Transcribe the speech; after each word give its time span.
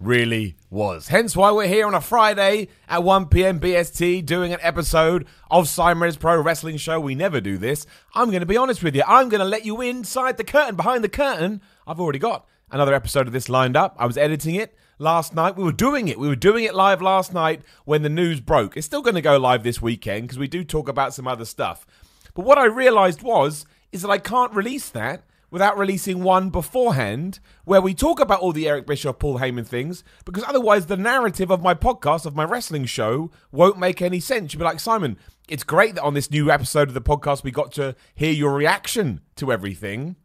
really 0.00 0.56
was. 0.70 1.08
Hence 1.08 1.36
why 1.36 1.52
we're 1.52 1.68
here 1.68 1.86
on 1.86 1.94
a 1.94 2.00
Friday 2.00 2.68
at 2.88 3.04
1 3.04 3.26
p.m. 3.26 3.60
BST 3.60 4.24
doing 4.24 4.52
an 4.52 4.58
episode 4.62 5.26
of 5.50 5.68
Simon's 5.68 6.16
Pro 6.16 6.40
Wrestling 6.40 6.78
Show. 6.78 6.98
We 6.98 7.14
never 7.14 7.40
do 7.40 7.58
this. 7.58 7.86
I'm 8.14 8.30
going 8.30 8.40
to 8.40 8.46
be 8.46 8.56
honest 8.56 8.82
with 8.82 8.96
you. 8.96 9.02
I'm 9.06 9.28
going 9.28 9.40
to 9.40 9.44
let 9.44 9.66
you 9.66 9.80
inside 9.82 10.38
the 10.38 10.44
curtain, 10.44 10.74
behind 10.74 11.04
the 11.04 11.08
curtain. 11.08 11.60
I've 11.86 12.00
already 12.00 12.18
got 12.18 12.46
another 12.70 12.94
episode 12.94 13.26
of 13.26 13.34
this 13.34 13.50
lined 13.50 13.76
up. 13.76 13.94
I 13.98 14.06
was 14.06 14.16
editing 14.16 14.54
it 14.54 14.74
last 14.98 15.34
night. 15.34 15.56
We 15.56 15.64
were 15.64 15.72
doing 15.72 16.08
it. 16.08 16.18
We 16.18 16.28
were 16.28 16.36
doing 16.36 16.64
it 16.64 16.74
live 16.74 17.02
last 17.02 17.34
night 17.34 17.60
when 17.84 18.02
the 18.02 18.08
news 18.08 18.40
broke. 18.40 18.76
It's 18.76 18.86
still 18.86 19.02
going 19.02 19.16
to 19.16 19.22
go 19.22 19.36
live 19.36 19.62
this 19.62 19.82
weekend 19.82 20.22
because 20.22 20.38
we 20.38 20.48
do 20.48 20.64
talk 20.64 20.88
about 20.88 21.14
some 21.14 21.28
other 21.28 21.44
stuff. 21.44 21.86
But 22.34 22.46
what 22.46 22.58
I 22.58 22.64
realized 22.64 23.22
was 23.22 23.66
is 23.92 24.02
that 24.02 24.10
I 24.10 24.18
can't 24.18 24.54
release 24.54 24.88
that 24.90 25.24
without 25.50 25.78
releasing 25.78 26.22
one 26.22 26.50
beforehand 26.50 27.40
where 27.64 27.80
we 27.80 27.94
talk 27.94 28.20
about 28.20 28.40
all 28.40 28.52
the 28.52 28.68
Eric 28.68 28.86
Bischoff, 28.86 29.18
Paul 29.18 29.38
Heyman 29.38 29.66
things, 29.66 30.04
because 30.24 30.44
otherwise 30.44 30.86
the 30.86 30.96
narrative 30.96 31.50
of 31.50 31.62
my 31.62 31.74
podcast, 31.74 32.26
of 32.26 32.36
my 32.36 32.44
wrestling 32.44 32.84
show, 32.84 33.30
won't 33.50 33.78
make 33.78 34.00
any 34.00 34.20
sense. 34.20 34.52
You'll 34.52 34.60
be 34.60 34.64
like, 34.64 34.80
Simon, 34.80 35.18
it's 35.48 35.64
great 35.64 35.96
that 35.96 36.02
on 36.02 36.14
this 36.14 36.30
new 36.30 36.50
episode 36.50 36.88
of 36.88 36.94
the 36.94 37.00
podcast 37.00 37.42
we 37.42 37.50
got 37.50 37.72
to 37.72 37.94
hear 38.14 38.32
your 38.32 38.52
reaction 38.52 39.20
to 39.36 39.52
everything. 39.52 40.16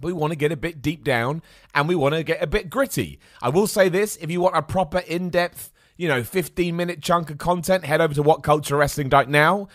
But 0.00 0.08
we 0.08 0.12
want 0.12 0.32
to 0.32 0.36
get 0.36 0.52
a 0.52 0.56
bit 0.56 0.82
deep 0.82 1.04
down 1.04 1.42
and 1.74 1.88
we 1.88 1.94
want 1.94 2.14
to 2.14 2.22
get 2.22 2.42
a 2.42 2.46
bit 2.46 2.68
gritty. 2.68 3.20
I 3.40 3.48
will 3.48 3.66
say 3.66 3.88
this 3.88 4.16
if 4.16 4.30
you 4.30 4.40
want 4.40 4.56
a 4.56 4.62
proper, 4.62 4.98
in 4.98 5.30
depth, 5.30 5.72
you 5.96 6.08
know, 6.08 6.24
15 6.24 6.74
minute 6.74 7.00
chunk 7.00 7.30
of 7.30 7.38
content, 7.38 7.84
head 7.84 8.00
over 8.00 8.12
to 8.14 8.22
whatculturewrestling.now 8.22 9.68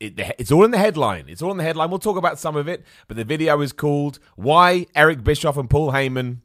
it, 0.00 0.18
it's 0.38 0.52
all 0.52 0.64
in 0.64 0.70
the 0.70 0.78
headline. 0.78 1.24
It's 1.28 1.42
all 1.42 1.50
in 1.50 1.56
the 1.56 1.64
headline. 1.64 1.90
We'll 1.90 1.98
talk 1.98 2.16
about 2.16 2.38
some 2.38 2.56
of 2.56 2.68
it, 2.68 2.84
but 3.06 3.16
the 3.16 3.24
video 3.24 3.60
is 3.60 3.72
called 3.72 4.18
"Why 4.36 4.86
Eric 4.94 5.24
Bischoff 5.24 5.56
and 5.56 5.68
Paul 5.68 5.92
Heyman 5.92 6.38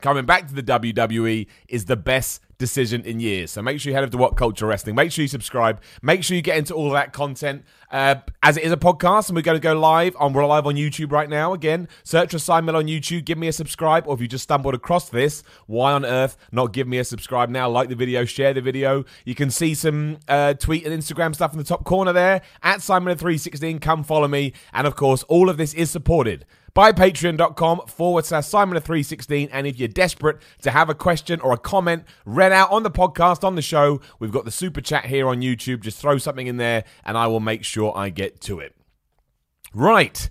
coming 0.00 0.24
back 0.24 0.48
to 0.48 0.54
the 0.54 0.62
WWE 0.62 1.46
is 1.68 1.84
the 1.84 1.96
best 1.96 2.40
decision 2.62 3.02
in 3.02 3.18
years. 3.18 3.50
So 3.50 3.60
make 3.60 3.80
sure 3.80 3.90
you 3.90 3.94
head 3.94 4.04
over 4.04 4.12
to 4.12 4.16
What 4.16 4.36
Culture 4.36 4.66
Wrestling. 4.66 4.94
Make 4.94 5.10
sure 5.10 5.22
you 5.22 5.28
subscribe. 5.28 5.82
Make 6.00 6.22
sure 6.22 6.36
you 6.36 6.42
get 6.42 6.58
into 6.58 6.74
all 6.74 6.90
that 6.90 7.12
content. 7.12 7.64
Uh, 7.90 8.14
as 8.40 8.56
it 8.56 8.62
is 8.62 8.70
a 8.70 8.76
podcast, 8.76 9.28
and 9.28 9.36
we're 9.36 9.42
going 9.42 9.56
to 9.56 9.60
go 9.60 9.78
live 9.78 10.14
on 10.18 10.32
we're 10.32 10.46
live 10.46 10.64
on 10.64 10.76
YouTube 10.76 11.10
right 11.10 11.28
now. 11.28 11.52
Again, 11.52 11.88
search 12.04 12.30
for 12.30 12.38
Simon 12.38 12.76
on 12.76 12.86
YouTube. 12.86 13.24
Give 13.24 13.36
me 13.36 13.48
a 13.48 13.52
subscribe, 13.52 14.06
or 14.06 14.14
if 14.14 14.20
you 14.20 14.28
just 14.28 14.44
stumbled 14.44 14.74
across 14.74 15.10
this, 15.10 15.42
why 15.66 15.92
on 15.92 16.06
earth 16.06 16.36
not 16.52 16.72
give 16.72 16.86
me 16.86 16.98
a 16.98 17.04
subscribe 17.04 17.50
now? 17.50 17.68
Like 17.68 17.88
the 17.88 17.96
video, 17.96 18.24
share 18.24 18.54
the 18.54 18.62
video. 18.62 19.04
You 19.24 19.34
can 19.34 19.50
see 19.50 19.74
some 19.74 20.18
uh, 20.28 20.54
tweet 20.54 20.86
and 20.86 21.02
Instagram 21.02 21.34
stuff 21.34 21.52
in 21.52 21.58
the 21.58 21.64
top 21.64 21.84
corner 21.84 22.12
there 22.12 22.42
at 22.62 22.78
Simon316. 22.78 23.80
Come 23.80 24.04
follow 24.04 24.28
me, 24.28 24.52
and 24.72 24.86
of 24.86 24.94
course, 24.94 25.24
all 25.24 25.50
of 25.50 25.56
this 25.56 25.74
is 25.74 25.90
supported 25.90 26.46
by 26.74 26.92
patreon.com 26.92 27.82
forward 27.86 28.24
slash 28.24 28.46
Simon 28.46 28.76
of 28.76 28.84
316. 28.84 29.48
And 29.52 29.66
if 29.66 29.78
you're 29.78 29.88
desperate 29.88 30.38
to 30.62 30.70
have 30.70 30.88
a 30.88 30.94
question 30.94 31.40
or 31.40 31.52
a 31.52 31.58
comment 31.58 32.04
read 32.24 32.52
out 32.52 32.70
on 32.70 32.82
the 32.82 32.90
podcast, 32.90 33.44
on 33.44 33.54
the 33.54 33.62
show, 33.62 34.00
we've 34.18 34.32
got 34.32 34.44
the 34.44 34.50
super 34.50 34.80
chat 34.80 35.06
here 35.06 35.28
on 35.28 35.40
YouTube. 35.40 35.80
Just 35.80 35.98
throw 35.98 36.18
something 36.18 36.46
in 36.46 36.56
there 36.56 36.84
and 37.04 37.16
I 37.18 37.26
will 37.26 37.40
make 37.40 37.64
sure 37.64 37.96
I 37.96 38.10
get 38.10 38.40
to 38.42 38.60
it. 38.60 38.74
Right. 39.74 40.30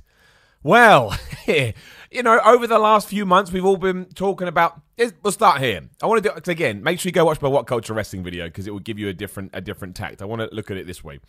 Well, 0.63 1.17
you 1.47 2.23
know, 2.23 2.39
over 2.45 2.67
the 2.67 2.77
last 2.77 3.07
few 3.07 3.25
months, 3.25 3.51
we've 3.51 3.65
all 3.65 3.77
been 3.77 4.05
talking 4.05 4.47
about. 4.47 4.79
Eh, 4.97 5.09
we'll 5.23 5.31
start 5.31 5.59
here. 5.59 5.89
I 6.03 6.05
want 6.05 6.23
to 6.23 6.29
do 6.29 6.51
again. 6.51 6.83
Make 6.83 6.99
sure 6.99 7.09
you 7.09 7.13
go 7.13 7.25
watch 7.25 7.41
my 7.41 7.47
What 7.47 7.65
Culture 7.65 7.93
Wrestling 7.93 8.23
video 8.23 8.45
because 8.45 8.67
it 8.67 8.71
will 8.71 8.79
give 8.79 8.99
you 8.99 9.07
a 9.07 9.13
different 9.13 9.51
a 9.53 9.61
different 9.61 9.95
tact. 9.95 10.21
I 10.21 10.25
want 10.25 10.41
to 10.41 10.55
look 10.55 10.69
at 10.69 10.77
it 10.77 10.85
this 10.85 11.03
way 11.03 11.19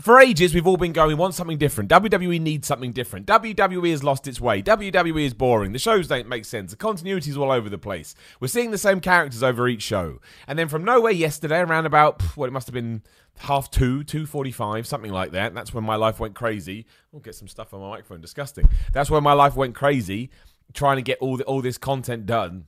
for 0.00 0.20
ages, 0.20 0.54
we've 0.54 0.66
all 0.66 0.76
been 0.76 0.92
going, 0.92 1.08
we 1.08 1.14
want 1.14 1.34
something 1.34 1.58
different. 1.58 1.90
WWE 1.90 2.40
needs 2.40 2.68
something 2.68 2.92
different. 2.92 3.26
WWE 3.26 3.90
has 3.90 4.04
lost 4.04 4.28
its 4.28 4.40
way. 4.40 4.62
WWE 4.62 5.24
is 5.24 5.34
boring. 5.34 5.72
The 5.72 5.78
shows 5.80 6.06
don't 6.06 6.28
make 6.28 6.44
sense. 6.44 6.70
The 6.70 6.76
continuity 6.76 7.30
is 7.30 7.36
all 7.36 7.50
over 7.50 7.68
the 7.68 7.78
place. 7.78 8.14
We're 8.38 8.46
seeing 8.46 8.70
the 8.70 8.78
same 8.78 9.00
characters 9.00 9.42
over 9.42 9.66
each 9.66 9.82
show. 9.82 10.20
And 10.46 10.56
then 10.56 10.68
from 10.68 10.84
nowhere 10.84 11.12
yesterday, 11.12 11.58
around 11.58 11.86
about, 11.86 12.22
what 12.36 12.48
it 12.48 12.52
must 12.52 12.68
have 12.68 12.74
been 12.74 13.02
half 13.38 13.72
two, 13.72 14.04
2.45, 14.04 14.86
something 14.86 15.12
like 15.12 15.32
that. 15.32 15.52
That's 15.52 15.74
when 15.74 15.84
my 15.84 15.96
life 15.96 16.20
went 16.20 16.36
crazy. 16.36 16.86
I'll 17.12 17.18
get 17.18 17.34
some 17.34 17.48
stuff 17.48 17.74
on 17.74 17.80
my 17.80 17.88
microphone. 17.88 18.20
Disgusting. 18.20 18.68
That's 18.92 19.10
when 19.10 19.24
my 19.24 19.32
life 19.32 19.56
went 19.56 19.74
crazy, 19.74 20.30
trying 20.74 20.96
to 20.96 21.02
get 21.02 21.18
all, 21.18 21.38
the, 21.38 21.44
all 21.44 21.60
this 21.60 21.76
content 21.76 22.24
done. 22.24 22.66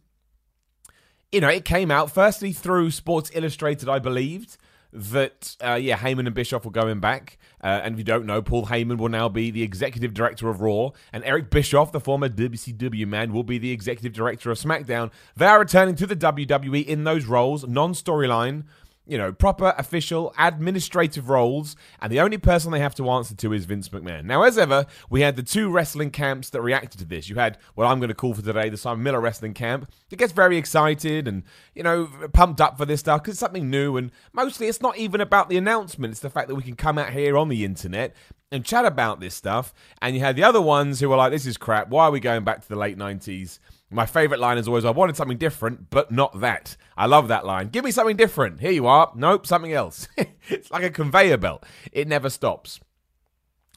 You 1.30 1.40
know, 1.40 1.48
it 1.48 1.64
came 1.64 1.92
out 1.92 2.10
firstly 2.10 2.52
through 2.52 2.90
Sports 2.90 3.30
Illustrated, 3.34 3.88
I 3.88 4.00
believed 4.00 4.56
that 4.92 5.56
uh, 5.64 5.74
yeah, 5.74 5.96
Heyman 5.96 6.26
and 6.26 6.34
Bischoff 6.34 6.64
were 6.64 6.70
going 6.70 7.00
back. 7.00 7.38
Uh, 7.62 7.80
and 7.84 7.94
if 7.94 7.98
you 7.98 8.04
don't 8.04 8.26
know, 8.26 8.40
Paul 8.40 8.66
Heyman 8.66 8.96
will 8.96 9.08
now 9.08 9.28
be 9.28 9.50
the 9.50 9.62
executive 9.62 10.14
director 10.14 10.48
of 10.48 10.60
Raw, 10.60 10.90
and 11.12 11.22
Eric 11.24 11.50
Bischoff, 11.50 11.92
the 11.92 12.00
former 12.00 12.28
WCW 12.28 13.06
man, 13.06 13.32
will 13.32 13.42
be 13.42 13.58
the 13.58 13.70
executive 13.70 14.12
director 14.12 14.50
of 14.50 14.58
SmackDown. 14.58 15.10
They 15.36 15.46
are 15.46 15.58
returning 15.58 15.94
to 15.96 16.06
the 16.06 16.16
WWE 16.16 16.86
in 16.86 17.04
those 17.04 17.26
roles, 17.26 17.66
non-storyline 17.66 18.64
you 19.06 19.18
know, 19.18 19.32
proper 19.32 19.74
official 19.76 20.32
administrative 20.38 21.28
roles, 21.28 21.74
and 22.00 22.12
the 22.12 22.20
only 22.20 22.38
person 22.38 22.70
they 22.70 22.78
have 22.78 22.94
to 22.94 23.10
answer 23.10 23.34
to 23.34 23.52
is 23.52 23.64
Vince 23.64 23.88
McMahon. 23.88 24.24
Now, 24.24 24.42
as 24.42 24.56
ever, 24.56 24.86
we 25.08 25.22
had 25.22 25.36
the 25.36 25.42
two 25.42 25.70
wrestling 25.70 26.10
camps 26.10 26.50
that 26.50 26.60
reacted 26.60 27.00
to 27.00 27.04
this. 27.04 27.28
You 27.28 27.36
had 27.36 27.58
what 27.74 27.86
I'm 27.86 27.98
going 27.98 28.08
to 28.08 28.14
call 28.14 28.34
for 28.34 28.42
today 28.42 28.68
the 28.68 28.76
Simon 28.76 29.02
Miller 29.02 29.20
wrestling 29.20 29.54
camp 29.54 29.90
that 30.10 30.16
gets 30.16 30.32
very 30.32 30.56
excited 30.56 31.26
and, 31.26 31.42
you 31.74 31.82
know, 31.82 32.08
pumped 32.32 32.60
up 32.60 32.78
for 32.78 32.84
this 32.84 33.00
stuff 33.00 33.22
because 33.22 33.32
it's 33.32 33.40
something 33.40 33.68
new, 33.68 33.96
and 33.96 34.12
mostly 34.32 34.68
it's 34.68 34.80
not 34.80 34.96
even 34.96 35.20
about 35.20 35.48
the 35.48 35.56
announcement, 35.56 36.12
it's 36.12 36.20
the 36.20 36.30
fact 36.30 36.48
that 36.48 36.54
we 36.54 36.62
can 36.62 36.76
come 36.76 36.98
out 36.98 37.12
here 37.12 37.36
on 37.36 37.48
the 37.48 37.64
internet 37.64 38.14
and 38.52 38.64
chat 38.64 38.84
about 38.84 39.20
this 39.20 39.34
stuff. 39.34 39.72
And 40.02 40.14
you 40.14 40.20
had 40.20 40.36
the 40.36 40.44
other 40.44 40.60
ones 40.60 41.00
who 41.00 41.08
were 41.08 41.16
like, 41.16 41.32
this 41.32 41.46
is 41.46 41.56
crap. 41.56 41.88
Why 41.88 42.04
are 42.04 42.10
we 42.10 42.20
going 42.20 42.44
back 42.44 42.62
to 42.62 42.68
the 42.68 42.76
late 42.76 42.98
90s? 42.98 43.58
My 43.90 44.06
favorite 44.06 44.40
line 44.40 44.58
is 44.58 44.68
always, 44.68 44.84
I 44.84 44.90
wanted 44.90 45.16
something 45.16 45.38
different, 45.38 45.90
but 45.90 46.12
not 46.12 46.40
that. 46.40 46.76
I 46.96 47.06
love 47.06 47.28
that 47.28 47.44
line. 47.44 47.68
Give 47.68 47.84
me 47.84 47.90
something 47.90 48.16
different. 48.16 48.60
Here 48.60 48.70
you 48.70 48.86
are. 48.86 49.12
Nope, 49.16 49.46
something 49.46 49.72
else. 49.72 50.08
it's 50.48 50.70
like 50.70 50.84
a 50.84 50.90
conveyor 50.90 51.38
belt, 51.38 51.64
it 51.92 52.06
never 52.06 52.30
stops. 52.30 52.80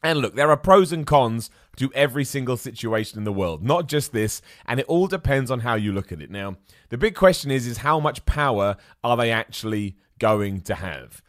And 0.03 0.19
look, 0.19 0.35
there 0.35 0.51
are 0.51 0.57
pros 0.57 0.91
and 0.91 1.07
cons 1.07 1.49
to 1.77 1.91
every 1.95 2.25
single 2.25 2.57
situation 2.57 3.17
in 3.17 3.23
the 3.23 3.31
world, 3.31 3.63
not 3.63 3.87
just 3.87 4.11
this, 4.11 4.41
and 4.67 4.79
it 4.79 4.85
all 4.87 5.07
depends 5.07 5.49
on 5.49 5.61
how 5.61 5.75
you 5.75 5.93
look 5.93 6.11
at 6.11 6.21
it. 6.21 6.29
Now, 6.29 6.57
the 6.89 6.97
big 6.97 7.15
question 7.15 7.49
is 7.49 7.65
is 7.65 7.77
how 7.77 7.99
much 8.01 8.25
power 8.25 8.75
are 9.03 9.17
they 9.17 9.31
actually 9.31 9.95
going 10.19 10.61
to 10.61 10.75
have? 10.75 11.22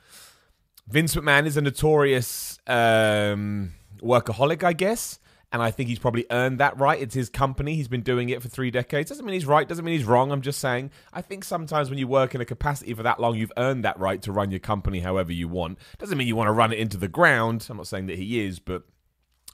Vince 0.87 1.15
McMahon 1.15 1.47
is 1.47 1.57
a 1.57 1.63
notorious 1.63 2.59
um, 2.67 3.75
workaholic, 4.03 4.63
I 4.63 4.73
guess 4.73 5.19
and 5.55 5.63
I 5.63 5.71
think 5.71 5.89
he's 5.89 6.01
probably 6.01 6.27
earned 6.33 6.59
that 6.59 6.77
right. 6.81 7.01
It's 7.01 7.15
his 7.15 7.29
company. 7.29 7.77
He's 7.77 7.87
been 7.87 8.03
doing 8.03 8.29
it 8.29 8.43
for 8.43 8.49
three 8.49 8.73
decades. 8.73 9.09
Doesn't 9.09 9.25
mean 9.25 9.35
he's 9.35 9.47
right. 9.47 9.69
Doesn't 9.69 9.85
mean 9.85 9.97
he's 9.97 10.05
wrong. 10.05 10.33
I'm 10.33 10.41
just 10.41 10.59
saying. 10.59 10.91
I 11.13 11.23
think 11.23 11.45
sometimes 11.45 11.89
when 11.89 11.99
you 12.01 12.09
work 12.09 12.35
in 12.35 12.41
a 12.41 12.45
capacity 12.45 12.93
for 12.93 13.05
that 13.05 13.21
long, 13.21 13.37
you've 13.37 13.53
earned 13.57 13.85
that 13.85 13.97
right 14.01 14.21
to 14.23 14.33
run 14.33 14.51
your 14.51 14.59
company 14.59 14.99
however 14.99 15.33
you 15.33 15.47
want. 15.47 15.79
Doesn't 15.99 16.19
mean 16.19 16.27
you 16.27 16.35
want 16.35 16.49
to 16.49 16.53
run 16.53 16.73
it 16.73 16.81
into 16.81 16.97
the 16.97 17.07
ground. 17.07 17.65
I'm 17.71 17.77
not 17.77 17.87
saying 17.87 18.07
that 18.07 18.19
he 18.19 18.45
is, 18.45 18.59
but 18.59 18.83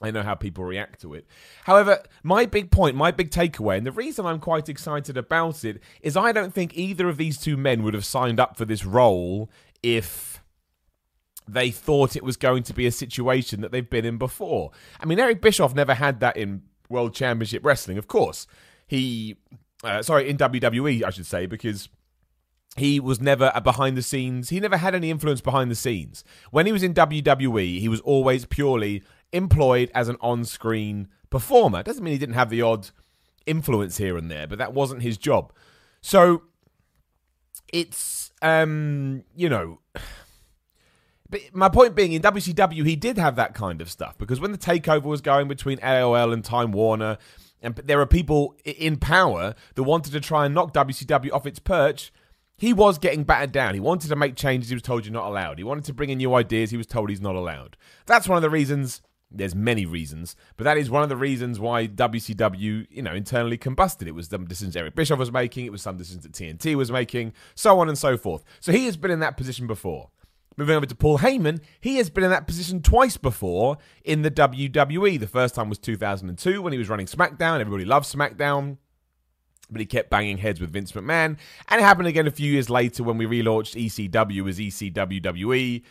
I 0.00 0.10
know 0.10 0.22
how 0.22 0.34
people 0.34 0.64
react 0.64 1.02
to 1.02 1.12
it. 1.12 1.26
However, 1.64 2.02
my 2.22 2.47
big 2.47 2.70
point, 2.70 2.97
my 2.97 3.10
big 3.10 3.30
takeaway, 3.30 3.76
and 3.76 3.86
the 3.86 3.92
reason 3.92 4.24
I'm 4.24 4.41
quite 4.41 4.70
excited 4.70 5.18
about 5.18 5.66
it 5.66 5.82
is 6.00 6.16
I 6.16 6.32
don't 6.32 6.54
think 6.54 6.74
either 6.78 7.10
of 7.10 7.18
these 7.18 7.36
two 7.36 7.58
men 7.58 7.82
would 7.82 7.92
have 7.92 8.06
signed 8.06 8.41
up 8.41 8.56
for 8.56 8.65
this 8.65 8.86
role 8.86 9.50
if 9.82 10.29
they 11.52 11.70
thought 11.70 12.16
it 12.16 12.22
was 12.22 12.36
going 12.36 12.62
to 12.64 12.74
be 12.74 12.86
a 12.86 12.92
situation 12.92 13.60
that 13.60 13.72
they've 13.72 13.88
been 13.88 14.04
in 14.04 14.18
before. 14.18 14.70
I 15.00 15.06
mean, 15.06 15.18
Eric 15.18 15.41
Bischoff 15.41 15.74
never 15.74 15.94
had 15.94 16.20
that 16.20 16.36
in 16.36 16.62
World 16.88 17.14
Championship 17.14 17.64
Wrestling, 17.64 17.98
of 17.98 18.08
course. 18.08 18.47
He, 18.86 19.36
uh, 19.84 20.02
sorry, 20.02 20.28
in 20.28 20.36
WWE, 20.36 21.04
I 21.04 21.10
should 21.10 21.26
say, 21.26 21.47
because 21.47 21.88
he 22.76 23.00
was 23.00 23.20
never 23.20 23.50
a 23.54 23.60
behind 23.60 23.97
the 23.97 24.02
scenes. 24.02 24.50
He 24.50 24.60
never 24.60 24.76
had 24.76 24.94
any 24.94 25.10
influence 25.10 25.41
behind 25.41 25.70
the 25.70 25.76
scenes. 25.76 26.24
When 26.50 26.66
he 26.66 26.72
was 26.72 26.82
in 26.82 26.94
WWE, 26.94 27.80
he 27.80 27.88
was 27.88 28.00
always 28.00 28.44
purely 28.44 29.03
employed 29.32 29.91
as 29.94 30.08
an 30.08 30.16
on 30.20 30.44
screen 30.44 31.08
performer. 31.30 31.82
Doesn't 31.82 32.03
mean 32.03 32.12
he 32.12 32.18
didn't 32.18 32.34
have 32.34 32.50
the 32.50 32.62
odd 32.62 32.91
influence 33.46 33.96
here 33.96 34.16
and 34.16 34.30
there, 34.30 34.46
but 34.46 34.58
that 34.58 34.74
wasn't 34.74 35.03
his 35.03 35.18
job. 35.18 35.53
So 36.00 36.42
it's, 37.72 38.32
um, 38.42 39.24
you 39.34 39.48
know. 39.48 39.80
But 41.30 41.41
my 41.54 41.68
point 41.68 41.94
being, 41.94 42.12
in 42.12 42.22
WCW, 42.22 42.84
he 42.84 42.97
did 42.97 43.16
have 43.16 43.36
that 43.36 43.54
kind 43.54 43.80
of 43.80 43.88
stuff 43.88 44.18
because 44.18 44.41
when 44.41 44.53
the 44.53 44.59
takeover 44.59 45.04
was 45.04 45.21
going 45.21 45.47
between 45.47 45.78
AOL 45.78 46.32
and 46.32 46.44
Time 46.44 46.72
Warner, 46.72 47.18
and 47.62 47.74
there 47.77 48.00
are 48.00 48.06
people 48.06 48.56
in 48.65 48.97
power 48.97 49.54
that 49.74 49.82
wanted 49.82 50.12
to 50.12 50.21
try 50.21 50.47
and 50.47 50.54
knock 50.54 50.72
WCW 50.72 51.32
off 51.32 51.47
its 51.47 51.59
perch. 51.59 52.12
he 52.60 52.74
was 52.74 52.98
getting 52.98 53.24
battered 53.24 53.53
down. 53.53 53.72
He 53.72 53.80
wanted 53.80 54.09
to 54.09 54.16
make 54.16 54.36
changes. 54.36 54.68
He 54.68 54.74
was 54.74 54.82
told 54.82 55.06
you're 55.06 55.15
not 55.15 55.27
allowed. 55.27 55.56
He 55.56 55.65
wanted 55.65 55.84
to 55.84 55.94
bring 55.94 56.10
in 56.10 56.18
new 56.18 56.34
ideas. 56.34 56.71
He 56.71 56.77
was 56.77 56.86
told 56.86 57.09
he's 57.09 57.21
not 57.21 57.34
allowed. 57.34 57.77
That's 58.04 58.28
one 58.28 58.36
of 58.36 58.42
the 58.42 58.50
reasons. 58.50 59.00
There's 59.30 59.54
many 59.54 59.86
reasons, 59.86 60.36
but 60.56 60.65
that 60.65 60.77
is 60.77 60.91
one 60.91 61.04
of 61.04 61.09
the 61.09 61.16
reasons 61.16 61.60
why 61.60 61.86
WCW, 61.86 62.86
you 62.91 63.03
know, 63.03 63.15
internally 63.15 63.56
combusted. 63.56 64.09
It 64.09 64.15
was 64.15 64.27
some 64.27 64.44
decisions 64.44 64.74
Eric 64.74 64.97
Bischoff 64.97 65.21
was 65.21 65.30
making. 65.30 65.66
It 65.66 65.72
was 65.72 65.82
some 65.82 65.97
decisions 65.97 66.24
that 66.24 66.32
TNT 66.32 66.74
was 66.74 66.91
making, 66.91 67.32
so 67.54 67.78
on 67.78 67.88
and 67.88 67.97
so 67.97 68.16
forth. 68.16 68.44
So 68.59 68.72
he 68.72 68.86
has 68.86 68.97
been 68.97 69.12
in 69.12 69.21
that 69.21 69.36
position 69.36 69.68
before. 69.68 70.10
Moving 70.56 70.76
over 70.76 70.86
to 70.86 70.94
Paul 70.94 71.18
Heyman, 71.18 71.60
he 71.80 71.97
has 71.97 72.10
been 72.10 72.24
in 72.24 72.30
that 72.30 72.47
position 72.47 72.82
twice 72.82 73.16
before 73.16 73.78
in 74.04 74.22
the 74.22 74.30
WWE. 74.30 75.18
The 75.18 75.26
first 75.26 75.54
time 75.54 75.68
was 75.68 75.78
2002 75.78 76.60
when 76.60 76.72
he 76.72 76.78
was 76.78 76.88
running 76.88 77.06
SmackDown. 77.06 77.60
Everybody 77.60 77.84
loved 77.84 78.06
SmackDown 78.06 78.76
but 79.70 79.80
he 79.80 79.86
kept 79.86 80.10
banging 80.10 80.38
heads 80.38 80.60
with 80.60 80.72
Vince 80.72 80.92
McMahon. 80.92 81.36
And 81.68 81.80
it 81.80 81.84
happened 81.84 82.08
again 82.08 82.26
a 82.26 82.32
few 82.32 82.50
years 82.50 82.68
later 82.68 83.02
when 83.02 83.18
we 83.18 83.26
relaunched 83.26 83.76
ECW 83.76 84.48
as 84.48 84.58
ECWWE. 84.58 85.82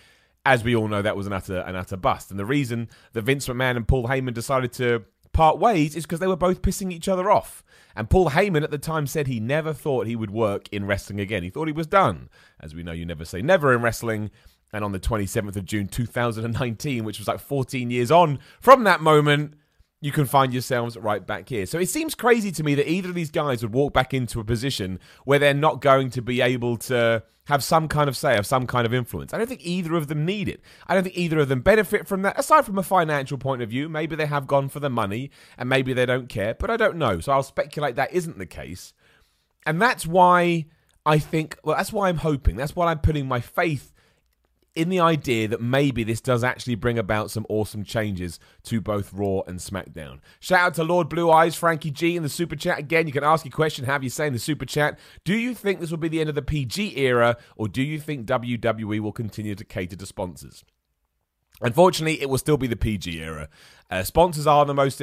As 0.45 0.63
we 0.63 0.75
all 0.75 0.87
know, 0.87 1.01
that 1.01 1.17
was 1.17 1.27
an 1.27 1.33
utter, 1.33 1.59
an 1.59 1.75
utter 1.75 1.97
bust. 1.97 2.31
And 2.31 2.39
the 2.39 2.45
reason 2.45 2.89
that 3.13 3.23
Vince 3.23 3.47
McMahon 3.47 3.77
and 3.77 3.87
Paul 3.87 4.07
Heyman 4.07 4.33
decided 4.33 4.71
to 4.73 5.03
part 5.31 5.59
ways 5.59 5.95
is 5.95 6.05
because 6.05 6.19
they 6.19 6.27
were 6.27 6.35
both 6.35 6.61
pissing 6.61 6.91
each 6.91 7.07
other 7.07 7.29
off. 7.29 7.63
And 7.95 8.09
Paul 8.09 8.31
Heyman 8.31 8.63
at 8.63 8.71
the 8.71 8.77
time 8.77 9.07
said 9.07 9.27
he 9.27 9.39
never 9.39 9.73
thought 9.73 10.07
he 10.07 10.15
would 10.15 10.31
work 10.31 10.69
in 10.71 10.85
wrestling 10.85 11.19
again. 11.19 11.43
He 11.43 11.49
thought 11.49 11.67
he 11.67 11.73
was 11.73 11.87
done. 11.87 12.29
As 12.59 12.73
we 12.73 12.83
know, 12.83 12.91
you 12.91 13.05
never 13.05 13.25
say 13.25 13.41
never 13.41 13.73
in 13.73 13.81
wrestling. 13.81 14.31
And 14.71 14.83
on 14.83 14.91
the 14.91 14.99
27th 14.99 15.55
of 15.55 15.65
June 15.65 15.87
2019, 15.87 17.03
which 17.03 17.17
was 17.17 17.27
like 17.27 17.39
14 17.39 17.89
years 17.89 18.11
on 18.11 18.39
from 18.61 18.83
that 18.83 19.01
moment, 19.01 19.55
you 20.01 20.11
can 20.11 20.25
find 20.25 20.53
yourselves 20.53 20.97
right 20.97 21.25
back 21.25 21.49
here. 21.49 21.65
So 21.65 21.77
it 21.77 21.89
seems 21.89 22.15
crazy 22.15 22.51
to 22.53 22.63
me 22.63 22.75
that 22.75 22.89
either 22.89 23.09
of 23.09 23.15
these 23.15 23.31
guys 23.31 23.61
would 23.61 23.73
walk 23.73 23.93
back 23.93 24.13
into 24.13 24.39
a 24.39 24.45
position 24.45 24.99
where 25.25 25.39
they're 25.39 25.53
not 25.53 25.81
going 25.81 26.09
to 26.11 26.21
be 26.21 26.41
able 26.41 26.77
to 26.77 27.23
have 27.45 27.63
some 27.63 27.87
kind 27.87 28.07
of 28.07 28.15
say, 28.15 28.35
have 28.35 28.45
some 28.45 28.65
kind 28.67 28.85
of 28.85 28.93
influence. 28.93 29.33
I 29.33 29.37
don't 29.37 29.47
think 29.47 29.65
either 29.65 29.95
of 29.95 30.07
them 30.07 30.23
need 30.23 30.47
it. 30.47 30.61
I 30.87 30.93
don't 30.93 31.03
think 31.03 31.17
either 31.17 31.39
of 31.39 31.49
them 31.49 31.61
benefit 31.61 32.07
from 32.07 32.21
that. 32.21 32.39
Aside 32.39 32.63
from 32.63 32.77
a 32.77 32.83
financial 32.83 33.37
point 33.37 33.61
of 33.61 33.69
view, 33.69 33.89
maybe 33.89 34.15
they 34.15 34.27
have 34.27 34.47
gone 34.47 34.69
for 34.69 34.79
the 34.79 34.89
money 34.89 35.31
and 35.57 35.67
maybe 35.67 35.91
they 35.91 36.05
don't 36.05 36.29
care, 36.29 36.53
but 36.53 36.69
I 36.69 36.77
don't 36.77 36.97
know. 36.97 37.19
So 37.19 37.31
I'll 37.33 37.43
speculate 37.43 37.95
that 37.95 38.13
isn't 38.13 38.37
the 38.37 38.45
case. 38.45 38.93
And 39.65 39.81
that's 39.81 40.07
why 40.07 40.67
I 41.05 41.19
think, 41.19 41.57
well, 41.63 41.75
that's 41.75 41.91
why 41.91 42.07
I'm 42.07 42.17
hoping. 42.17 42.55
That's 42.55 42.75
why 42.75 42.91
I'm 42.91 42.99
putting 42.99 43.27
my 43.27 43.41
faith 43.41 43.93
in 44.75 44.89
the 44.89 44.99
idea 44.99 45.47
that 45.47 45.61
maybe 45.61 46.03
this 46.03 46.21
does 46.21 46.43
actually 46.43 46.75
bring 46.75 46.97
about 46.97 47.31
some 47.31 47.45
awesome 47.49 47.83
changes 47.83 48.39
to 48.63 48.79
both 48.79 49.13
Raw 49.13 49.41
and 49.47 49.59
SmackDown. 49.59 50.19
Shout 50.39 50.59
out 50.59 50.73
to 50.75 50.83
Lord 50.83 51.09
Blue 51.09 51.31
Eyes, 51.31 51.55
Frankie 51.55 51.91
G 51.91 52.15
in 52.15 52.23
the 52.23 52.29
super 52.29 52.55
chat. 52.55 52.79
Again, 52.79 53.07
you 53.07 53.13
can 53.13 53.23
ask 53.23 53.45
your 53.45 53.51
question, 53.51 53.85
have 53.85 54.03
you 54.03 54.09
say 54.09 54.27
in 54.27 54.33
the 54.33 54.39
super 54.39 54.65
chat. 54.65 54.99
Do 55.23 55.35
you 55.35 55.53
think 55.53 55.79
this 55.79 55.91
will 55.91 55.97
be 55.97 56.07
the 56.07 56.19
end 56.19 56.29
of 56.29 56.35
the 56.35 56.41
PG 56.41 56.97
era, 56.97 57.37
or 57.55 57.67
do 57.67 57.81
you 57.81 57.99
think 57.99 58.27
WWE 58.27 58.99
will 58.99 59.11
continue 59.11 59.55
to 59.55 59.65
cater 59.65 59.95
to 59.95 60.05
sponsors? 60.05 60.63
Unfortunately, 61.61 62.21
it 62.21 62.29
will 62.29 62.37
still 62.37 62.57
be 62.57 62.67
the 62.67 62.75
PG 62.75 63.19
era. 63.21 63.49
Uh, 63.91 64.03
sponsors 64.03 64.47
are 64.47 64.65
the 64.65 64.73
most. 64.73 65.01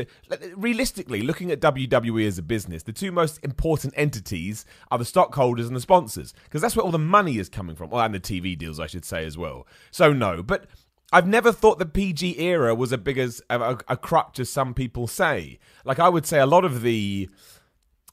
Realistically, 0.56 1.22
looking 1.22 1.50
at 1.50 1.60
WWE 1.60 2.26
as 2.26 2.38
a 2.38 2.42
business, 2.42 2.82
the 2.82 2.92
two 2.92 3.12
most 3.12 3.38
important 3.42 3.92
entities 3.96 4.64
are 4.90 4.98
the 4.98 5.04
stockholders 5.04 5.66
and 5.66 5.76
the 5.76 5.80
sponsors, 5.80 6.32
because 6.44 6.62
that's 6.62 6.76
where 6.76 6.84
all 6.84 6.92
the 6.92 6.98
money 6.98 7.38
is 7.38 7.48
coming 7.48 7.76
from. 7.76 7.90
Well, 7.90 8.04
and 8.04 8.14
the 8.14 8.20
TV 8.20 8.56
deals, 8.56 8.80
I 8.80 8.86
should 8.86 9.04
say, 9.04 9.26
as 9.26 9.36
well. 9.36 9.66
So, 9.90 10.12
no. 10.12 10.42
But 10.42 10.66
I've 11.12 11.26
never 11.26 11.52
thought 11.52 11.78
the 11.78 11.86
PG 11.86 12.38
era 12.38 12.74
was 12.74 12.92
as 12.92 13.00
big 13.00 13.18
as 13.18 13.42
a, 13.50 13.78
a 13.88 13.96
crutch 13.96 14.40
as 14.40 14.50
some 14.50 14.72
people 14.72 15.06
say. 15.06 15.58
Like, 15.84 15.98
I 15.98 16.08
would 16.08 16.26
say 16.26 16.38
a 16.38 16.46
lot 16.46 16.64
of 16.64 16.82
the 16.82 17.28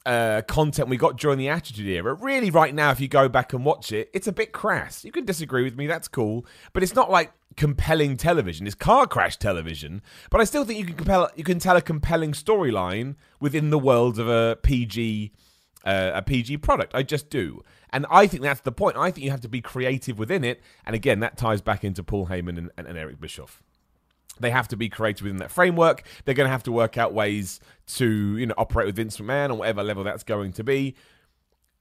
uh, 0.06 0.42
content 0.46 0.88
we 0.88 0.96
got 0.96 1.16
during 1.16 1.38
the 1.38 1.48
Attitude 1.48 1.86
Era. 1.86 2.14
Really, 2.14 2.50
right 2.50 2.74
now, 2.74 2.90
if 2.90 3.00
you 3.00 3.08
go 3.08 3.28
back 3.28 3.52
and 3.52 3.64
watch 3.64 3.92
it, 3.92 4.10
it's 4.12 4.26
a 4.26 4.32
bit 4.32 4.52
crass. 4.52 5.04
You 5.04 5.12
can 5.12 5.24
disagree 5.24 5.64
with 5.64 5.76
me, 5.76 5.86
that's 5.86 6.08
cool, 6.08 6.46
but 6.72 6.82
it's 6.82 6.94
not 6.94 7.10
like 7.10 7.32
compelling 7.56 8.16
television. 8.16 8.66
It's 8.66 8.74
car 8.74 9.06
crash 9.06 9.36
television, 9.36 10.02
but 10.30 10.40
I 10.40 10.44
still 10.44 10.64
think 10.64 10.78
you 10.78 10.86
can 10.86 10.96
compel 10.96 11.30
you 11.36 11.44
can 11.44 11.58
tell 11.58 11.76
a 11.76 11.82
compelling 11.82 12.32
storyline 12.32 13.16
within 13.40 13.70
the 13.70 13.78
world 13.78 14.18
of 14.18 14.28
a 14.28 14.56
PG 14.62 15.32
uh, 15.84 16.12
a 16.14 16.22
PG 16.22 16.58
product. 16.58 16.94
I 16.94 17.02
just 17.02 17.30
do. 17.30 17.62
And 17.90 18.06
I 18.10 18.26
think 18.26 18.42
that's 18.42 18.62
the 18.62 18.72
point. 18.72 18.96
I 18.96 19.10
think 19.10 19.24
you 19.24 19.30
have 19.30 19.42
to 19.42 19.48
be 19.48 19.60
creative 19.60 20.18
within 20.18 20.42
it. 20.42 20.60
And 20.84 20.96
again, 20.96 21.20
that 21.20 21.36
ties 21.36 21.60
back 21.60 21.84
into 21.84 22.02
Paul 22.02 22.26
Heyman 22.26 22.58
and, 22.58 22.70
and, 22.76 22.86
and 22.86 22.98
Eric 22.98 23.20
Bischoff. 23.20 23.62
They 24.40 24.50
have 24.50 24.68
to 24.68 24.76
be 24.76 24.88
creative 24.88 25.22
within 25.22 25.38
that 25.38 25.50
framework. 25.50 26.02
They're 26.24 26.34
going 26.34 26.46
to 26.46 26.52
have 26.52 26.64
to 26.64 26.72
work 26.72 26.98
out 26.98 27.12
ways 27.12 27.60
to, 27.94 28.36
you 28.36 28.46
know, 28.46 28.54
operate 28.58 28.86
with 28.86 28.96
Vince 28.96 29.18
McMahon 29.18 29.50
on 29.50 29.58
whatever 29.58 29.82
level 29.82 30.04
that's 30.04 30.24
going 30.24 30.52
to 30.54 30.64
be. 30.64 30.96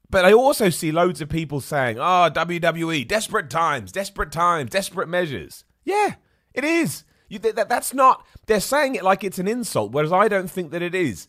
But 0.10 0.26
I 0.26 0.34
also 0.34 0.70
see 0.70 0.92
loads 0.92 1.22
of 1.22 1.30
people 1.30 1.60
saying, 1.60 1.98
ah, 2.00 2.28
"Oh, 2.28 2.32
WWE, 2.32 3.08
desperate 3.08 3.50
times, 3.50 3.92
desperate 3.92 4.32
times, 4.32 4.70
desperate 4.70 5.10
measures." 5.10 5.66
Yeah, 5.84 6.16
it 6.54 6.64
is. 6.64 7.04
You, 7.30 7.40
that, 7.40 7.68
that's 7.68 7.94
not. 7.96 8.26
They're 8.46 8.60
saying 8.60 8.94
it 8.94 9.04
like 9.04 9.24
it's 9.24 9.40
an 9.40 9.48
insult, 9.48 9.92
whereas 9.92 10.12
I 10.12 10.28
don't 10.28 10.52
think 10.52 10.70
that 10.72 10.84
it 10.84 10.94
is. 10.94 11.28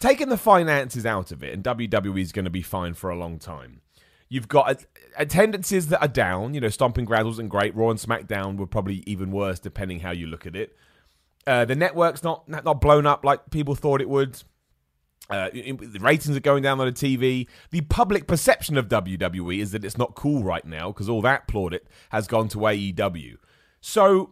Taking 0.00 0.30
the 0.30 0.36
finances 0.36 1.06
out 1.06 1.30
of 1.30 1.44
it, 1.44 1.54
and 1.54 1.62
WWE 1.62 2.20
is 2.20 2.32
going 2.32 2.44
to 2.44 2.50
be 2.50 2.62
fine 2.62 2.94
for 2.94 3.10
a 3.10 3.16
long 3.16 3.38
time. 3.38 3.82
You've 4.28 4.48
got 4.48 4.84
attendances 5.16 5.88
that 5.88 6.00
are 6.00 6.08
down. 6.08 6.54
You 6.54 6.60
know, 6.60 6.68
Stomping 6.68 7.04
Grounds 7.04 7.26
wasn't 7.26 7.48
great. 7.48 7.74
Raw 7.74 7.90
and 7.90 7.98
SmackDown 7.98 8.56
were 8.56 8.66
probably 8.66 9.02
even 9.06 9.30
worse, 9.30 9.58
depending 9.58 10.00
how 10.00 10.10
you 10.10 10.26
look 10.26 10.46
at 10.46 10.56
it. 10.56 10.76
Uh, 11.46 11.64
the 11.64 11.74
network's 11.74 12.22
not 12.22 12.48
not 12.48 12.80
blown 12.80 13.06
up 13.06 13.24
like 13.24 13.50
people 13.50 13.74
thought 13.74 14.00
it 14.00 14.08
would. 14.08 14.42
Uh, 15.30 15.50
the 15.50 15.98
ratings 16.00 16.36
are 16.36 16.40
going 16.40 16.62
down 16.62 16.80
on 16.80 16.86
the 16.86 16.92
TV. 16.92 17.46
The 17.70 17.82
public 17.82 18.26
perception 18.26 18.78
of 18.78 18.88
WWE 18.88 19.58
is 19.60 19.72
that 19.72 19.84
it's 19.84 19.98
not 19.98 20.14
cool 20.14 20.42
right 20.42 20.64
now 20.64 20.88
because 20.88 21.08
all 21.08 21.20
that 21.22 21.46
plaudit 21.46 21.80
has 22.10 22.26
gone 22.26 22.48
to 22.48 22.58
AEW. 22.58 23.36
So 23.80 24.30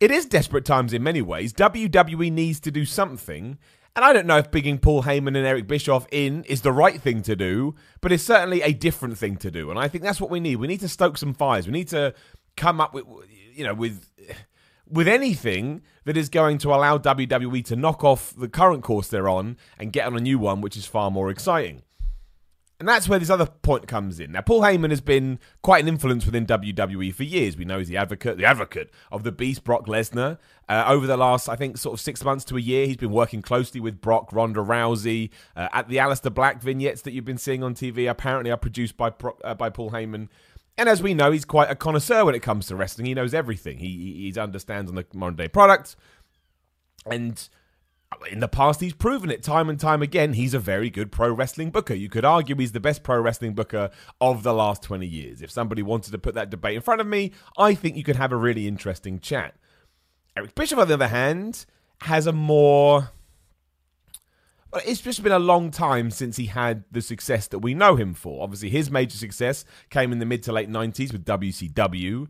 it 0.00 0.10
is 0.10 0.24
desperate 0.24 0.64
times 0.64 0.94
in 0.94 1.02
many 1.02 1.20
ways. 1.20 1.52
WWE 1.52 2.32
needs 2.32 2.60
to 2.60 2.70
do 2.70 2.86
something, 2.86 3.58
and 3.96 4.04
I 4.04 4.12
don't 4.12 4.26
know 4.26 4.38
if 4.38 4.50
bigging 4.50 4.78
Paul 4.78 5.02
Heyman 5.02 5.28
and 5.28 5.46
Eric 5.46 5.66
Bischoff 5.66 6.06
in 6.12 6.44
is 6.44 6.62
the 6.62 6.72
right 6.72 7.00
thing 7.00 7.22
to 7.22 7.34
do, 7.34 7.74
but 8.00 8.12
it's 8.12 8.22
certainly 8.22 8.62
a 8.62 8.72
different 8.72 9.18
thing 9.18 9.36
to 9.38 9.50
do. 9.50 9.70
And 9.70 9.78
I 9.78 9.88
think 9.88 10.04
that's 10.04 10.20
what 10.20 10.30
we 10.30 10.40
need. 10.40 10.56
We 10.56 10.68
need 10.68 10.80
to 10.80 10.88
stoke 10.88 11.18
some 11.18 11.34
fires. 11.34 11.66
We 11.66 11.72
need 11.72 11.88
to 11.88 12.14
come 12.56 12.80
up 12.80 12.94
with, 12.94 13.04
you 13.52 13.64
know, 13.64 13.74
with 13.74 14.08
with 14.86 15.08
anything 15.08 15.82
that 16.04 16.16
is 16.16 16.28
going 16.28 16.58
to 16.58 16.74
allow 16.74 16.98
WWE 16.98 17.64
to 17.66 17.76
knock 17.76 18.02
off 18.02 18.34
the 18.36 18.48
current 18.48 18.82
course 18.82 19.08
they're 19.08 19.28
on 19.28 19.56
and 19.78 19.92
get 19.92 20.06
on 20.06 20.16
a 20.16 20.20
new 20.20 20.38
one, 20.38 20.60
which 20.60 20.76
is 20.76 20.84
far 20.84 21.10
more 21.10 21.30
exciting. 21.30 21.82
And 22.80 22.88
that's 22.88 23.10
where 23.10 23.18
this 23.18 23.28
other 23.28 23.44
point 23.44 23.86
comes 23.86 24.18
in. 24.18 24.32
Now, 24.32 24.40
Paul 24.40 24.62
Heyman 24.62 24.88
has 24.88 25.02
been 25.02 25.38
quite 25.60 25.82
an 25.82 25.88
influence 25.88 26.24
within 26.24 26.46
WWE 26.46 27.12
for 27.12 27.24
years. 27.24 27.54
We 27.54 27.66
know 27.66 27.78
he's 27.78 27.88
the 27.88 27.98
advocate, 27.98 28.38
the 28.38 28.46
advocate 28.46 28.90
of 29.12 29.22
the 29.22 29.30
beast, 29.30 29.64
Brock 29.64 29.86
Lesnar. 29.86 30.38
Uh, 30.66 30.84
over 30.86 31.06
the 31.06 31.18
last, 31.18 31.46
I 31.46 31.56
think, 31.56 31.76
sort 31.76 31.92
of 31.92 32.00
six 32.00 32.24
months 32.24 32.42
to 32.46 32.56
a 32.56 32.60
year, 32.60 32.86
he's 32.86 32.96
been 32.96 33.10
working 33.10 33.42
closely 33.42 33.80
with 33.80 34.00
Brock, 34.00 34.32
Ronda 34.32 34.60
Rousey. 34.60 35.28
Uh, 35.54 35.68
at 35.74 35.88
the 35.88 35.98
Aleister 35.98 36.32
Black 36.32 36.62
vignettes 36.62 37.02
that 37.02 37.12
you've 37.12 37.26
been 37.26 37.36
seeing 37.36 37.62
on 37.62 37.74
TV, 37.74 38.10
apparently 38.10 38.50
are 38.50 38.56
produced 38.56 38.96
by 38.96 39.12
uh, 39.44 39.52
by 39.52 39.68
Paul 39.68 39.90
Heyman. 39.90 40.28
And 40.78 40.88
as 40.88 41.02
we 41.02 41.12
know, 41.12 41.32
he's 41.32 41.44
quite 41.44 41.70
a 41.70 41.76
connoisseur 41.76 42.24
when 42.24 42.34
it 42.34 42.40
comes 42.40 42.66
to 42.68 42.76
wrestling. 42.76 43.04
He 43.04 43.12
knows 43.12 43.34
everything. 43.34 43.76
He 43.76 44.32
he 44.32 44.40
understands 44.40 44.90
on 44.90 44.94
the 44.94 45.04
modern 45.12 45.36
day 45.36 45.48
product, 45.48 45.96
and 47.04 47.46
in 48.30 48.40
the 48.40 48.48
past, 48.48 48.80
he's 48.80 48.92
proven 48.92 49.30
it 49.30 49.42
time 49.42 49.68
and 49.68 49.78
time 49.78 50.02
again. 50.02 50.32
He's 50.32 50.54
a 50.54 50.58
very 50.58 50.90
good 50.90 51.12
pro 51.12 51.32
wrestling 51.32 51.70
booker. 51.70 51.94
You 51.94 52.08
could 52.08 52.24
argue 52.24 52.56
he's 52.56 52.72
the 52.72 52.80
best 52.80 53.02
pro 53.02 53.20
wrestling 53.20 53.54
booker 53.54 53.90
of 54.20 54.42
the 54.42 54.52
last 54.52 54.82
20 54.82 55.06
years. 55.06 55.42
If 55.42 55.50
somebody 55.50 55.82
wanted 55.82 56.10
to 56.12 56.18
put 56.18 56.34
that 56.34 56.50
debate 56.50 56.76
in 56.76 56.82
front 56.82 57.00
of 57.00 57.06
me, 57.06 57.32
I 57.56 57.74
think 57.74 57.96
you 57.96 58.02
could 58.02 58.16
have 58.16 58.32
a 58.32 58.36
really 58.36 58.66
interesting 58.66 59.20
chat. 59.20 59.54
Eric 60.36 60.54
Bischoff, 60.54 60.78
on 60.78 60.88
the 60.88 60.94
other 60.94 61.08
hand, 61.08 61.66
has 62.02 62.26
a 62.26 62.32
more. 62.32 63.10
Well, 64.72 64.82
it's 64.84 65.00
just 65.00 65.22
been 65.22 65.32
a 65.32 65.38
long 65.38 65.70
time 65.70 66.10
since 66.10 66.36
he 66.36 66.46
had 66.46 66.84
the 66.90 67.02
success 67.02 67.48
that 67.48 67.58
we 67.58 67.74
know 67.74 67.96
him 67.96 68.14
for. 68.14 68.42
Obviously, 68.42 68.70
his 68.70 68.90
major 68.90 69.16
success 69.16 69.64
came 69.88 70.12
in 70.12 70.20
the 70.20 70.26
mid 70.26 70.44
to 70.44 70.52
late 70.52 70.70
90s 70.70 71.12
with 71.12 71.24
WCW, 71.24 72.28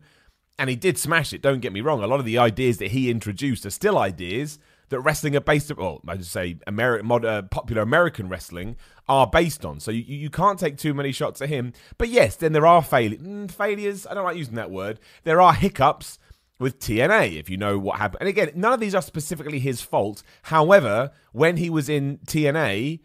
and 0.57 0.69
he 0.69 0.75
did 0.75 0.97
smash 0.97 1.33
it, 1.33 1.41
don't 1.43 1.59
get 1.59 1.73
me 1.73 1.81
wrong. 1.81 2.01
A 2.01 2.07
lot 2.07 2.19
of 2.19 2.25
the 2.25 2.39
ideas 2.39 2.77
that 2.77 2.91
he 2.91 3.11
introduced 3.11 3.65
are 3.65 3.71
still 3.71 3.97
ideas 3.97 4.57
that 4.91 4.99
wrestling 4.99 5.35
are 5.35 5.41
based, 5.41 5.71
on, 5.71 5.77
well, 5.77 6.01
I 6.07 6.17
just 6.17 6.31
say 6.31 6.55
Ameri- 6.67 7.25
uh, 7.25 7.41
popular 7.43 7.81
American 7.81 8.29
wrestling 8.29 8.75
are 9.09 9.25
based 9.25 9.65
on. 9.65 9.79
So 9.79 9.89
you, 9.89 10.03
you 10.03 10.29
can't 10.29 10.59
take 10.59 10.77
too 10.77 10.93
many 10.93 11.11
shots 11.11 11.41
at 11.41 11.49
him. 11.49 11.73
But 11.97 12.09
yes, 12.09 12.35
then 12.35 12.51
there 12.51 12.67
are 12.67 12.83
fail- 12.83 13.11
mm, 13.11 13.49
failures. 13.49 14.05
I 14.05 14.13
don't 14.13 14.25
like 14.25 14.37
using 14.37 14.55
that 14.55 14.69
word. 14.69 14.99
There 15.23 15.41
are 15.41 15.53
hiccups 15.53 16.19
with 16.59 16.79
TNA, 16.79 17.39
if 17.39 17.49
you 17.49 17.57
know 17.57 17.79
what 17.79 17.99
happened. 17.99 18.21
And 18.21 18.29
again, 18.29 18.51
none 18.53 18.73
of 18.73 18.79
these 18.79 18.93
are 18.93 19.01
specifically 19.01 19.59
his 19.59 19.81
fault. 19.81 20.23
However, 20.43 21.11
when 21.31 21.57
he 21.57 21.69
was 21.69 21.89
in 21.89 22.19
TNA, 22.27 22.99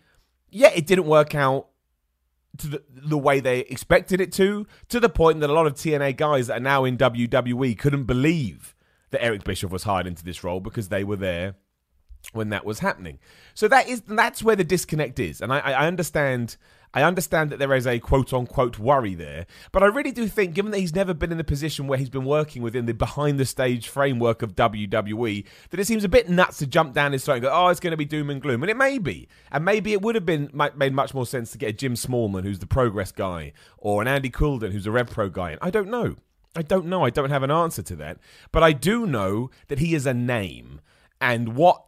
yeah, 0.50 0.71
it 0.75 0.87
didn't 0.87 1.07
work 1.07 1.35
out 1.35 1.69
to 2.59 2.66
the, 2.66 2.83
the 2.88 3.19
way 3.19 3.38
they 3.38 3.61
expected 3.61 4.21
it 4.21 4.33
to, 4.33 4.66
to 4.88 4.99
the 4.99 5.09
point 5.09 5.40
that 5.40 5.50
a 5.50 5.52
lot 5.52 5.66
of 5.66 5.75
TNA 5.75 6.16
guys 6.16 6.49
that 6.49 6.57
are 6.57 6.61
now 6.61 6.85
in 6.85 6.99
WWE 6.99 7.78
couldn't 7.78 8.05
believe 8.05 8.75
that 9.11 9.23
Eric 9.23 9.45
Bischoff 9.45 9.71
was 9.71 9.85
hired 9.85 10.07
into 10.07 10.25
this 10.25 10.43
role 10.43 10.61
because 10.61 10.88
they 10.88 11.05
were 11.05 11.16
there 11.16 11.55
when 12.33 12.50
that 12.50 12.64
was 12.64 12.80
happening. 12.80 13.18
So 13.54 13.68
that 13.68 13.88
is 13.88 14.02
that's 14.02 14.42
where 14.42 14.56
the 14.56 14.64
disconnect 14.64 15.18
is, 15.18 15.40
and 15.40 15.52
I, 15.52 15.59
I 15.59 15.87
understand 15.87 16.56
I 16.97 17.02
understand 17.02 17.50
that 17.50 17.59
there 17.59 17.75
is 17.75 17.87
a 17.87 17.99
quote 17.99 18.33
unquote 18.33 18.78
worry 18.78 19.14
there, 19.14 19.45
but 19.71 19.83
I 19.83 19.87
really 19.87 20.12
do 20.12 20.28
think, 20.28 20.54
given 20.54 20.71
that 20.71 20.78
he's 20.78 20.95
never 20.95 21.12
been 21.12 21.30
in 21.30 21.37
the 21.37 21.45
position 21.45 21.87
where 21.87 21.99
he's 21.99 22.09
been 22.09 22.25
working 22.25 22.62
within 22.62 22.87
the 22.87 22.95
behind 22.95 23.38
the 23.38 23.45
stage 23.45 23.88
framework 23.88 24.40
of 24.40 24.56
WWE, 24.56 25.45
that 25.68 25.78
it 25.78 25.87
seems 25.87 26.04
a 26.04 26.09
bit 26.09 26.30
nuts 26.30 26.56
to 26.56 26.66
jump 26.66 26.95
down 26.95 27.12
his 27.12 27.23
throat 27.23 27.35
and 27.35 27.42
go, 27.42 27.50
oh, 27.52 27.68
it's 27.68 27.80
going 27.80 27.90
to 27.90 27.99
be 27.99 28.06
doom 28.06 28.30
and 28.30 28.40
gloom. 28.40 28.62
And 28.62 28.71
it 28.71 28.78
may 28.78 28.97
be. 28.97 29.28
And 29.52 29.62
maybe 29.62 29.92
it 29.92 30.00
would 30.00 30.14
have 30.14 30.25
been 30.25 30.50
made 30.75 30.95
much 30.95 31.12
more 31.12 31.26
sense 31.26 31.50
to 31.52 31.59
get 31.59 31.68
a 31.68 31.73
Jim 31.75 31.95
Smallman, 31.95 32.45
who's 32.45 32.61
the 32.61 32.66
progress 32.66 33.12
guy, 33.12 33.52
or 33.76 34.00
an 34.00 34.09
Andy 34.09 34.30
Quildan, 34.30 34.73
who's 34.73 34.87
a 34.87 34.90
Rev 34.90 35.11
Pro 35.11 35.28
guy. 35.28 35.59
I 35.61 35.68
don't 35.68 35.90
know. 35.90 36.16
I 36.56 36.62
don't 36.62 36.87
know. 36.87 37.04
I 37.04 37.11
don't 37.11 37.28
have 37.28 37.42
an 37.42 37.50
answer 37.50 37.83
to 37.83 37.97
that. 37.97 38.18
But 38.52 38.62
I 38.62 38.73
do 38.73 39.06
know 39.06 39.50
that 39.68 39.80
he 39.80 39.95
is 39.95 40.06
a 40.06 40.14
name. 40.14 40.80
And 41.21 41.56
what 41.56 41.86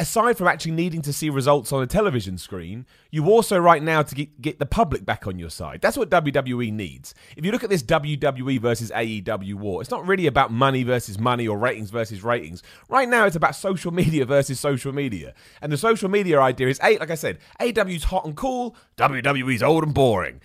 aside 0.00 0.38
from 0.38 0.48
actually 0.48 0.72
needing 0.72 1.02
to 1.02 1.12
see 1.12 1.28
results 1.28 1.72
on 1.72 1.82
a 1.82 1.86
television 1.86 2.38
screen, 2.38 2.86
you 3.10 3.26
also 3.28 3.58
right 3.58 3.82
now 3.82 4.00
to 4.00 4.14
get, 4.14 4.40
get 4.40 4.58
the 4.58 4.64
public 4.64 5.04
back 5.04 5.26
on 5.26 5.38
your 5.38 5.50
side. 5.50 5.82
That's 5.82 5.96
what 5.96 6.08
WWE 6.08 6.72
needs. 6.72 7.14
If 7.36 7.44
you 7.44 7.52
look 7.52 7.62
at 7.62 7.68
this 7.68 7.82
WWE 7.82 8.58
versus 8.60 8.90
AEW 8.90 9.54
war, 9.54 9.82
it's 9.82 9.90
not 9.90 10.06
really 10.06 10.26
about 10.26 10.50
money 10.50 10.84
versus 10.84 11.18
money 11.18 11.46
or 11.46 11.58
ratings 11.58 11.90
versus 11.90 12.24
ratings. 12.24 12.62
Right 12.88 13.10
now, 13.10 13.26
it's 13.26 13.36
about 13.36 13.54
social 13.54 13.90
media 14.00 14.24
versus 14.24 14.58
social 14.58 14.92
media. 14.92 15.34
And 15.60 15.70
the 15.70 15.76
social 15.76 16.08
media 16.08 16.40
idea 16.40 16.68
is, 16.68 16.80
like 16.80 17.10
I 17.10 17.14
said, 17.14 17.38
AEW's 17.60 18.04
hot 18.04 18.24
and 18.24 18.34
cool, 18.34 18.74
WWE's 18.96 19.62
old 19.62 19.84
and 19.84 19.92
boring. 19.92 20.40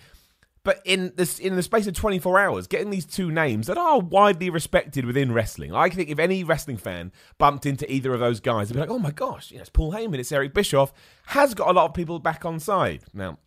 But 0.66 0.82
in 0.84 1.12
this 1.14 1.38
in 1.38 1.54
the 1.54 1.62
space 1.62 1.86
of 1.86 1.94
24 1.94 2.40
hours, 2.40 2.66
getting 2.66 2.90
these 2.90 3.06
two 3.06 3.30
names 3.30 3.68
that 3.68 3.78
are 3.78 4.00
widely 4.00 4.50
respected 4.50 5.04
within 5.04 5.30
wrestling, 5.30 5.72
I 5.72 5.88
think 5.90 6.10
if 6.10 6.18
any 6.18 6.42
wrestling 6.42 6.76
fan 6.76 7.12
bumped 7.38 7.66
into 7.66 7.90
either 7.90 8.12
of 8.12 8.18
those 8.18 8.40
guys, 8.40 8.68
they'd 8.68 8.74
be 8.74 8.80
like, 8.80 8.90
"Oh 8.90 8.98
my 8.98 9.12
gosh, 9.12 9.52
you 9.52 9.58
know, 9.58 9.60
it's 9.60 9.70
Paul 9.70 9.92
Heyman, 9.92 10.18
it's 10.18 10.32
Eric 10.32 10.54
Bischoff," 10.54 10.92
has 11.26 11.54
got 11.54 11.68
a 11.68 11.72
lot 11.72 11.84
of 11.84 11.94
people 11.94 12.18
back 12.18 12.44
on 12.44 12.58
side. 12.58 13.04
Now, 13.14 13.38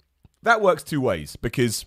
that 0.43 0.61
works 0.61 0.81
two 0.81 1.01
ways 1.01 1.35
because 1.35 1.85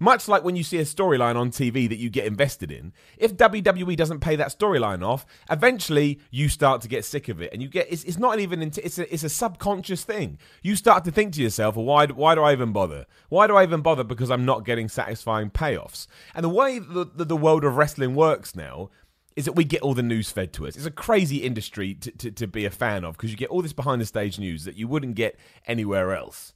much 0.00 0.28
like 0.28 0.44
when 0.44 0.56
you 0.56 0.62
see 0.62 0.78
a 0.78 0.84
storyline 0.84 1.36
on 1.36 1.50
TV 1.50 1.88
that 1.88 1.96
you 1.98 2.10
get 2.10 2.26
invested 2.26 2.70
in, 2.70 2.92
if 3.16 3.36
WWE 3.36 3.96
doesn't 3.96 4.20
pay 4.20 4.36
that 4.36 4.48
storyline 4.48 5.06
off, 5.06 5.26
eventually 5.50 6.20
you 6.30 6.48
start 6.48 6.80
to 6.82 6.88
get 6.88 7.04
sick 7.04 7.28
of 7.28 7.40
it, 7.40 7.52
and 7.52 7.62
you 7.62 7.68
get 7.68 7.86
it's, 7.90 8.04
it's 8.04 8.18
not 8.18 8.38
even 8.38 8.62
it's 8.62 8.98
a 8.98 9.12
it's 9.12 9.24
a 9.24 9.28
subconscious 9.28 10.04
thing. 10.04 10.38
You 10.62 10.76
start 10.76 11.04
to 11.04 11.10
think 11.10 11.34
to 11.34 11.42
yourself, 11.42 11.76
well, 11.76 11.84
why 11.84 12.06
why 12.06 12.34
do 12.34 12.42
I 12.42 12.52
even 12.52 12.72
bother? 12.72 13.06
Why 13.28 13.46
do 13.46 13.56
I 13.56 13.62
even 13.62 13.80
bother? 13.80 14.04
Because 14.04 14.30
I'm 14.30 14.44
not 14.44 14.64
getting 14.64 14.88
satisfying 14.88 15.50
payoffs. 15.50 16.06
And 16.34 16.44
the 16.44 16.48
way 16.48 16.78
the 16.78 17.04
the, 17.04 17.24
the 17.24 17.36
world 17.36 17.64
of 17.64 17.76
wrestling 17.76 18.14
works 18.14 18.54
now 18.54 18.90
is 19.36 19.44
that 19.44 19.52
we 19.52 19.64
get 19.64 19.82
all 19.82 19.94
the 19.94 20.02
news 20.02 20.30
fed 20.30 20.52
to 20.54 20.66
us. 20.66 20.76
It's 20.76 20.86
a 20.86 20.90
crazy 20.90 21.38
industry 21.38 21.94
to, 21.94 22.10
to, 22.10 22.30
to 22.30 22.46
be 22.46 22.64
a 22.64 22.70
fan 22.70 23.04
of 23.04 23.16
because 23.16 23.30
you 23.30 23.36
get 23.36 23.50
all 23.50 23.60
this 23.60 23.74
behind 23.74 24.00
the 24.00 24.06
stage 24.06 24.38
news 24.38 24.64
that 24.64 24.76
you 24.76 24.88
wouldn't 24.88 25.14
get 25.14 25.38
anywhere 25.66 26.14
else. 26.14 26.54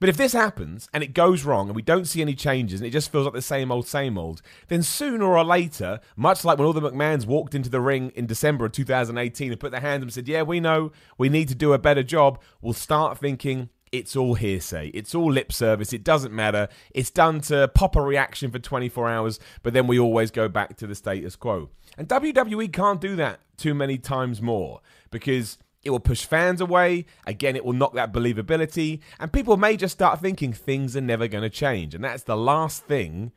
But 0.00 0.08
if 0.08 0.16
this 0.16 0.32
happens 0.32 0.88
and 0.92 1.02
it 1.02 1.14
goes 1.14 1.44
wrong 1.44 1.68
and 1.68 1.76
we 1.76 1.82
don't 1.82 2.06
see 2.06 2.20
any 2.20 2.34
changes 2.34 2.80
and 2.80 2.86
it 2.86 2.90
just 2.90 3.12
feels 3.12 3.24
like 3.24 3.34
the 3.34 3.40
same 3.40 3.70
old, 3.70 3.86
same 3.86 4.18
old, 4.18 4.42
then 4.68 4.82
sooner 4.82 5.24
or 5.24 5.44
later, 5.44 6.00
much 6.16 6.44
like 6.44 6.58
when 6.58 6.66
all 6.66 6.72
the 6.72 6.80
McMahons 6.80 7.26
walked 7.26 7.54
into 7.54 7.70
the 7.70 7.80
ring 7.80 8.10
in 8.14 8.26
December 8.26 8.66
of 8.66 8.72
2018 8.72 9.52
and 9.52 9.60
put 9.60 9.70
their 9.70 9.80
hands 9.80 10.02
up 10.02 10.06
and 10.06 10.12
said, 10.12 10.28
Yeah, 10.28 10.42
we 10.42 10.60
know 10.60 10.92
we 11.16 11.28
need 11.28 11.48
to 11.48 11.54
do 11.54 11.72
a 11.72 11.78
better 11.78 12.02
job, 12.02 12.40
we'll 12.60 12.72
start 12.72 13.18
thinking, 13.18 13.70
it's 13.94 14.16
all 14.16 14.34
hearsay. 14.34 14.88
It's 14.88 15.14
all 15.14 15.30
lip 15.30 15.52
service. 15.52 15.92
It 15.92 16.02
doesn't 16.02 16.34
matter. 16.34 16.66
It's 16.92 17.10
done 17.10 17.40
to 17.42 17.68
pop 17.68 17.94
a 17.94 18.02
reaction 18.02 18.50
for 18.50 18.58
24 18.58 19.08
hours, 19.08 19.38
but 19.62 19.72
then 19.72 19.86
we 19.86 20.00
always 20.00 20.32
go 20.32 20.48
back 20.48 20.76
to 20.78 20.88
the 20.88 20.96
status 20.96 21.36
quo. 21.36 21.70
And 21.96 22.08
WWE 22.08 22.72
can't 22.72 23.00
do 23.00 23.14
that 23.14 23.38
too 23.56 23.72
many 23.72 23.98
times 23.98 24.42
more 24.42 24.80
because 25.12 25.58
it 25.84 25.90
will 25.90 26.00
push 26.00 26.24
fans 26.24 26.60
away. 26.60 27.06
Again, 27.26 27.56
it 27.56 27.64
will 27.64 27.72
knock 27.72 27.94
that 27.94 28.12
believability. 28.12 29.00
And 29.20 29.32
people 29.32 29.56
may 29.56 29.76
just 29.76 29.92
start 29.92 30.20
thinking 30.20 30.52
things 30.52 30.96
are 30.96 31.00
never 31.00 31.28
going 31.28 31.42
to 31.42 31.50
change. 31.50 31.94
And 31.94 32.02
that's 32.02 32.22
the 32.22 32.36
last 32.36 32.84
thing 32.84 33.32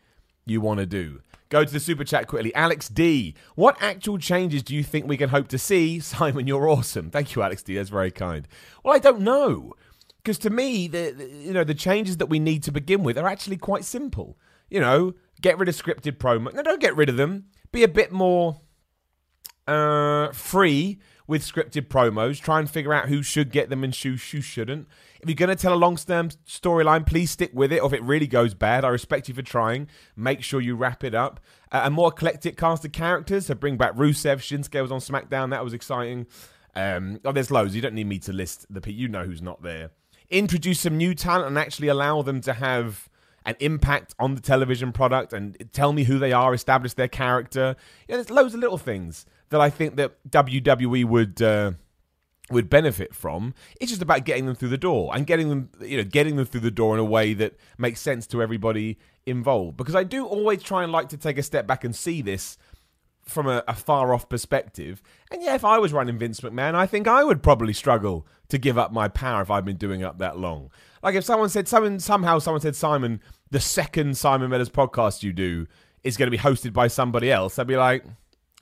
you 0.45 0.61
want 0.61 0.79
to 0.79 0.85
do. 0.85 1.21
Go 1.49 1.63
to 1.63 1.71
the 1.71 1.79
super 1.79 2.03
chat 2.03 2.27
quickly. 2.27 2.53
Alex 2.55 2.89
D. 2.89 3.35
What 3.55 3.77
actual 3.81 4.17
changes 4.17 4.63
do 4.63 4.75
you 4.75 4.83
think 4.83 5.07
we 5.07 5.17
can 5.17 5.29
hope 5.29 5.47
to 5.49 5.57
see? 5.57 5.99
Simon, 6.01 6.47
you're 6.47 6.67
awesome. 6.67 7.09
Thank 7.09 7.35
you, 7.35 7.41
Alex 7.41 7.63
D. 7.63 7.75
That's 7.75 7.89
very 7.89 8.11
kind. 8.11 8.47
Well, 8.83 8.95
I 8.95 8.99
don't 8.99 9.21
know. 9.21 9.73
Because 10.17 10.39
to 10.39 10.49
me, 10.49 10.87
the, 10.87 11.13
the, 11.15 11.25
you 11.25 11.53
know 11.53 11.63
the 11.63 11.73
changes 11.73 12.17
that 12.17 12.25
we 12.25 12.37
need 12.37 12.61
to 12.63 12.71
begin 12.71 13.01
with 13.01 13.17
are 13.17 13.27
actually 13.27 13.55
quite 13.55 13.85
simple. 13.85 14.37
You 14.69 14.81
know, 14.81 15.13
get 15.41 15.57
rid 15.57 15.69
of 15.69 15.75
scripted 15.75 16.17
promo. 16.17 16.53
No, 16.53 16.63
don't 16.63 16.81
get 16.81 16.97
rid 16.97 17.07
of 17.07 17.15
them. 17.15 17.45
Be 17.71 17.83
a 17.83 17.87
bit 17.87 18.11
more 18.11 18.59
uh, 19.67 20.31
free 20.33 20.99
with 21.27 21.43
scripted 21.43 21.87
promos. 21.87 22.39
Try 22.39 22.59
and 22.59 22.69
figure 22.69 22.93
out 22.93 23.09
who 23.09 23.21
should 23.21 23.51
get 23.51 23.69
them 23.69 23.83
and 23.83 23.93
who, 23.93 24.11
who 24.11 24.41
shouldn't. 24.41 24.87
If 25.19 25.29
you're 25.29 25.35
going 25.35 25.55
to 25.55 25.61
tell 25.61 25.73
a 25.73 25.75
long 25.75 25.97
term 25.97 26.29
storyline, 26.47 27.05
please 27.05 27.31
stick 27.31 27.51
with 27.53 27.71
it. 27.71 27.79
Or 27.79 27.87
if 27.87 27.93
it 27.93 28.03
really 28.03 28.27
goes 28.27 28.53
bad, 28.53 28.85
I 28.85 28.89
respect 28.89 29.27
you 29.27 29.33
for 29.33 29.41
trying. 29.41 29.87
Make 30.15 30.43
sure 30.43 30.61
you 30.61 30.75
wrap 30.75 31.03
it 31.03 31.13
up. 31.13 31.39
Uh, 31.71 31.81
a 31.83 31.89
more 31.89 32.09
eclectic 32.09 32.57
cast 32.57 32.85
of 32.85 32.91
characters. 32.91 33.47
So 33.47 33.55
bring 33.55 33.77
back 33.77 33.93
Rusev. 33.95 34.37
Shinsuke 34.37 34.81
was 34.81 34.91
on 34.91 34.99
SmackDown. 34.99 35.49
That 35.49 35.63
was 35.63 35.73
exciting. 35.73 36.27
Um, 36.75 37.19
oh, 37.25 37.31
there's 37.31 37.51
loads. 37.51 37.75
You 37.75 37.81
don't 37.81 37.95
need 37.95 38.07
me 38.07 38.19
to 38.19 38.33
list 38.33 38.65
the 38.69 38.81
people. 38.81 38.99
You 38.99 39.07
know 39.07 39.23
who's 39.23 39.41
not 39.41 39.63
there. 39.63 39.91
Introduce 40.29 40.81
some 40.81 40.97
new 40.97 41.13
talent 41.15 41.47
and 41.47 41.57
actually 41.57 41.87
allow 41.87 42.21
them 42.21 42.41
to 42.41 42.53
have 42.53 43.09
an 43.45 43.55
impact 43.61 44.13
on 44.19 44.35
the 44.35 44.41
television 44.41 44.91
product 44.91 45.31
and 45.31 45.57
tell 45.71 45.93
me 45.93 46.03
who 46.03 46.19
they 46.19 46.33
are, 46.33 46.53
establish 46.53 46.93
their 46.93 47.07
character. 47.07 47.77
Yeah, 48.07 48.17
there's 48.17 48.29
loads 48.29 48.53
of 48.53 48.59
little 48.59 48.77
things 48.77 49.25
that 49.49 49.61
I 49.61 49.69
think 49.69 49.95
that 49.95 50.17
WWE 50.29 51.05
would 51.05 51.41
uh, 51.41 51.71
would 52.49 52.69
benefit 52.69 53.13
from. 53.13 53.53
It's 53.79 53.91
just 53.91 54.01
about 54.01 54.25
getting 54.25 54.45
them 54.45 54.55
through 54.55 54.69
the 54.69 54.77
door 54.77 55.11
and 55.13 55.27
getting 55.27 55.49
them, 55.49 55.69
you 55.81 55.97
know, 55.97 56.03
getting 56.03 56.35
them 56.35 56.45
through 56.45 56.61
the 56.61 56.71
door 56.71 56.93
in 56.95 56.99
a 56.99 57.05
way 57.05 57.33
that 57.33 57.57
makes 57.77 57.99
sense 57.99 58.25
to 58.27 58.41
everybody 58.41 58.97
involved. 59.25 59.77
Because 59.77 59.95
I 59.95 60.03
do 60.03 60.25
always 60.25 60.63
try 60.63 60.83
and 60.83 60.91
like 60.91 61.09
to 61.09 61.17
take 61.17 61.37
a 61.37 61.43
step 61.43 61.67
back 61.67 61.83
and 61.83 61.95
see 61.95 62.21
this 62.21 62.57
from 63.23 63.45
a, 63.47 63.61
a, 63.67 63.73
far 63.73 64.13
off 64.13 64.29
perspective. 64.29 65.01
And 65.29 65.43
yeah, 65.43 65.55
if 65.55 65.65
I 65.65 65.79
was 65.79 65.91
running 65.91 66.17
Vince 66.17 66.39
McMahon, 66.39 66.75
I 66.75 66.87
think 66.87 67.07
I 67.07 67.25
would 67.25 67.43
probably 67.43 67.73
struggle 67.73 68.25
to 68.47 68.57
give 68.57 68.77
up 68.77 68.93
my 68.93 69.09
power 69.09 69.41
if 69.41 69.51
I've 69.51 69.65
been 69.65 69.75
doing 69.75 70.01
up 70.01 70.17
that 70.19 70.39
long. 70.39 70.71
Like 71.03 71.15
if 71.15 71.25
someone 71.25 71.49
said 71.49 71.67
someone 71.67 71.99
somehow 71.99 72.39
someone 72.39 72.61
said 72.61 72.75
Simon, 72.75 73.21
the 73.51 73.59
second 73.59 74.17
Simon 74.17 74.49
Miller's 74.49 74.69
podcast 74.69 75.23
you 75.23 75.33
do 75.33 75.67
is 76.03 76.15
going 76.15 76.27
to 76.27 76.31
be 76.31 76.41
hosted 76.41 76.71
by 76.71 76.87
somebody 76.87 77.29
else, 77.29 77.59
I'd 77.59 77.67
be 77.67 77.75
like, 77.75 78.05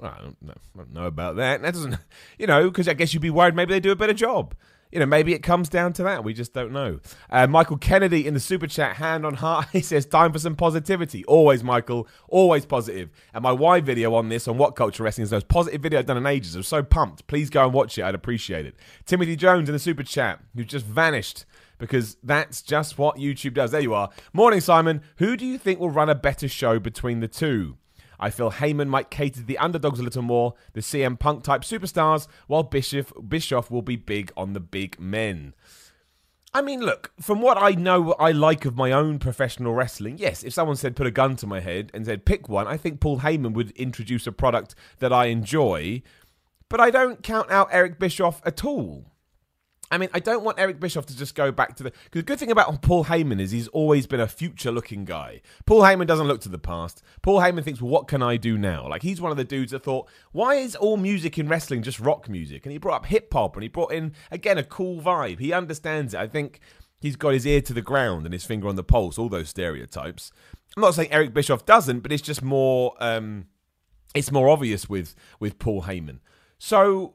I 0.02 0.20
don't 0.22 0.42
know, 0.42 0.54
I 0.76 0.78
don't 0.78 0.94
know 0.94 1.06
about 1.06 1.38
that. 1.38 1.62
That 1.62 1.74
doesn't, 1.74 1.98
you 2.40 2.48
know, 2.48 2.70
because 2.70 2.88
I 2.88 2.94
guess 2.94 3.14
you'd 3.14 3.22
be 3.22 3.30
worried 3.30 3.56
maybe 3.56 3.74
they 3.74 3.80
do 3.80 3.92
a 3.92 3.96
better 3.96 4.14
job. 4.14 4.56
You 4.92 5.00
know, 5.00 5.06
maybe 5.08 5.34
it 5.34 5.40
comes 5.44 5.68
down 5.68 5.94
to 5.94 6.04
that. 6.04 6.24
We 6.24 6.34
just 6.34 6.54
don't 6.54 6.72
know. 6.72 7.00
Uh, 7.30 7.48
Michael 7.48 7.78
Kennedy 7.78 8.26
in 8.26 8.34
the 8.34 8.40
super 8.40 8.68
chat, 8.68 8.96
hand 8.98 9.26
on 9.26 9.34
heart, 9.34 9.68
he 9.74 9.82
says, 9.82 10.06
"Time 10.06 10.32
for 10.32 10.40
some 10.40 10.56
positivity." 10.56 11.26
Always, 11.26 11.64
Michael, 11.64 12.08
always 12.30 12.66
positive. 12.66 13.10
And 13.34 13.44
my 13.44 13.52
why 13.52 13.82
video 13.82 14.14
on 14.14 14.30
this 14.30 14.48
on 14.48 14.58
what 14.58 14.76
culture 14.76 15.04
wrestling 15.04 15.24
is 15.24 15.32
the 15.32 15.38
most 15.38 15.48
positive 15.48 15.82
video 15.82 16.00
I've 16.00 16.06
done 16.06 16.18
in 16.18 16.26
ages. 16.26 16.56
I'm 16.56 16.64
so 16.64 16.82
pumped. 16.84 17.28
Please 17.28 17.50
go 17.50 17.66
and 17.66 17.74
watch 17.74 17.98
it. 17.98 18.04
I'd 18.04 18.16
appreciate 18.16 18.66
it. 18.66 18.76
Timothy 19.06 19.36
Jones 19.36 19.68
in 19.68 19.74
the 19.74 19.80
super 19.80 20.04
chat, 20.04 20.40
who 20.56 20.64
just 20.64 20.86
vanished 20.86 21.46
because 21.78 22.16
that's 22.24 22.62
just 22.62 22.98
what 22.98 23.18
YouTube 23.18 23.56
does. 23.56 23.72
There 23.72 23.82
you 23.82 23.94
are. 23.94 24.10
Morning, 24.34 24.62
Simon. 24.62 25.02
Who 25.18 25.36
do 25.36 25.46
you 25.46 25.58
think 25.58 25.80
will 25.80 25.90
run 25.90 26.10
a 26.10 26.16
better 26.16 26.48
show 26.48 26.80
between 26.80 27.20
the 27.20 27.28
two? 27.28 27.78
I 28.20 28.30
feel 28.30 28.52
Heyman 28.52 28.88
might 28.88 29.10
cater 29.10 29.40
to 29.40 29.46
the 29.46 29.58
underdogs 29.58 30.00
a 30.00 30.04
little 30.04 30.22
more, 30.22 30.54
the 30.74 30.82
CM 30.82 31.20
Punk 31.20 31.44
type 31.44 31.62
superstars, 31.62 32.28
while 32.48 32.64
Bischoff, 32.64 33.12
Bischoff 33.28 33.70
will 33.70 33.82
be 33.82 33.96
big 33.96 34.32
on 34.36 34.54
the 34.54 34.60
big 34.60 35.00
men. 35.00 35.54
I 36.54 36.62
mean, 36.62 36.80
look, 36.80 37.12
from 37.20 37.42
what 37.42 37.62
I 37.62 37.72
know 37.72 38.14
I 38.14 38.32
like 38.32 38.64
of 38.64 38.78
my 38.78 38.94
own 38.94 39.20
professional 39.20 39.74
wrestling, 39.74 40.18
yes, 40.18 40.42
if 40.42 40.54
someone 40.54 40.78
said 40.78 40.96
put 40.96 41.06
a 41.06 41.12
gun 41.12 41.36
to 41.38 41.48
my 41.48 41.60
head 41.60 41.92
and 41.94 42.06
said 42.06 42.24
pick 42.24 42.48
one, 42.48 42.66
I 42.66 42.78
think 42.78 43.02
Paul 43.02 43.20
Heyman 43.20 43.54
would 43.54 43.72
introduce 43.72 44.26
a 44.26 44.32
product 44.32 44.74
that 45.00 45.12
I 45.12 45.26
enjoy, 45.26 46.02
but 46.70 46.80
I 46.80 46.92
don't 46.92 47.22
count 47.22 47.52
out 47.52 47.68
Eric 47.72 48.00
Bischoff 48.00 48.42
at 48.46 48.64
all. 48.64 49.12
I 49.92 50.00
mean, 50.00 50.10
I 50.14 50.20
don't 50.20 50.44
want 50.44 50.60
Eric 50.60 50.80
Bischoff 50.80 51.06
to 51.08 51.18
just 51.18 51.36
go 51.36 51.52
back 51.52 51.76
to 51.76 51.84
the. 51.84 51.92
Because 51.92 52.22
the 52.22 52.24
good 52.24 52.40
thing 52.40 52.52
about 52.52 52.82
Paul 52.82 53.06
Heyman 53.06 53.40
is 53.40 53.52
he's 53.52 53.68
always 53.68 54.08
been 54.08 54.20
a 54.20 54.28
future 54.28 54.72
looking 54.72 55.06
guy. 55.06 55.42
Paul 55.66 55.82
Heyman 55.82 56.08
doesn't 56.08 56.28
look 56.28 56.42
to 56.42 56.50
the 56.50 56.58
past. 56.58 57.04
Paul 57.22 57.40
Heyman 57.40 57.64
thinks, 57.64 57.82
well, 57.82 57.92
what 57.92 58.08
can 58.08 58.24
I 58.24 58.38
do 58.38 58.58
now? 58.58 58.88
Like, 58.88 59.04
he's 59.04 59.22
one 59.22 59.32
of 59.32 59.38
the 59.38 59.44
dudes 59.44 59.72
that 59.72 59.84
thought, 59.84 60.10
why 60.32 60.56
is 60.56 60.76
all 60.76 60.98
music 60.98 61.38
in 61.38 61.48
wrestling 61.48 61.84
just 61.84 62.00
rock 62.00 62.28
music? 62.28 62.66
And 62.66 62.72
he 62.72 62.78
brought 62.78 62.96
up 62.96 63.06
hip 63.06 63.32
hop 63.32 63.56
and 63.56 63.64
he 63.64 63.70
brought 63.70 63.92
in, 63.92 64.14
again, 64.32 64.58
a 64.58 64.64
cool 64.64 65.02
vibe. 65.02 65.40
He 65.40 65.54
understands 65.54 66.14
it. 66.14 66.20
I 66.20 66.28
think 66.28 66.60
he's 67.00 67.16
got 67.16 67.34
his 67.34 67.46
ear 67.46 67.62
to 67.62 67.74
the 67.74 67.82
ground 67.82 68.26
and 68.26 68.34
his 68.34 68.46
finger 68.46 68.68
on 68.68 68.76
the 68.76 68.84
pulse, 68.84 69.20
all 69.20 69.30
those 69.30 69.50
stereotypes. 69.50 70.32
I'm 70.76 70.82
not 70.82 70.96
saying 70.96 71.12
Eric 71.12 71.34
Bischoff 71.34 71.66
doesn't, 71.66 72.00
but 72.00 72.12
it's 72.12 72.22
just 72.22 72.42
more. 72.42 72.96
Um, 73.00 73.48
it's 74.14 74.32
more 74.32 74.50
obvious 74.50 74.90
with 74.90 75.16
with 75.40 75.60
Paul 75.60 75.84
Heyman. 75.84 76.20
So 76.58 77.15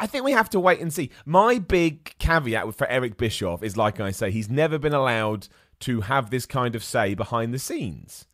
I 0.00 0.06
think 0.06 0.24
we 0.24 0.32
have 0.32 0.48
to 0.50 0.60
wait 0.60 0.80
and 0.80 0.92
see. 0.92 1.10
My 1.26 1.58
big 1.58 2.16
caveat 2.18 2.74
for 2.74 2.88
Eric 2.88 3.18
Bischoff 3.18 3.62
is, 3.62 3.76
like 3.76 4.00
I 4.00 4.12
say, 4.12 4.30
he's 4.30 4.48
never 4.48 4.78
been 4.78 4.94
allowed 4.94 5.46
to 5.80 6.00
have 6.00 6.30
this 6.30 6.46
kind 6.46 6.74
of 6.74 6.82
say 6.82 7.14
behind 7.14 7.52
the 7.52 7.58
scenes. 7.58 8.26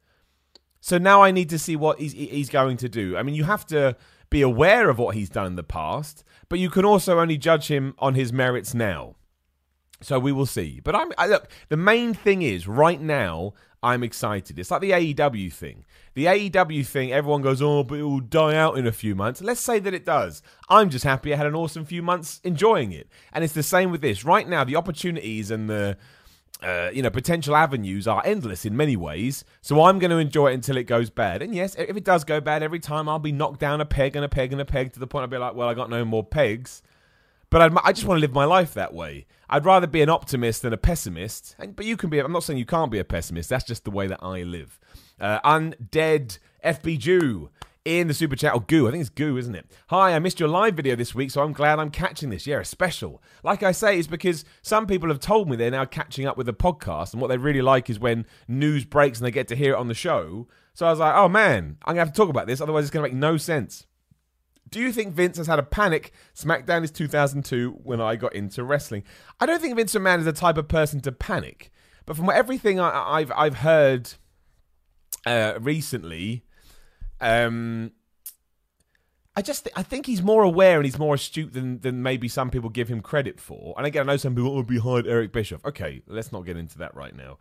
So 0.81 0.97
now 0.97 1.23
I 1.23 1.33
need 1.33 1.51
to 1.51 1.59
see 1.59 1.75
what 1.75 1.99
he's, 1.99 2.13
he's 2.13 2.51
going 2.51 2.77
to 2.79 2.89
do. 2.89 3.17
I 3.17 3.25
mean, 3.25 3.35
you 3.35 3.43
have 3.45 3.67
to 3.67 3.97
be 4.31 4.43
aware 4.43 4.89
of 4.89 4.99
what 4.99 5.17
he's 5.17 5.29
done 5.29 5.47
in 5.47 5.57
the 5.57 5.65
past, 5.65 6.23
but 6.49 6.61
you 6.61 6.71
can 6.71 6.85
also 6.85 7.19
only 7.19 7.37
judge 7.37 7.67
him 7.67 7.97
on 7.99 8.15
his 8.15 8.33
merits 8.33 8.73
now. 8.73 9.17
So 10.01 10.21
we 10.21 10.31
will 10.31 10.47
see. 10.47 10.81
But 10.85 10.95
I'm 10.95 11.13
I, 11.19 11.27
look. 11.27 11.51
The 11.69 11.77
main 11.77 12.15
thing 12.15 12.43
is 12.43 12.69
right 12.69 13.01
now. 13.01 13.55
I'm 13.87 14.03
excited. 14.03 14.59
It's 14.59 14.73
like 14.73 14.81
the 14.81 14.91
AEW 14.91 15.53
thing. 15.53 15.85
The 16.15 16.25
AEW 16.25 16.85
thing, 16.85 17.13
everyone 17.13 17.41
goes, 17.41 17.63
oh, 17.63 17.85
but 17.85 18.01
it 18.01 18.03
will 18.03 18.19
die 18.19 18.57
out 18.57 18.77
in 18.77 18.85
a 18.85 18.91
few 18.91 19.15
months. 19.15 19.41
Let's 19.41 19.61
say 19.61 19.79
that 19.79 19.95
it 19.95 20.05
does. 20.05 20.43
I'm 20.69 20.91
just 20.91 21.05
happy 21.05 21.33
I 21.33 21.37
had 21.37 21.47
an 21.47 21.55
awesome 21.55 21.85
few 21.85 22.03
months 22.03 22.41
enjoying 22.43 22.91
it. 22.91 23.09
And 23.33 23.45
it's 23.45 23.53
the 23.53 23.63
same 23.63 23.93
with 23.93 24.01
this. 24.01 24.25
Right 24.25 24.49
now, 24.49 24.65
the 24.65 24.75
opportunities 24.75 25.53
and 25.53 25.71
the 25.71 25.97
uh, 26.63 26.91
you 26.93 27.01
know, 27.01 27.11
potential 27.11 27.55
avenues 27.55 28.09
are 28.09 28.23
endless 28.25 28.65
in 28.65 28.77
many 28.77 28.97
ways. 28.97 29.45
So 29.61 29.85
I'm 29.85 30.01
going 30.01 30.11
to 30.11 30.17
enjoy 30.17 30.51
it 30.51 30.55
until 30.55 30.79
it 30.79 30.85
goes 30.85 31.09
bad. 31.09 31.41
And 31.41 31.55
yes, 31.55 31.77
if 31.77 31.97
it 31.97 32.03
does 32.03 32.25
go 32.25 32.41
bad 32.41 32.65
every 32.65 32.81
time, 32.81 33.09
I'll 33.09 33.21
be 33.21 33.31
knocked 33.31 33.61
down 33.61 33.81
a 33.81 33.85
peg 33.85 34.17
and 34.17 34.25
a 34.25 34.29
peg 34.29 34.51
and 34.51 34.61
a 34.61 34.65
peg 34.65 34.95
to 34.95 34.99
the 34.99 35.07
point 35.07 35.23
I'll 35.23 35.29
be 35.29 35.37
like, 35.37 35.55
well, 35.55 35.69
I 35.69 35.75
got 35.75 35.91
no 35.91 36.05
more 36.05 36.25
pegs. 36.25 36.83
But 37.51 37.63
I'd, 37.63 37.77
i 37.85 37.93
just 37.93 38.07
want 38.07 38.19
to 38.19 38.23
live 38.23 38.33
my 38.33 38.47
life 38.47 38.75
that 38.75 38.93
way. 38.95 39.27
I'd 39.49 39.65
rather 39.65 39.87
be 39.87 40.03
an 40.03 40.09
optimist 40.09 40.63
than 40.63 40.73
a 40.73 40.77
pessimist. 40.77 41.55
And, 41.59 41.77
but 41.77 41.87
you 41.87 41.97
can 41.97 42.11
be. 42.11 42.19
I'm 42.19 42.33
not 42.33 42.43
saying 42.43 42.59
you 42.59 42.67
can't 42.67 42.91
be 42.91 42.99
a 42.99 43.05
pessimist. 43.05 43.49
That's 43.49 43.65
just 43.65 43.85
the 43.85 43.91
way 43.91 44.07
that 44.07 44.23
I 44.23 44.43
live. 44.43 44.79
Uh, 45.21 45.41
undead 45.41 46.39
FB 46.65 46.99
Jew 46.99 47.51
in 47.85 48.09
the 48.09 48.15
super 48.15 48.35
chat, 48.35 48.53
or 48.53 48.61
Goo, 48.61 48.89
I 48.89 48.91
think 48.91 49.01
it's 49.01 49.11
Goo, 49.11 49.37
isn't 49.37 49.55
it? 49.55 49.71
Hi, 49.91 50.13
I 50.13 50.19
missed 50.19 50.41
your 50.41 50.49
live 50.49 50.75
video 50.75 50.97
this 50.97 51.15
week, 51.15 51.31
so 51.31 51.43
I'm 51.43 51.53
glad 51.53 51.79
I'm 51.79 51.91
catching 51.91 52.31
this. 52.31 52.45
Yeah, 52.45 52.59
a 52.59 52.65
special. 52.65 53.23
Like 53.45 53.63
I 53.63 53.71
say, 53.71 53.97
it's 53.97 54.09
because 54.09 54.45
some 54.61 54.89
people 54.89 55.09
have 55.09 55.21
told 55.21 55.49
me 55.49 55.55
they're 55.55 55.71
now 55.71 55.85
catching 55.85 56.27
up 56.27 56.37
with 56.37 56.47
the 56.47 56.53
podcast, 56.53 57.13
and 57.13 57.23
what 57.23 57.29
they 57.29 57.37
really 57.37 57.63
like 57.63 57.89
is 57.89 58.01
when 58.01 58.27
news 58.49 58.85
breaks 58.85 59.21
and 59.21 59.27
they 59.27 59.31
get 59.31 59.47
to 59.49 59.57
hear 59.57 59.75
it 59.75 59.79
on 59.79 59.87
the 59.87 59.95
show. 59.95 60.49
So 60.75 60.85
I 60.85 60.91
was 60.91 60.99
like, 60.99 61.15
oh 61.15 61.29
man, 61.29 61.79
I'm 61.85 61.95
to 61.95 62.01
have 62.01 62.13
to 62.13 62.17
talk 62.17 62.29
about 62.29 62.49
this, 62.49 62.61
otherwise 62.61 62.85
it's 62.85 62.91
to 63.05 63.09
make 63.09 63.15
no 63.15 63.37
sense. 63.37 63.87
Do 64.69 64.81
you 64.81 64.93
think 64.93 65.15
Vince 65.15 65.37
has 65.39 65.47
had 65.47 65.59
a 65.59 65.63
panic? 65.63 66.13
SmackDown 66.35 66.83
is 66.83 66.91
2002 66.91 67.81
when 67.83 68.01
I 68.01 68.17
got 68.17 68.35
into 68.35 68.65
wrestling. 68.65 69.05
I 69.39 69.47
don't 69.47 69.61
think 69.61 69.77
Vince 69.77 69.95
McMahon 69.95 70.19
is 70.19 70.25
the 70.25 70.33
type 70.33 70.59
of 70.59 70.69
person 70.69 71.01
to 71.03 71.13
panic, 71.13 71.71
but 72.05 72.17
from 72.17 72.29
everything 72.31 72.81
I, 72.81 73.21
have 73.21 73.33
I've 73.37 73.57
heard 73.59 74.15
uh, 75.25 75.55
recently, 75.61 76.45
um, 77.21 77.93
I 79.37 79.43
just 79.43 79.65
th- 79.65 79.75
I 79.77 79.83
think 79.83 80.07
he's 80.07 80.23
more 80.23 80.43
aware 80.43 80.77
and 80.77 80.87
he's 80.87 80.99
more 80.99 81.15
astute 81.15 81.53
than 81.53 81.81
than 81.81 82.03
maybe 82.03 82.27
some 82.27 82.51
people 82.51 82.71
give 82.71 82.89
him 82.89 83.03
credit 83.03 83.39
for. 83.39 83.75
And 83.77 83.87
again, 83.87 84.09
I 84.09 84.13
know 84.13 84.17
some 84.17 84.35
people 84.35 84.59
are 84.59 84.65
behind 84.65 85.07
Eric 85.07 85.33
Bischoff. 85.33 85.65
Okay, 85.65 86.03
let's 86.07 86.33
not 86.33 86.47
get 86.47 86.57
into 86.57 86.79
that 86.79 86.95
right 86.95 87.15
now. 87.15 87.39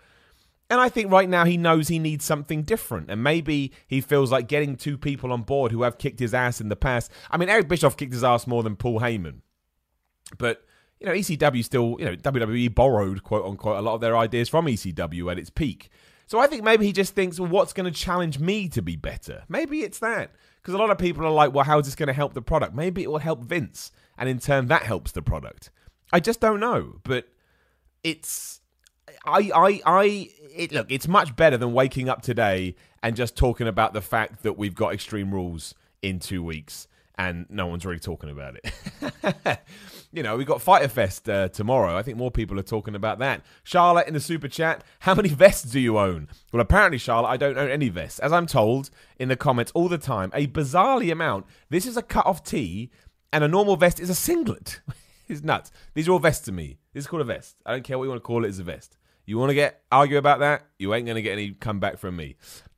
And 0.69 0.81
I 0.81 0.89
think 0.89 1.11
right 1.11 1.29
now 1.29 1.45
he 1.45 1.57
knows 1.57 1.87
he 1.87 1.99
needs 1.99 2.25
something 2.25 2.63
different. 2.63 3.11
And 3.11 3.21
maybe 3.21 3.71
he 3.87 4.01
feels 4.01 4.31
like 4.31 4.47
getting 4.47 4.75
two 4.75 4.97
people 4.97 5.31
on 5.31 5.43
board 5.43 5.71
who 5.71 5.83
have 5.83 5.97
kicked 5.97 6.19
his 6.19 6.33
ass 6.33 6.59
in 6.59 6.69
the 6.69 6.75
past. 6.75 7.11
I 7.29 7.37
mean, 7.37 7.49
Eric 7.49 7.67
Bischoff 7.67 7.97
kicked 7.97 8.13
his 8.13 8.23
ass 8.23 8.47
more 8.47 8.63
than 8.63 8.75
Paul 8.75 8.99
Heyman. 8.99 9.41
But, 10.39 10.63
you 10.99 11.05
know, 11.05 11.13
ECW 11.13 11.63
still, 11.63 11.97
you 11.99 12.05
know, 12.05 12.15
WWE 12.15 12.73
borrowed, 12.73 13.23
quote 13.23 13.45
unquote, 13.45 13.77
a 13.77 13.81
lot 13.81 13.93
of 13.93 14.01
their 14.01 14.17
ideas 14.17 14.49
from 14.49 14.65
ECW 14.65 15.31
at 15.31 15.37
its 15.37 15.51
peak. 15.51 15.89
So 16.27 16.39
I 16.39 16.47
think 16.47 16.63
maybe 16.63 16.85
he 16.85 16.91
just 16.91 17.13
thinks, 17.13 17.39
well, 17.39 17.49
what's 17.49 17.73
going 17.73 17.91
to 17.91 17.97
challenge 17.97 18.39
me 18.39 18.67
to 18.69 18.81
be 18.81 18.95
better? 18.95 19.43
Maybe 19.47 19.81
it's 19.81 19.99
that. 19.99 20.31
Because 20.61 20.73
a 20.73 20.79
lot 20.79 20.89
of 20.89 20.97
people 20.97 21.23
are 21.23 21.31
like, 21.31 21.53
well, 21.53 21.63
how 21.63 21.77
is 21.77 21.85
this 21.85 21.93
going 21.93 22.07
to 22.07 22.13
help 22.13 22.33
the 22.33 22.41
product? 22.41 22.73
Maybe 22.73 23.03
it 23.03 23.11
will 23.11 23.19
help 23.19 23.43
Vince. 23.43 23.91
And 24.17 24.27
in 24.27 24.39
turn, 24.39 24.65
that 24.67 24.81
helps 24.81 25.11
the 25.11 25.21
product. 25.21 25.69
I 26.11 26.19
just 26.19 26.39
don't 26.39 26.59
know. 26.59 26.95
But 27.03 27.27
it's. 28.03 28.61
I, 29.25 29.51
I, 29.53 29.81
I, 29.85 30.29
it, 30.55 30.71
look, 30.71 30.91
it's 30.91 31.07
much 31.07 31.35
better 31.35 31.57
than 31.57 31.73
waking 31.73 32.09
up 32.09 32.21
today 32.21 32.75
and 33.01 33.15
just 33.15 33.35
talking 33.35 33.67
about 33.67 33.93
the 33.93 34.01
fact 34.01 34.43
that 34.43 34.57
we've 34.57 34.75
got 34.75 34.93
Extreme 34.93 35.33
Rules 35.33 35.75
in 36.01 36.19
two 36.19 36.43
weeks 36.43 36.87
and 37.17 37.45
no 37.49 37.67
one's 37.67 37.85
really 37.85 37.99
talking 37.99 38.29
about 38.29 38.57
it. 38.57 39.59
you 40.11 40.21
know, 40.23 40.35
we've 40.35 40.47
got 40.47 40.61
Fyter 40.61 40.87
Fest 40.87 41.29
uh, 41.29 41.47
tomorrow. 41.49 41.97
I 41.97 42.03
think 42.03 42.17
more 42.17 42.31
people 42.31 42.59
are 42.59 42.63
talking 42.63 42.95
about 42.95 43.19
that. 43.19 43.41
Charlotte 43.63 44.07
in 44.07 44.13
the 44.13 44.19
super 44.19 44.47
chat, 44.47 44.83
how 44.99 45.15
many 45.15 45.29
vests 45.29 45.71
do 45.71 45.79
you 45.79 45.97
own? 45.97 46.27
Well, 46.51 46.61
apparently, 46.61 46.97
Charlotte, 46.97 47.29
I 47.29 47.37
don't 47.37 47.57
own 47.57 47.69
any 47.69 47.89
vests. 47.89 48.19
As 48.19 48.33
I'm 48.33 48.45
told 48.45 48.89
in 49.17 49.29
the 49.29 49.35
comments 49.35 49.71
all 49.73 49.87
the 49.87 49.97
time, 49.97 50.31
a 50.33 50.47
bizarrely 50.47 51.11
amount. 51.11 51.45
This 51.69 51.85
is 51.85 51.97
a 51.97 52.01
cut 52.01 52.25
off 52.25 52.43
tee, 52.43 52.91
and 53.31 53.43
a 53.43 53.47
normal 53.47 53.77
vest 53.77 53.99
is 53.99 54.09
a 54.09 54.15
singlet. 54.15 54.81
it's 55.27 55.43
nuts. 55.43 55.71
These 55.93 56.07
are 56.07 56.13
all 56.13 56.19
vests 56.19 56.45
to 56.45 56.51
me. 56.51 56.77
This 56.93 57.05
is 57.05 57.07
called 57.07 57.21
a 57.21 57.25
vest. 57.25 57.55
I 57.65 57.71
don't 57.71 57.83
care 57.83 57.97
what 57.97 58.05
you 58.05 58.09
want 58.09 58.21
to 58.21 58.27
call 58.27 58.43
it, 58.43 58.49
it's 58.49 58.59
a 58.59 58.63
vest. 58.63 58.97
You 59.25 59.37
want 59.37 59.49
to 59.49 59.55
get 59.55 59.81
argue 59.91 60.17
about 60.17 60.39
that? 60.39 60.67
You 60.77 60.93
ain't 60.93 61.07
to 61.07 61.21
get 61.21 61.33
any 61.33 61.51
comeback 61.51 61.97
from 61.97 62.15
me. 62.15 62.35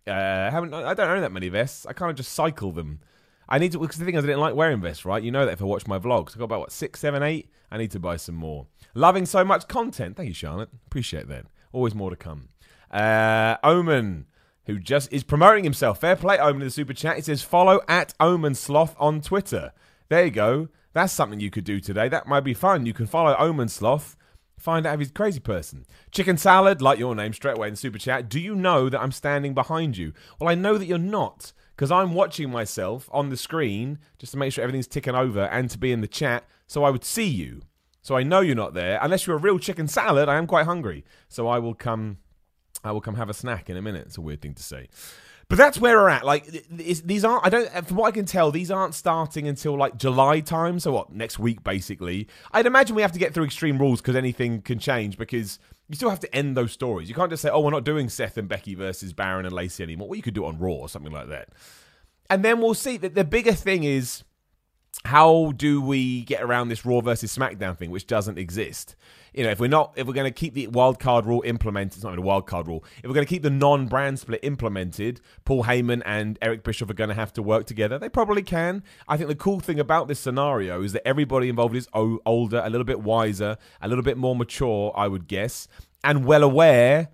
Uh, 0.07 0.11
I 0.11 0.49
haven't 0.49 0.73
I 0.73 0.93
don't 0.93 1.09
own 1.09 1.21
that 1.21 1.31
many 1.31 1.49
vests. 1.49 1.85
I 1.85 1.93
kind 1.93 2.09
of 2.09 2.15
just 2.15 2.31
cycle 2.31 2.71
them. 2.71 3.01
I 3.49 3.59
need 3.59 3.71
to 3.73 3.79
because 3.79 3.97
the 3.97 4.05
thing 4.05 4.15
is 4.15 4.23
I 4.23 4.27
didn't 4.27 4.41
like 4.41 4.55
wearing 4.55 4.81
vests, 4.81 5.05
right? 5.05 5.21
You 5.21 5.31
know 5.31 5.45
that 5.45 5.53
if 5.53 5.61
I 5.61 5.65
watch 5.65 5.87
my 5.87 5.99
vlogs, 5.99 6.35
I 6.35 6.39
got 6.39 6.45
about 6.45 6.59
what 6.59 6.71
six, 6.71 6.99
seven, 6.99 7.23
eight. 7.23 7.49
I 7.69 7.77
need 7.77 7.91
to 7.91 7.99
buy 7.99 8.15
some 8.15 8.35
more. 8.35 8.67
Loving 8.93 9.25
so 9.25 9.43
much 9.43 9.67
content. 9.67 10.15
Thank 10.15 10.29
you, 10.29 10.33
Charlotte. 10.33 10.69
Appreciate 10.87 11.27
that. 11.27 11.45
Always 11.73 11.93
more 11.93 12.09
to 12.09 12.15
come. 12.15 12.49
Uh, 12.89 13.57
Omen, 13.63 14.25
who 14.65 14.79
just 14.79 15.11
is 15.11 15.23
promoting 15.23 15.65
himself. 15.65 15.99
Fair 15.99 16.15
play, 16.15 16.37
Omen 16.37 16.61
in 16.61 16.67
the 16.67 16.71
super 16.71 16.93
chat. 16.93 17.17
He 17.17 17.21
says 17.21 17.41
follow 17.41 17.81
at 17.89 18.13
Omen 18.19 18.55
Sloth 18.55 18.95
on 18.99 19.19
Twitter. 19.19 19.73
There 20.09 20.23
you 20.23 20.31
go. 20.31 20.69
That's 20.93 21.13
something 21.13 21.39
you 21.39 21.51
could 21.51 21.65
do 21.65 21.79
today. 21.79 22.07
That 22.07 22.27
might 22.27 22.41
be 22.41 22.53
fun. 22.53 22.85
You 22.85 22.93
can 22.93 23.05
follow 23.05 23.35
Omen 23.37 23.67
Sloth. 23.67 24.15
Find 24.57 24.85
out 24.85 24.95
if 24.95 24.99
he's 24.99 25.09
a 25.09 25.13
crazy 25.13 25.39
person. 25.39 25.85
Chicken 26.11 26.37
salad, 26.37 26.81
like 26.81 26.99
your 26.99 27.15
name 27.15 27.33
straight 27.33 27.57
away 27.57 27.67
in 27.67 27.75
super 27.75 27.99
chat. 27.99 28.27
Do 28.27 28.39
you 28.39 28.55
know 28.55 28.89
that 28.89 28.99
I'm 28.99 29.11
standing 29.11 29.53
behind 29.53 29.97
you? 29.97 30.13
Well, 30.39 30.49
I 30.49 30.55
know 30.55 30.77
that 30.77 30.85
you're 30.85 30.97
not 30.97 31.53
because 31.75 31.91
I'm 31.91 32.13
watching 32.13 32.49
myself 32.49 33.07
on 33.11 33.29
the 33.29 33.37
screen 33.37 33.99
just 34.17 34.31
to 34.31 34.37
make 34.37 34.51
sure 34.51 34.63
everything's 34.63 34.87
ticking 34.87 35.13
over 35.13 35.41
and 35.45 35.69
to 35.69 35.77
be 35.77 35.91
in 35.91 36.01
the 36.01 36.07
chat 36.07 36.43
so 36.65 36.83
I 36.83 36.89
would 36.89 37.03
see 37.03 37.27
you. 37.27 37.61
So 38.01 38.15
I 38.15 38.23
know 38.23 38.39
you're 38.39 38.55
not 38.55 38.73
there. 38.73 38.99
Unless 39.01 39.27
you're 39.27 39.35
a 39.35 39.39
real 39.39 39.59
chicken 39.59 39.87
salad, 39.87 40.27
I 40.27 40.37
am 40.37 40.47
quite 40.47 40.65
hungry. 40.65 41.05
So 41.27 41.47
I 41.47 41.59
will 41.59 41.75
come 41.75 42.17
I 42.83 42.91
will 42.91 43.01
come 43.01 43.15
have 43.15 43.29
a 43.29 43.33
snack 43.33 43.69
in 43.69 43.77
a 43.77 43.81
minute. 43.81 44.05
It's 44.07 44.17
a 44.17 44.21
weird 44.21 44.41
thing 44.41 44.53
to 44.53 44.63
say. 44.63 44.87
But 45.49 45.57
that's 45.57 45.79
where 45.79 45.95
we're 45.95 46.09
at. 46.09 46.25
Like 46.25 46.45
these 46.69 47.23
aren't. 47.23 47.45
I 47.45 47.49
don't. 47.49 47.73
Uh, 47.73 47.81
from 47.81 47.97
what 47.97 48.07
I 48.07 48.11
can 48.11 48.25
tell, 48.25 48.51
these 48.51 48.69
aren't 48.69 48.93
starting 48.93 49.47
until 49.47 49.77
like 49.77 49.97
July 49.97 50.41
time. 50.41 50.79
So 50.79 50.91
what? 50.91 51.13
Next 51.13 51.39
week, 51.39 51.63
basically. 51.63 52.27
I'd 52.51 52.65
imagine 52.65 52.95
we 52.97 53.01
have 53.01 53.13
to 53.13 53.19
get 53.19 53.33
through 53.33 53.45
Extreme 53.45 53.77
Rules 53.77 54.01
because 54.01 54.17
anything 54.17 54.61
can 54.61 54.77
change. 54.77 55.17
Because 55.17 55.57
you 55.87 55.95
still 55.95 56.09
have 56.09 56.19
to 56.19 56.35
end 56.35 56.57
those 56.57 56.73
stories. 56.73 57.07
You 57.07 57.15
can't 57.15 57.29
just 57.29 57.41
say, 57.41 57.49
"Oh, 57.49 57.61
we're 57.61 57.71
not 57.71 57.85
doing 57.85 58.09
Seth 58.09 58.37
and 58.37 58.49
Becky 58.49 58.75
versus 58.75 59.13
Baron 59.13 59.45
and 59.45 59.55
Lacey 59.55 59.83
anymore." 59.83 60.09
Well, 60.09 60.17
you 60.17 60.23
could 60.23 60.33
do 60.33 60.43
it 60.43 60.49
on 60.49 60.59
Raw 60.59 60.73
or 60.73 60.89
something 60.89 61.13
like 61.13 61.29
that. 61.29 61.49
And 62.29 62.43
then 62.43 62.59
we'll 62.59 62.73
see. 62.73 62.97
That 62.97 63.15
the 63.15 63.23
bigger 63.23 63.53
thing 63.53 63.85
is 63.85 64.25
how 65.05 65.53
do 65.55 65.81
we 65.81 66.23
get 66.23 66.41
around 66.41 66.67
this 66.67 66.85
Raw 66.85 67.01
versus 67.01 67.35
SmackDown 67.35 67.77
thing, 67.77 67.91
which 67.91 68.07
doesn't 68.07 68.37
exist? 68.37 68.95
You 69.33 69.43
know, 69.43 69.51
if 69.51 69.59
we're 69.59 69.67
not, 69.67 69.93
if 69.95 70.07
we're 70.07 70.13
going 70.13 70.31
to 70.31 70.39
keep 70.39 70.53
the 70.53 70.67
wild 70.67 70.99
card 70.99 71.25
rule 71.25 71.41
implemented, 71.45 71.97
it's 71.97 72.03
not 72.03 72.13
even 72.13 72.23
a 72.23 72.27
wild 72.27 72.47
card 72.47 72.67
rule. 72.67 72.83
If 72.97 73.05
we're 73.05 73.13
going 73.13 73.25
to 73.25 73.29
keep 73.29 73.43
the 73.43 73.49
non-brand 73.49 74.19
split 74.19 74.39
implemented, 74.43 75.21
Paul 75.45 75.63
Heyman 75.63 76.01
and 76.05 76.37
Eric 76.41 76.63
Bischoff 76.63 76.89
are 76.89 76.95
going 76.95 77.09
to 77.09 77.15
have 77.15 77.33
to 77.33 77.43
work 77.43 77.65
together. 77.65 77.97
They 77.99 78.09
probably 78.09 78.43
can. 78.43 78.83
I 79.07 79.17
think 79.17 79.29
the 79.29 79.35
cool 79.35 79.59
thing 79.59 79.79
about 79.79 80.07
this 80.07 80.19
scenario 80.19 80.81
is 80.81 80.93
that 80.93 81.07
everybody 81.07 81.49
involved 81.49 81.75
is 81.75 81.87
older, 81.93 82.61
a 82.63 82.69
little 82.69 82.85
bit 82.85 83.01
wiser, 83.01 83.57
a 83.81 83.87
little 83.87 84.03
bit 84.03 84.17
more 84.17 84.35
mature, 84.35 84.91
I 84.95 85.07
would 85.07 85.27
guess, 85.27 85.67
and 86.03 86.25
well 86.25 86.43
aware 86.43 87.09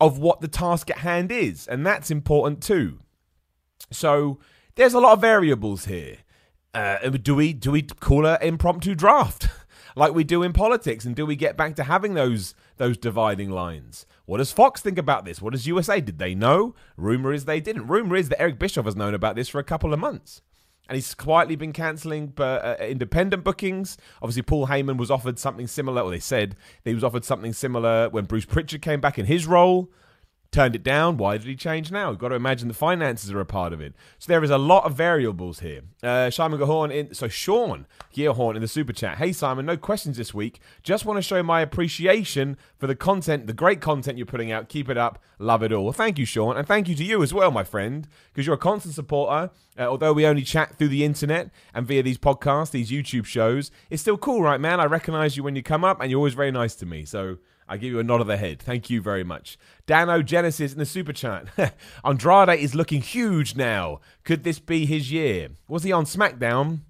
of 0.00 0.18
what 0.18 0.40
the 0.40 0.48
task 0.48 0.90
at 0.90 0.98
hand 0.98 1.30
is, 1.30 1.68
and 1.68 1.86
that's 1.86 2.10
important 2.10 2.60
too. 2.60 2.98
So 3.92 4.40
there's 4.74 4.94
a 4.94 5.00
lot 5.00 5.12
of 5.12 5.20
variables 5.20 5.84
here. 5.84 6.18
Uh, 6.74 7.10
do 7.10 7.34
we 7.34 7.52
do 7.52 7.70
we 7.70 7.82
call 7.82 8.26
an 8.26 8.38
impromptu 8.40 8.94
draft 8.94 9.46
like 9.96 10.14
we 10.14 10.24
do 10.24 10.42
in 10.42 10.52
politics, 10.52 11.04
and 11.04 11.14
do 11.14 11.26
we 11.26 11.36
get 11.36 11.56
back 11.56 11.76
to 11.76 11.84
having 11.84 12.14
those 12.14 12.54
those 12.76 12.96
dividing 12.96 13.50
lines? 13.50 14.06
What 14.26 14.38
does 14.38 14.52
Fox 14.52 14.80
think 14.80 14.98
about 14.98 15.24
this? 15.24 15.42
What 15.42 15.52
does 15.52 15.66
USA? 15.66 16.00
Did 16.00 16.18
they 16.18 16.34
know? 16.34 16.74
Rumor 16.96 17.32
is 17.32 17.44
they 17.44 17.60
didn't. 17.60 17.86
Rumor 17.86 18.16
is 18.16 18.28
that 18.28 18.40
Eric 18.40 18.58
Bischoff 18.58 18.84
has 18.84 18.96
known 18.96 19.14
about 19.14 19.36
this 19.36 19.48
for 19.48 19.58
a 19.58 19.64
couple 19.64 19.92
of 19.92 19.98
months, 20.00 20.42
and 20.88 20.96
he's 20.96 21.14
quietly 21.14 21.56
been 21.56 21.72
cancelling 21.72 22.32
uh, 22.38 22.76
independent 22.80 23.44
bookings. 23.44 23.96
Obviously, 24.20 24.42
Paul 24.42 24.68
Heyman 24.68 24.96
was 24.96 25.10
offered 25.10 25.38
something 25.38 25.66
similar, 25.66 26.02
or 26.02 26.10
they 26.10 26.20
said 26.20 26.56
he 26.84 26.94
was 26.94 27.04
offered 27.04 27.24
something 27.24 27.52
similar 27.52 28.08
when 28.10 28.24
Bruce 28.24 28.46
Pritchard 28.46 28.82
came 28.82 29.00
back 29.00 29.18
in 29.18 29.26
his 29.26 29.46
role 29.46 29.90
turned 30.52 30.76
it 30.76 30.82
down. 30.82 31.16
Why 31.16 31.38
did 31.38 31.46
he 31.46 31.56
change 31.56 31.90
now? 31.90 32.10
You've 32.10 32.18
got 32.18 32.28
to 32.28 32.34
imagine 32.34 32.68
the 32.68 32.74
finances 32.74 33.32
are 33.32 33.40
a 33.40 33.46
part 33.46 33.72
of 33.72 33.80
it. 33.80 33.94
So 34.18 34.30
there 34.30 34.44
is 34.44 34.50
a 34.50 34.58
lot 34.58 34.84
of 34.84 34.94
variables 34.94 35.60
here. 35.60 35.80
Uh, 36.02 36.30
Simon 36.30 36.60
Gahorn 36.60 36.92
in 36.92 37.14
so 37.14 37.26
Sean 37.26 37.86
Gearhorn 38.14 38.54
in 38.54 38.62
the 38.62 38.68
super 38.68 38.92
chat. 38.92 39.16
Hey 39.16 39.32
Simon, 39.32 39.66
no 39.66 39.78
questions 39.78 40.18
this 40.18 40.34
week. 40.34 40.60
Just 40.82 41.06
want 41.06 41.16
to 41.16 41.22
show 41.22 41.42
my 41.42 41.62
appreciation 41.62 42.58
for 42.76 42.86
the 42.86 42.94
content, 42.94 43.46
the 43.46 43.54
great 43.54 43.80
content 43.80 44.18
you're 44.18 44.26
putting 44.26 44.52
out. 44.52 44.68
Keep 44.68 44.90
it 44.90 44.98
up. 44.98 45.22
Love 45.38 45.62
it 45.62 45.72
all. 45.72 45.84
Well, 45.84 45.92
thank 45.92 46.18
you, 46.18 46.26
Sean, 46.26 46.56
and 46.56 46.68
thank 46.68 46.86
you 46.86 46.94
to 46.94 47.02
you 47.04 47.22
as 47.22 47.34
well, 47.34 47.50
my 47.50 47.64
friend, 47.64 48.06
because 48.32 48.46
you're 48.46 48.54
a 48.54 48.58
constant 48.58 48.94
supporter. 48.94 49.50
Uh, 49.76 49.84
although 49.84 50.12
we 50.12 50.26
only 50.26 50.42
chat 50.42 50.76
through 50.76 50.88
the 50.88 51.02
internet 51.02 51.50
and 51.74 51.86
via 51.86 52.02
these 52.02 52.18
podcasts, 52.18 52.70
these 52.70 52.90
YouTube 52.90 53.24
shows, 53.24 53.70
it's 53.88 54.02
still 54.02 54.18
cool, 54.18 54.42
right, 54.42 54.60
man? 54.60 54.78
I 54.78 54.84
recognize 54.84 55.36
you 55.36 55.42
when 55.42 55.56
you 55.56 55.62
come 55.62 55.82
up, 55.82 56.00
and 56.00 56.10
you're 56.10 56.18
always 56.18 56.34
very 56.34 56.52
nice 56.52 56.74
to 56.76 56.86
me. 56.86 57.06
So 57.06 57.38
I 57.68 57.76
give 57.76 57.92
you 57.92 57.98
a 57.98 58.04
nod 58.04 58.20
of 58.20 58.26
the 58.26 58.36
head. 58.36 58.60
Thank 58.60 58.90
you 58.90 59.00
very 59.00 59.24
much. 59.24 59.58
Dano 59.86 60.22
Genesis 60.22 60.72
in 60.72 60.78
the 60.78 60.86
super 60.86 61.12
chat. 61.12 61.46
Andrade 62.04 62.58
is 62.58 62.74
looking 62.74 63.00
huge 63.00 63.56
now. 63.56 64.00
Could 64.24 64.44
this 64.44 64.58
be 64.58 64.84
his 64.84 65.10
year? 65.10 65.50
Was 65.68 65.82
he 65.82 65.92
on 65.92 66.04
SmackDown? 66.04 66.80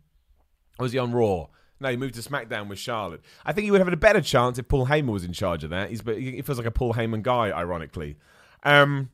Or 0.79 0.85
was 0.85 0.93
he 0.93 0.99
on 0.99 1.13
Raw? 1.13 1.47
No, 1.81 1.91
he 1.91 1.97
moved 1.97 2.15
to 2.15 2.21
SmackDown 2.21 2.69
with 2.69 2.79
Charlotte. 2.79 3.23
I 3.45 3.53
think 3.53 3.65
he 3.65 3.71
would 3.71 3.81
have 3.81 3.89
had 3.89 3.95
a 3.95 3.97
better 3.97 4.21
chance 4.21 4.59
if 4.59 4.69
Paul 4.69 4.87
Heyman 4.87 5.13
was 5.13 5.25
in 5.25 5.33
charge 5.33 5.65
of 5.65 5.71
that. 5.71 5.91
He's, 5.91 6.01
but 6.01 6.19
he 6.19 6.41
feels 6.43 6.59
like 6.59 6.67
a 6.67 6.71
Paul 6.71 6.95
Heyman 6.95 7.23
guy, 7.23 7.51
ironically. 7.51 8.17
Um, 8.63 9.11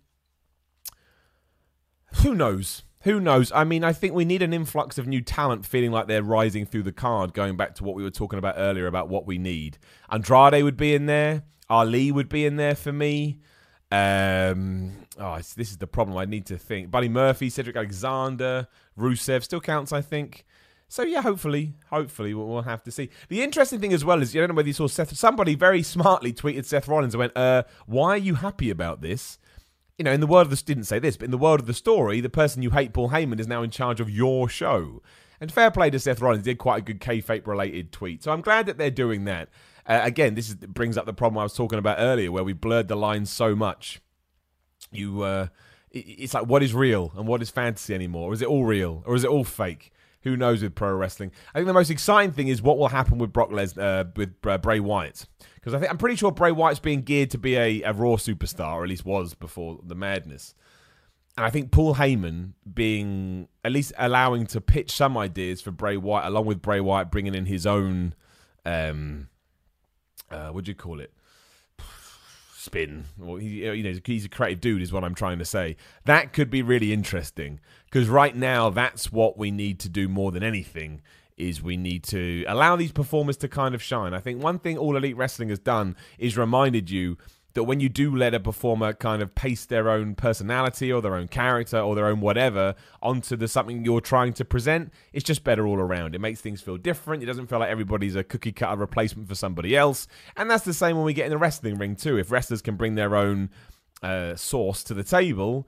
who 2.22 2.34
knows? 2.34 2.84
Who 3.08 3.20
knows? 3.20 3.50
I 3.52 3.64
mean, 3.64 3.84
I 3.84 3.94
think 3.94 4.12
we 4.12 4.26
need 4.26 4.42
an 4.42 4.52
influx 4.52 4.98
of 4.98 5.06
new 5.06 5.22
talent 5.22 5.64
feeling 5.64 5.92
like 5.92 6.08
they're 6.08 6.22
rising 6.22 6.66
through 6.66 6.82
the 6.82 6.92
card, 6.92 7.32
going 7.32 7.56
back 7.56 7.74
to 7.76 7.84
what 7.84 7.94
we 7.94 8.02
were 8.02 8.10
talking 8.10 8.38
about 8.38 8.56
earlier 8.58 8.86
about 8.86 9.08
what 9.08 9.26
we 9.26 9.38
need. 9.38 9.78
Andrade 10.10 10.62
would 10.62 10.76
be 10.76 10.94
in 10.94 11.06
there. 11.06 11.42
Ali 11.70 12.12
would 12.12 12.28
be 12.28 12.44
in 12.44 12.56
there 12.56 12.74
for 12.74 12.92
me. 12.92 13.38
Um, 13.90 14.92
oh, 15.18 15.36
this 15.36 15.70
is 15.70 15.78
the 15.78 15.86
problem. 15.86 16.18
I 16.18 16.26
need 16.26 16.44
to 16.46 16.58
think. 16.58 16.90
Buddy 16.90 17.08
Murphy, 17.08 17.48
Cedric 17.48 17.76
Alexander, 17.76 18.68
Rusev 18.98 19.42
still 19.42 19.62
counts, 19.62 19.90
I 19.90 20.02
think. 20.02 20.44
So 20.88 21.02
yeah, 21.02 21.22
hopefully, 21.22 21.76
hopefully 21.88 22.34
we'll, 22.34 22.46
we'll, 22.46 22.60
have 22.60 22.82
to 22.82 22.90
see. 22.90 23.08
The 23.30 23.40
interesting 23.42 23.80
thing 23.80 23.94
as 23.94 24.04
well 24.04 24.20
is, 24.20 24.34
you 24.34 24.42
don't 24.42 24.48
know 24.48 24.54
whether 24.54 24.68
you 24.68 24.74
saw 24.74 24.86
Seth. 24.86 25.16
Somebody 25.16 25.54
very 25.54 25.82
smartly 25.82 26.34
tweeted 26.34 26.66
Seth 26.66 26.86
Rollins 26.88 27.14
and 27.14 27.20
went, 27.20 27.34
uh, 27.34 27.62
"Why 27.86 28.10
are 28.10 28.18
you 28.18 28.34
happy 28.34 28.68
about 28.68 29.00
this?" 29.00 29.38
You 29.98 30.04
know, 30.04 30.12
in 30.12 30.20
the 30.20 30.26
world 30.26 30.46
of 30.46 30.50
the 30.50 30.64
didn't 30.64 30.84
say 30.84 30.98
this, 30.98 31.16
but 31.16 31.24
in 31.26 31.30
the 31.32 31.38
world 31.38 31.60
of 31.60 31.66
the 31.66 31.74
story, 31.74 32.20
the 32.20 32.30
person 32.30 32.62
you 32.62 32.70
hate, 32.70 32.92
Paul 32.92 33.10
Heyman, 33.10 33.40
is 33.40 33.48
now 33.48 33.62
in 33.62 33.70
charge 33.70 34.00
of 34.00 34.08
your 34.08 34.48
show. 34.48 35.02
And 35.40 35.52
fair 35.52 35.70
play 35.70 35.90
to 35.90 35.98
Seth 35.98 36.20
Rollins, 36.20 36.44
did 36.44 36.58
quite 36.58 36.78
a 36.78 36.82
good 36.82 37.00
kayfabe 37.00 37.46
related 37.46 37.92
tweet. 37.92 38.22
So 38.22 38.32
I'm 38.32 38.40
glad 38.40 38.66
that 38.66 38.78
they're 38.78 38.90
doing 38.90 39.24
that. 39.24 39.48
Uh, 39.86 40.00
again, 40.02 40.34
this 40.34 40.48
is, 40.48 40.54
brings 40.54 40.96
up 40.96 41.06
the 41.06 41.12
problem 41.12 41.38
I 41.38 41.42
was 41.42 41.54
talking 41.54 41.78
about 41.78 41.98
earlier, 41.98 42.30
where 42.30 42.44
we 42.44 42.52
blurred 42.52 42.88
the 42.88 42.96
lines 42.96 43.30
so 43.30 43.56
much. 43.56 44.00
You, 44.92 45.22
uh, 45.22 45.48
it, 45.90 46.00
it's 46.00 46.34
like 46.34 46.46
what 46.46 46.62
is 46.62 46.74
real 46.74 47.12
and 47.16 47.26
what 47.26 47.42
is 47.42 47.50
fantasy 47.50 47.94
anymore? 47.94 48.30
Or 48.30 48.34
is 48.34 48.42
it 48.42 48.48
all 48.48 48.64
real 48.64 49.02
or 49.06 49.14
is 49.14 49.24
it 49.24 49.30
all 49.30 49.44
fake? 49.44 49.92
Who 50.22 50.36
knows 50.36 50.62
with 50.62 50.74
pro 50.74 50.92
wrestling? 50.94 51.32
I 51.54 51.58
think 51.58 51.66
the 51.66 51.72
most 51.72 51.90
exciting 51.90 52.32
thing 52.32 52.48
is 52.48 52.60
what 52.60 52.78
will 52.78 52.88
happen 52.88 53.18
with 53.18 53.32
Brock 53.32 53.50
Lesnar, 53.50 54.00
uh, 54.00 54.04
with 54.16 54.34
uh, 54.44 54.58
Bray 54.58 54.80
Wyatt, 54.80 55.26
because 55.58 55.74
I 55.74 55.78
think 55.78 55.90
I'm 55.90 55.98
pretty 55.98 56.16
sure 56.16 56.30
Bray 56.30 56.52
Wyatt's 56.52 56.80
being 56.80 57.02
geared 57.02 57.30
to 57.30 57.38
be 57.38 57.56
a, 57.56 57.82
a 57.82 57.92
Raw 57.92 58.16
superstar, 58.16 58.74
or 58.74 58.84
at 58.84 58.88
least 58.88 59.04
was 59.04 59.34
before 59.34 59.80
the 59.82 59.94
madness. 59.94 60.54
And 61.36 61.46
I 61.46 61.50
think 61.50 61.70
Paul 61.70 61.94
Heyman 61.94 62.52
being 62.72 63.48
at 63.64 63.72
least 63.72 63.92
allowing 63.96 64.46
to 64.48 64.60
pitch 64.60 64.90
some 64.90 65.16
ideas 65.16 65.60
for 65.60 65.70
Bray 65.70 65.96
Wyatt, 65.96 66.26
along 66.26 66.46
with 66.46 66.60
Bray 66.60 66.80
Wyatt 66.80 67.10
bringing 67.10 67.34
in 67.34 67.46
his 67.46 67.66
own, 67.66 68.14
um, 68.64 69.28
uh, 70.30 70.48
what 70.48 70.64
do 70.64 70.70
you 70.70 70.74
call 70.74 71.00
it? 71.00 71.12
spin. 72.68 73.04
Well, 73.16 73.36
he, 73.36 73.64
you 73.64 73.82
know, 73.82 73.98
he's 74.04 74.24
a 74.24 74.28
creative 74.28 74.60
dude, 74.60 74.82
is 74.82 74.92
what 74.92 75.04
I'm 75.04 75.14
trying 75.14 75.38
to 75.38 75.44
say. 75.44 75.76
That 76.04 76.32
could 76.32 76.50
be 76.50 76.60
really 76.60 76.92
interesting 76.92 77.60
because 77.86 78.08
right 78.08 78.36
now, 78.36 78.68
that's 78.68 79.10
what 79.10 79.38
we 79.38 79.50
need 79.50 79.80
to 79.80 79.88
do 79.88 80.08
more 80.08 80.30
than 80.30 80.42
anything. 80.42 81.00
Is 81.38 81.62
we 81.62 81.76
need 81.76 82.02
to 82.04 82.44
allow 82.48 82.76
these 82.76 82.92
performers 82.92 83.36
to 83.38 83.48
kind 83.48 83.74
of 83.74 83.82
shine. 83.82 84.12
I 84.12 84.20
think 84.20 84.42
one 84.42 84.58
thing 84.58 84.76
All 84.76 84.96
Elite 84.96 85.16
Wrestling 85.16 85.50
has 85.50 85.58
done 85.58 85.96
is 86.18 86.36
reminded 86.36 86.90
you 86.90 87.16
that 87.54 87.64
when 87.64 87.80
you 87.80 87.88
do 87.88 88.14
let 88.14 88.34
a 88.34 88.40
performer 88.40 88.92
kind 88.92 89.20
of 89.22 89.34
paste 89.34 89.68
their 89.68 89.90
own 89.90 90.14
personality 90.14 90.92
or 90.92 91.02
their 91.02 91.16
own 91.16 91.26
character 91.26 91.78
or 91.78 91.96
their 91.96 92.06
own 92.06 92.20
whatever 92.20 92.74
onto 93.02 93.34
the 93.36 93.48
something 93.48 93.84
you're 93.84 94.00
trying 94.00 94.32
to 94.32 94.44
present, 94.44 94.92
it's 95.12 95.24
just 95.24 95.42
better 95.42 95.66
all 95.66 95.78
around. 95.78 96.14
It 96.14 96.20
makes 96.20 96.40
things 96.40 96.60
feel 96.60 96.76
different. 96.76 97.22
It 97.22 97.26
doesn't 97.26 97.48
feel 97.48 97.58
like 97.58 97.70
everybody's 97.70 98.14
a 98.14 98.22
cookie 98.22 98.52
cutter 98.52 98.76
replacement 98.76 99.28
for 99.28 99.34
somebody 99.34 99.76
else. 99.76 100.06
And 100.36 100.48
that's 100.48 100.64
the 100.64 100.74
same 100.74 100.96
when 100.96 101.04
we 101.04 101.14
get 101.14 101.26
in 101.26 101.30
the 101.30 101.38
wrestling 101.38 101.78
ring 101.78 101.96
too. 101.96 102.16
If 102.16 102.30
wrestlers 102.30 102.62
can 102.62 102.76
bring 102.76 102.94
their 102.94 103.16
own 103.16 103.50
uh, 104.02 104.34
to 104.34 104.94
the 104.94 105.04
table, 105.04 105.66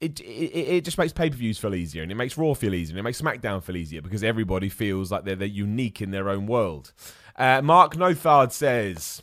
it, 0.00 0.20
it, 0.20 0.24
it 0.24 0.84
just 0.84 0.98
makes 0.98 1.12
pay 1.12 1.30
per 1.30 1.36
views 1.36 1.58
feel 1.58 1.74
easier, 1.74 2.02
and 2.02 2.10
it 2.10 2.16
makes 2.16 2.38
Raw 2.38 2.54
feel 2.54 2.74
easier, 2.74 2.94
and 2.94 3.00
it 3.00 3.02
makes 3.02 3.20
SmackDown 3.20 3.62
feel 3.62 3.76
easier 3.76 4.02
because 4.02 4.24
everybody 4.24 4.68
feels 4.68 5.10
like 5.12 5.24
they're 5.24 5.36
they're 5.36 5.48
unique 5.48 6.00
in 6.00 6.10
their 6.10 6.28
own 6.28 6.46
world. 6.46 6.92
Uh, 7.36 7.62
Mark 7.62 7.96
Nothard 7.96 8.52
says. 8.52 9.22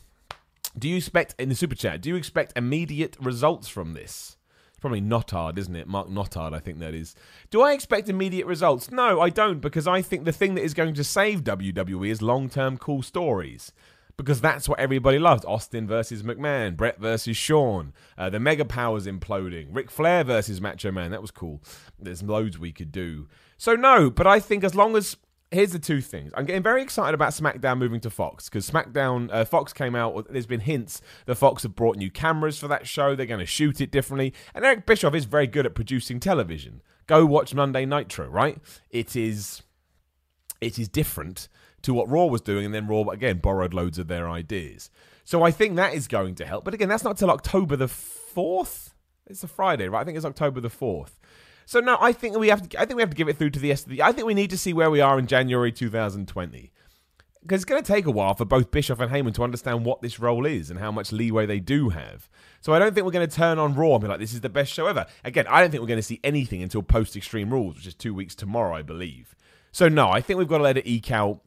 Do 0.77 0.87
you 0.87 0.97
expect 0.97 1.33
in 1.39 1.49
the 1.49 1.55
super 1.55 1.73
chat? 1.73 2.01
Do 2.01 2.09
you 2.09 2.15
expect 2.15 2.55
immediate 2.55 3.17
results 3.19 3.67
from 3.67 3.93
this? 3.93 4.37
Probably 4.79 5.01
not 5.01 5.31
hard, 5.31 5.57
isn't 5.57 5.75
it? 5.75 5.87
Mark 5.87 6.07
Notard, 6.07 6.53
I 6.53 6.59
think 6.59 6.77
that 6.79 6.93
is. 6.93 7.15
Do 7.49 7.63
I 7.63 7.73
expect 7.73 8.09
immediate 8.09 8.45
results? 8.45 8.91
No, 8.91 9.19
I 9.19 9.31
don't, 9.31 9.59
because 9.59 9.87
I 9.87 10.03
think 10.03 10.23
the 10.23 10.31
thing 10.31 10.53
that 10.53 10.63
is 10.63 10.75
going 10.75 10.93
to 10.93 11.03
save 11.03 11.43
WWE 11.43 12.09
is 12.09 12.21
long 12.21 12.47
term 12.47 12.77
cool 12.77 13.01
stories. 13.01 13.71
Because 14.17 14.41
that's 14.41 14.67
what 14.67 14.80
everybody 14.80 15.19
loves. 15.19 15.45
Austin 15.45 15.88
versus 15.88 16.23
McMahon, 16.23 16.75
Bret 16.75 16.99
versus 16.99 17.38
Shawn, 17.38 17.93
uh, 18.17 18.30
the 18.32 18.39
Mega 18.39 18.65
Powers 18.65 19.06
imploding, 19.06 19.67
Ric 19.71 19.91
Flair 19.91 20.23
versus 20.23 20.60
Macho 20.60 20.91
Man. 20.91 21.12
That 21.12 21.21
was 21.21 21.30
cool. 21.30 21.62
There's 21.99 22.23
loads 22.23 22.58
we 22.58 22.71
could 22.71 22.91
do. 22.91 23.27
So, 23.58 23.75
no, 23.75 24.10
but 24.10 24.25
I 24.25 24.39
think 24.39 24.63
as 24.63 24.73
long 24.73 24.95
as 24.95 25.17
here's 25.51 25.71
the 25.71 25.80
two 25.80 26.01
things. 26.01 26.32
I'm 26.36 26.45
getting 26.45 26.63
very 26.63 26.82
excited 26.82 27.13
about 27.13 27.32
SmackDown 27.32 27.77
moving 27.77 27.99
to 28.01 28.10
Fox 28.10 28.49
because 28.49 28.69
SmackDown, 28.69 29.30
uh, 29.32 29.45
Fox 29.45 29.73
came 29.73 29.95
out. 29.95 30.27
There's 30.32 30.45
been 30.45 30.62
hints 30.62 31.01
that 31.25 31.36
Fox 31.36 31.63
have 31.63 31.75
brought 31.75 31.97
new 31.97 32.12
cameras 32.12 32.60
for 32.60 32.67
that 32.67 32.88
show. 32.88 33.15
They're 33.15 33.25
going 33.25 33.39
to 33.39 33.45
shoot 33.45 33.80
it 33.82 33.91
differently. 33.91 34.34
And 34.53 34.65
Eric 34.65 34.86
Bischoff 34.86 35.15
is 35.15 35.25
very 35.25 35.47
good 35.47 35.65
at 35.65 35.75
producing 35.75 36.19
television. 36.19 36.82
Go 37.08 37.25
watch 37.25 37.53
Monday 37.53 37.86
Nitro, 37.86 38.27
right? 38.27 38.58
It 38.89 39.15
is, 39.15 39.62
it 40.60 40.77
is 40.77 40.89
different 40.89 41.47
to 41.88 41.93
what 41.93 42.10
Raw 42.10 42.26
was 42.26 42.41
doing, 42.41 42.65
and 42.65 42.76
then 42.76 42.86
Raw 42.86 43.04
again 43.10 43.39
borrowed 43.39 43.73
loads 43.73 43.97
of 43.97 44.08
their 44.08 44.30
ideas. 44.30 44.89
So 45.23 45.41
I 45.41 45.52
think 45.52 45.76
that 45.76 45.93
is 45.93 46.08
going 46.08 46.36
to 46.36 46.45
help. 46.45 46.65
But 46.65 46.73
again, 46.73 46.89
that's 46.89 47.04
not 47.04 47.17
till 47.17 47.32
October 47.32 47.76
the 47.76 47.88
fourth. 47.88 48.93
It's 49.26 49.43
a 49.43 49.47
Friday, 49.47 49.88
right? 49.88 50.02
I 50.02 50.04
think 50.04 50.17
it's 50.17 50.26
October 50.26 50.60
the 50.62 50.69
fourth. 50.69 51.19
So 51.65 51.80
no, 51.80 51.97
I 52.00 52.12
think 52.12 52.38
we 52.38 52.50
have 52.50 52.67
to. 52.67 52.80
I 52.80 52.86
think 52.86 52.97
we 52.97 53.02
have 53.02 53.10
to 53.10 53.15
give 53.15 53.30
it 53.30 53.38
through 53.38 53.52
to 53.52 53.60
the 53.60 53.71
end. 53.71 54.02
I 54.02 54.12
think 54.12 54.28
we 54.28 54.34
need 54.34 54.50
to 54.50 54.58
see 54.58 54.73
where 54.73 54.91
we 54.91 55.00
are 55.00 55.17
in 55.17 55.28
January 55.28 55.71
2020 55.71 56.71
because 57.41 57.62
it's 57.62 57.69
going 57.69 57.82
to 57.82 57.93
take 57.93 58.06
a 58.06 58.12
while 58.12 58.34
for 58.34 58.43
both 58.43 58.71
Bischoff 58.71 59.00
and 59.00 59.10
Heyman 59.10 59.34
to 59.36 59.43
understand 59.43 59.86
what 59.86 60.02
this 60.02 60.19
role 60.19 60.45
is 60.45 60.69
and 60.69 60.80
how 60.80 60.91
much 60.91 61.13
leeway 61.13 61.45
they 61.45 61.62
do 61.62 61.89
have. 61.89 62.30
So 62.60 62.73
I 62.73 62.80
don't 62.80 62.93
think 62.93 63.06
we're 63.06 63.12
going 63.13 63.30
to 63.30 63.34
turn 63.34 63.60
on 63.60 63.76
Raw 63.76 63.93
and 63.93 64.02
be 64.02 64.08
like, 64.10 64.19
"This 64.19 64.34
is 64.34 64.41
the 64.41 64.50
best 64.50 64.73
show 64.73 64.88
ever." 64.88 65.06
Again, 65.23 65.45
I 65.47 65.62
don't 65.62 65.71
think 65.71 65.80
we're 65.80 65.88
going 65.88 66.00
to 66.00 66.04
see 66.04 66.19
anything 66.23 66.62
until 66.62 66.84
post 66.84 67.15
Extreme 67.15 67.52
Rules, 67.52 67.76
which 67.76 67.88
is 67.88 67.95
two 67.95 68.13
weeks 68.13 68.36
tomorrow, 68.36 68.76
I 68.76 68.82
believe. 68.82 69.34
So 69.71 69.88
no, 69.88 70.10
I 70.10 70.21
think 70.21 70.39
we've 70.39 70.47
got 70.47 70.58
to 70.58 70.63
let 70.63 70.78
it 70.78 70.88
eke 70.88 71.12
out. 71.12 71.41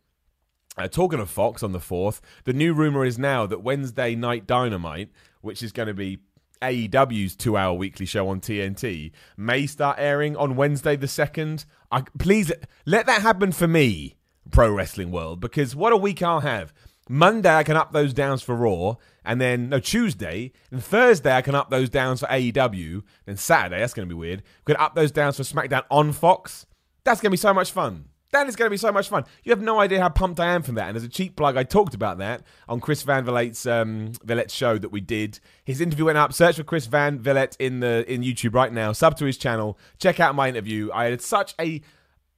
Uh, 0.80 0.88
talking 0.88 1.20
of 1.20 1.28
Fox 1.28 1.62
on 1.62 1.72
the 1.72 1.78
fourth, 1.78 2.22
the 2.44 2.54
new 2.54 2.72
rumor 2.72 3.04
is 3.04 3.18
now 3.18 3.44
that 3.44 3.62
Wednesday 3.62 4.14
Night 4.14 4.46
Dynamite, 4.46 5.10
which 5.42 5.62
is 5.62 5.72
going 5.72 5.88
to 5.88 5.94
be 5.94 6.20
AEW's 6.62 7.36
two 7.36 7.54
hour 7.54 7.74
weekly 7.74 8.06
show 8.06 8.30
on 8.30 8.40
TNT 8.40 9.10
may 9.36 9.66
start 9.66 9.98
airing 10.00 10.38
on 10.38 10.56
Wednesday 10.56 10.96
the 10.96 11.06
2nd. 11.06 11.66
I, 11.92 12.04
please 12.18 12.50
let 12.86 13.04
that 13.04 13.20
happen 13.20 13.52
for 13.52 13.68
me, 13.68 14.16
Pro 14.50 14.72
Wrestling 14.72 15.10
World, 15.10 15.38
because 15.38 15.76
what 15.76 15.92
a 15.92 15.98
week 15.98 16.22
I'll 16.22 16.40
have. 16.40 16.72
Monday, 17.10 17.54
I 17.54 17.62
can 17.62 17.76
up 17.76 17.92
those 17.92 18.14
downs 18.14 18.40
for 18.40 18.56
Raw, 18.56 18.94
and 19.22 19.38
then, 19.38 19.68
no, 19.68 19.80
Tuesday, 19.80 20.50
and 20.70 20.82
Thursday, 20.82 21.36
I 21.36 21.42
can 21.42 21.54
up 21.54 21.68
those 21.68 21.90
downs 21.90 22.20
for 22.20 22.26
AEW, 22.28 23.02
then 23.26 23.36
Saturday, 23.36 23.80
that's 23.80 23.92
going 23.92 24.08
to 24.08 24.14
be 24.14 24.18
weird, 24.18 24.42
we 24.64 24.72
can 24.72 24.82
up 24.82 24.94
those 24.94 25.12
downs 25.12 25.36
for 25.36 25.42
SmackDown 25.42 25.82
on 25.90 26.12
Fox. 26.12 26.64
That's 27.04 27.20
going 27.20 27.30
to 27.30 27.34
be 27.34 27.36
so 27.36 27.52
much 27.52 27.70
fun. 27.70 28.09
That 28.32 28.46
is 28.46 28.54
going 28.54 28.66
to 28.66 28.70
be 28.70 28.76
so 28.76 28.92
much 28.92 29.08
fun. 29.08 29.24
You 29.42 29.50
have 29.50 29.60
no 29.60 29.80
idea 29.80 30.00
how 30.00 30.08
pumped 30.08 30.38
I 30.38 30.54
am 30.54 30.62
from 30.62 30.76
that. 30.76 30.88
And 30.88 30.96
as 30.96 31.02
a 31.02 31.08
cheap 31.08 31.34
plug, 31.34 31.56
I 31.56 31.64
talked 31.64 31.94
about 31.94 32.18
that 32.18 32.42
on 32.68 32.80
Chris 32.80 33.02
Van 33.02 33.24
Vliet's 33.24 33.66
um, 33.66 34.12
show 34.48 34.78
that 34.78 34.92
we 34.92 35.00
did. 35.00 35.40
His 35.64 35.80
interview 35.80 36.04
went 36.04 36.18
up. 36.18 36.32
Search 36.32 36.56
for 36.56 36.62
Chris 36.62 36.86
Van 36.86 37.18
Vliet 37.18 37.56
in 37.58 37.80
the 37.80 38.04
in 38.12 38.22
YouTube 38.22 38.54
right 38.54 38.72
now. 38.72 38.92
Sub 38.92 39.16
to 39.18 39.24
his 39.24 39.36
channel. 39.36 39.78
Check 39.98 40.20
out 40.20 40.34
my 40.34 40.48
interview. 40.48 40.90
I 40.92 41.06
had 41.06 41.20
such 41.20 41.54
a 41.60 41.80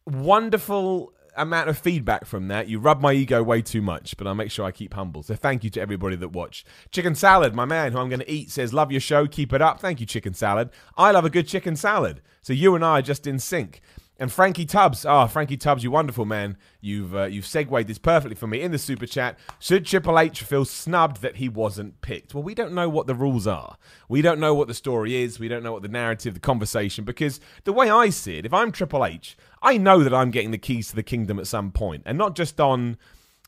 wonderful 0.07 1.13
amount 1.37 1.69
of 1.69 1.79
feedback 1.79 2.25
from 2.25 2.49
that. 2.49 2.69
You 2.69 2.79
rub 2.79 3.01
my 3.01 3.13
ego 3.13 3.43
way 3.43 3.63
too 3.63 3.83
much, 3.83 4.17
but 4.17 4.27
I'll 4.27 4.35
make 4.35 4.51
sure 4.51 4.65
I 4.65 4.71
keep 4.71 4.95
humble. 4.95 5.23
So 5.23 5.35
thank 5.35 5.65
you 5.65 5.71
to 5.71 5.81
everybody 5.81 6.17
that 6.17 6.29
watched. 6.29 6.67
Chicken 6.91 7.15
Salad, 7.15 7.55
my 7.55 7.65
man, 7.65 7.93
who 7.93 7.99
I'm 7.99 8.09
going 8.09 8.21
to 8.21 8.31
eat, 8.31 8.51
says, 8.51 8.73
Love 8.73 8.93
your 8.93 9.01
show. 9.01 9.27
Keep 9.27 9.53
it 9.53 9.63
up. 9.63 9.81
Thank 9.81 10.01
you, 10.01 10.07
Chicken 10.07 10.35
Salad. 10.35 10.71
I 10.97 11.11
love 11.11 11.25
a 11.25 11.31
good 11.31 11.49
chicken 11.49 11.77
salad. 11.77 12.23
So 12.43 12.53
you 12.53 12.75
and 12.75 12.85
I 12.85 12.99
are 12.99 13.03
just 13.03 13.27
in 13.27 13.39
sync. 13.39 13.81
And 14.23 14.31
Frankie 14.31 14.67
Tubbs, 14.67 15.05
ah, 15.05 15.25
oh, 15.25 15.27
Frankie 15.27 15.57
Tubbs, 15.57 15.83
you 15.83 15.91
wonderful 15.91 16.25
man. 16.25 16.57
You've 16.81 17.13
uh, 17.13 17.25
you've 17.25 17.45
segued 17.45 17.89
this 17.89 17.99
perfectly 17.99 18.37
for 18.37 18.47
me 18.47 18.61
in 18.61 18.71
the 18.71 18.79
super 18.79 19.05
chat. 19.05 19.37
Should 19.59 19.85
Triple 19.85 20.17
H 20.17 20.45
feel 20.45 20.65
snubbed 20.65 21.23
that 21.23 21.39
he 21.39 21.49
wasn't 21.49 22.01
picked? 22.03 22.33
Well, 22.33 22.45
we 22.45 22.55
don't 22.55 22.73
know 22.73 22.89
what 22.89 23.09
the 23.09 23.17
rules 23.17 23.49
are. 23.49 23.79
We 24.09 24.23
don't 24.23 24.39
know 24.39 24.55
what 24.55 24.69
the 24.69 24.75
story 24.75 25.17
is. 25.17 25.41
We 25.41 25.49
don't 25.49 25.65
know 25.65 25.73
what 25.73 25.83
the 25.83 25.89
narrative, 25.89 26.35
the 26.35 26.41
conversation. 26.41 27.05
Because 27.05 27.41
the 27.65 27.73
way 27.73 27.91
I 27.91 28.11
see 28.11 28.39
it, 28.39 28.47
if 28.47 28.55
I'm 28.55 28.71
Triple 28.71 29.05
H, 29.05 29.37
I 29.61 29.77
know 29.77 30.05
that 30.05 30.15
I'm 30.15 30.31
getting 30.31 30.53
the 30.53 30.57
keys 30.57 30.91
to 30.91 30.95
the 30.95 31.03
kingdom 31.03 31.41
at 31.41 31.49
some 31.49 31.73
point, 31.73 32.05
and 32.07 32.17
not 32.17 32.37
just 32.37 32.61
on 32.61 32.99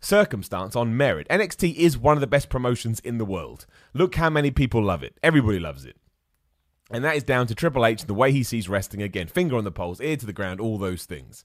circumstance, 0.01 0.75
on 0.75 0.97
merit. 0.97 1.29
NXT 1.29 1.77
is 1.77 1.97
one 1.97 2.17
of 2.17 2.21
the 2.21 2.27
best 2.27 2.49
promotions 2.49 2.99
in 2.99 3.19
the 3.19 3.25
world. 3.25 3.67
Look 3.93 4.17
how 4.17 4.29
many 4.29 4.51
people 4.51 4.83
love 4.83 5.05
it. 5.05 5.21
Everybody 5.23 5.61
loves 5.61 5.85
it. 5.85 5.97
And 6.91 7.05
that 7.05 7.17
is 7.17 7.23
down 7.23 7.47
to 7.47 7.55
Triple 7.55 7.87
H, 7.87 8.05
the 8.05 8.15
way 8.15 8.31
he 8.31 8.43
sees 8.43 8.69
wrestling 8.69 9.03
again, 9.03 9.27
finger 9.27 9.57
on 9.57 9.65
the 9.65 9.73
pulse, 9.73 10.01
ear 10.01 10.17
to 10.17 10.27
the 10.27 10.33
ground, 10.33 10.61
all 10.61 10.79
those 10.79 11.05
things. 11.05 11.45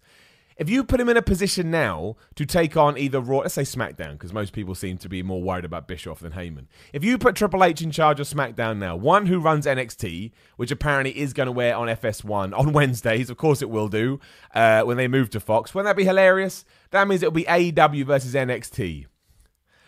If 0.60 0.70
you 0.70 0.84
put 0.84 1.00
him 1.00 1.08
in 1.08 1.16
a 1.16 1.22
position 1.22 1.72
now 1.72 2.18
to 2.36 2.46
take 2.46 2.76
on 2.76 2.98
either 2.98 3.22
Raw, 3.22 3.38
let's 3.38 3.54
say 3.54 3.62
SmackDown, 3.62 4.12
because 4.14 4.34
most 4.34 4.52
people 4.52 4.76
seem 4.76 4.98
to 4.98 5.08
be 5.08 5.24
more 5.24 5.42
worried 5.42 5.64
about 5.64 5.88
Bischoff 5.88 6.20
than 6.20 6.34
Heyman. 6.34 6.66
If 6.92 7.02
you 7.02 7.18
put 7.18 7.38
Triple 7.38 7.64
H 7.64 7.82
in 7.82 7.92
charge 7.92 8.20
of 8.20 8.28
SmackDown 8.28 8.78
now, 8.78 8.98
one 8.98 9.28
who 9.28 9.40
runs 9.40 9.66
NXT, 9.66 10.34
which 10.58 10.70
apparently 10.70 11.18
is 11.18 11.32
going 11.32 11.46
to 11.46 11.54
wear 11.54 11.78
on 11.78 11.88
FS1 11.88 12.58
on 12.58 12.74
Wednesdays, 12.74 13.30
of 13.30 13.38
course 13.38 13.62
it 13.62 13.70
will 13.70 13.88
do, 13.88 14.20
uh, 14.54 14.82
when 14.82 14.98
they 14.98 15.08
move 15.08 15.30
to 15.30 15.40
Fox, 15.40 15.74
wouldn't 15.74 15.88
that 15.88 15.96
be 15.96 16.04
hilarious? 16.04 16.66
That 16.92 17.08
means 17.08 17.24
it'll 17.24 17.32
be 17.32 17.46
AEW 17.46 18.06
versus 18.06 18.34
NXT. 18.34 19.06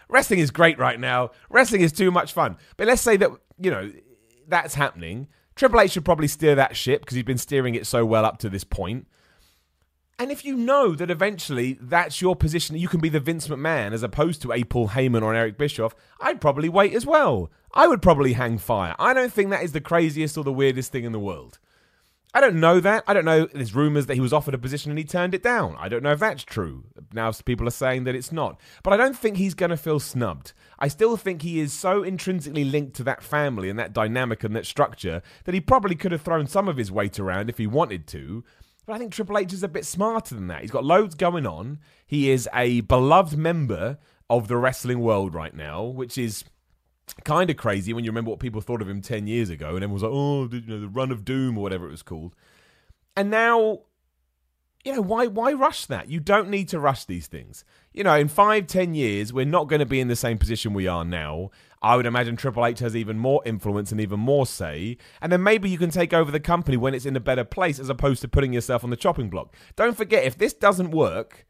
Wrestling 0.07 0.39
is 0.39 0.51
great 0.51 0.79
right 0.79 1.01
now. 1.01 1.31
Wrestling 1.49 1.81
is 1.81 1.91
too 1.91 2.11
much 2.11 2.31
fun. 2.31 2.55
But 2.77 2.87
let's 2.87 3.01
say 3.01 3.17
that, 3.17 3.29
you 3.59 3.71
know, 3.71 3.91
that's 4.47 4.75
happening. 4.75 5.27
Triple 5.61 5.81
H 5.81 5.91
should 5.91 6.05
probably 6.05 6.27
steer 6.27 6.55
that 6.55 6.75
ship 6.75 7.01
because 7.01 7.13
he's 7.13 7.23
been 7.23 7.37
steering 7.37 7.75
it 7.75 7.85
so 7.85 8.03
well 8.03 8.25
up 8.25 8.39
to 8.39 8.49
this 8.49 8.63
point. 8.63 9.05
And 10.17 10.31
if 10.31 10.43
you 10.43 10.55
know 10.55 10.95
that 10.95 11.11
eventually 11.11 11.77
that's 11.79 12.19
your 12.19 12.35
position, 12.35 12.77
you 12.77 12.87
can 12.87 12.99
be 12.99 13.09
the 13.09 13.19
Vince 13.19 13.47
McMahon 13.47 13.93
as 13.93 14.01
opposed 14.01 14.41
to 14.41 14.51
a 14.51 14.63
Paul 14.63 14.89
Heyman 14.89 15.21
or 15.21 15.31
an 15.31 15.37
Eric 15.37 15.59
Bischoff, 15.59 15.93
I'd 16.19 16.41
probably 16.41 16.67
wait 16.67 16.95
as 16.95 17.05
well. 17.05 17.51
I 17.75 17.87
would 17.87 18.01
probably 18.01 18.33
hang 18.33 18.57
fire. 18.57 18.95
I 18.97 19.13
don't 19.13 19.31
think 19.31 19.51
that 19.51 19.61
is 19.61 19.73
the 19.73 19.81
craziest 19.81 20.35
or 20.35 20.43
the 20.43 20.51
weirdest 20.51 20.91
thing 20.91 21.03
in 21.03 21.11
the 21.11 21.19
world. 21.19 21.59
I 22.33 22.39
don't 22.39 22.61
know 22.61 22.79
that. 22.79 23.03
I 23.07 23.13
don't 23.13 23.25
know. 23.25 23.47
There's 23.53 23.75
rumors 23.75 24.05
that 24.05 24.13
he 24.13 24.21
was 24.21 24.31
offered 24.31 24.53
a 24.53 24.57
position 24.57 24.89
and 24.89 24.97
he 24.97 25.03
turned 25.03 25.35
it 25.35 25.43
down. 25.43 25.75
I 25.77 25.89
don't 25.89 26.01
know 26.01 26.13
if 26.13 26.19
that's 26.19 26.43
true. 26.43 26.85
Now 27.11 27.31
people 27.31 27.67
are 27.67 27.71
saying 27.71 28.05
that 28.05 28.15
it's 28.15 28.31
not. 28.31 28.59
But 28.83 28.93
I 28.93 28.97
don't 28.97 29.17
think 29.17 29.35
he's 29.35 29.53
going 29.53 29.69
to 29.69 29.77
feel 29.77 29.99
snubbed. 29.99 30.53
I 30.79 30.87
still 30.87 31.17
think 31.17 31.41
he 31.41 31.59
is 31.59 31.73
so 31.73 32.03
intrinsically 32.03 32.63
linked 32.63 32.95
to 32.95 33.03
that 33.03 33.21
family 33.21 33.69
and 33.69 33.77
that 33.77 33.91
dynamic 33.91 34.45
and 34.45 34.55
that 34.55 34.65
structure 34.65 35.21
that 35.43 35.53
he 35.53 35.59
probably 35.59 35.95
could 35.95 36.13
have 36.13 36.21
thrown 36.21 36.47
some 36.47 36.69
of 36.69 36.77
his 36.77 36.91
weight 36.91 37.19
around 37.19 37.49
if 37.49 37.57
he 37.57 37.67
wanted 37.67 38.07
to. 38.07 38.45
But 38.85 38.93
I 38.93 38.97
think 38.97 39.11
Triple 39.11 39.37
H 39.37 39.51
is 39.51 39.63
a 39.63 39.67
bit 39.67 39.85
smarter 39.85 40.33
than 40.33 40.47
that. 40.47 40.61
He's 40.61 40.71
got 40.71 40.85
loads 40.85 41.15
going 41.15 41.45
on. 41.45 41.79
He 42.07 42.29
is 42.29 42.47
a 42.53 42.81
beloved 42.81 43.37
member 43.37 43.97
of 44.29 44.47
the 44.47 44.57
wrestling 44.57 45.01
world 45.01 45.35
right 45.35 45.53
now, 45.53 45.83
which 45.83 46.17
is 46.17 46.45
kind 47.23 47.49
of 47.49 47.57
crazy 47.57 47.93
when 47.93 48.03
you 48.03 48.11
remember 48.11 48.29
what 48.29 48.39
people 48.39 48.61
thought 48.61 48.81
of 48.81 48.89
him 48.89 49.01
10 49.01 49.27
years 49.27 49.49
ago 49.49 49.75
and 49.75 49.83
everyone 49.83 49.93
was 49.93 50.03
like 50.03 50.11
oh 50.11 50.49
you 50.51 50.61
know 50.61 50.79
the 50.79 50.87
run 50.87 51.11
of 51.11 51.25
doom 51.25 51.57
or 51.57 51.61
whatever 51.61 51.87
it 51.87 51.91
was 51.91 52.03
called. 52.03 52.35
And 53.15 53.29
now 53.29 53.81
you 54.83 54.93
know 54.93 55.01
why 55.01 55.27
why 55.27 55.53
rush 55.53 55.85
that? 55.87 56.09
You 56.09 56.19
don't 56.19 56.49
need 56.49 56.69
to 56.69 56.79
rush 56.79 57.05
these 57.05 57.27
things. 57.27 57.63
You 57.93 58.03
know 58.03 58.15
in 58.15 58.27
five 58.27 58.67
ten 58.67 58.93
years 58.93 59.31
we're 59.31 59.45
not 59.45 59.67
going 59.67 59.79
to 59.79 59.85
be 59.85 59.99
in 59.99 60.07
the 60.07 60.15
same 60.15 60.37
position 60.37 60.73
we 60.73 60.87
are 60.87 61.05
now. 61.05 61.51
I 61.83 61.95
would 61.95 62.05
imagine 62.05 62.35
triple 62.35 62.65
h 62.65 62.79
has 62.79 62.95
even 62.95 63.17
more 63.17 63.41
influence 63.45 63.91
and 63.91 63.99
even 63.99 64.19
more 64.19 64.45
say. 64.45 64.97
And 65.19 65.31
then 65.31 65.41
maybe 65.41 65.69
you 65.69 65.77
can 65.77 65.89
take 65.89 66.13
over 66.13 66.31
the 66.31 66.39
company 66.39 66.77
when 66.77 66.93
it's 66.93 67.07
in 67.07 67.15
a 67.15 67.19
better 67.19 67.43
place 67.43 67.79
as 67.79 67.89
opposed 67.89 68.21
to 68.21 68.27
putting 68.27 68.53
yourself 68.53 68.83
on 68.83 68.91
the 68.91 68.95
chopping 68.95 69.29
block. 69.29 69.55
Don't 69.75 69.97
forget 69.97 70.23
if 70.23 70.37
this 70.37 70.53
doesn't 70.53 70.91
work 70.91 71.45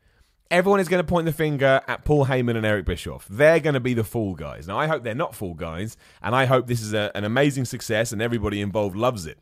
everyone 0.52 0.82
is 0.82 0.90
going 0.90 1.04
to 1.04 1.08
point 1.08 1.26
the 1.26 1.32
finger 1.32 1.82
at 1.88 2.04
Paul 2.04 2.26
Heyman 2.26 2.58
and 2.58 2.66
Eric 2.66 2.86
Bischoff. 2.86 3.26
They're 3.30 3.62
going 3.62 3.74
to 3.74 3.80
be 3.80 3.94
the 3.94 4.04
fool 4.04 4.36
guys. 4.36 4.68
Now, 4.68 4.78
I 4.78 4.86
hope 4.86 5.04
they're 5.04 5.16
not 5.16 5.34
fool 5.34 5.54
guys, 5.54 5.98
and 6.22 6.36
I 6.36 6.46
hope 6.46 6.68
this 6.68 6.82
is 6.82 6.94
a, 6.94 7.10
an 7.16 7.24
amazing 7.24 7.66
success 7.66 8.12
and 8.12 8.22
everybody 8.22 8.62
involved 8.62 8.96
loves 8.96 9.26
it. 9.26 9.40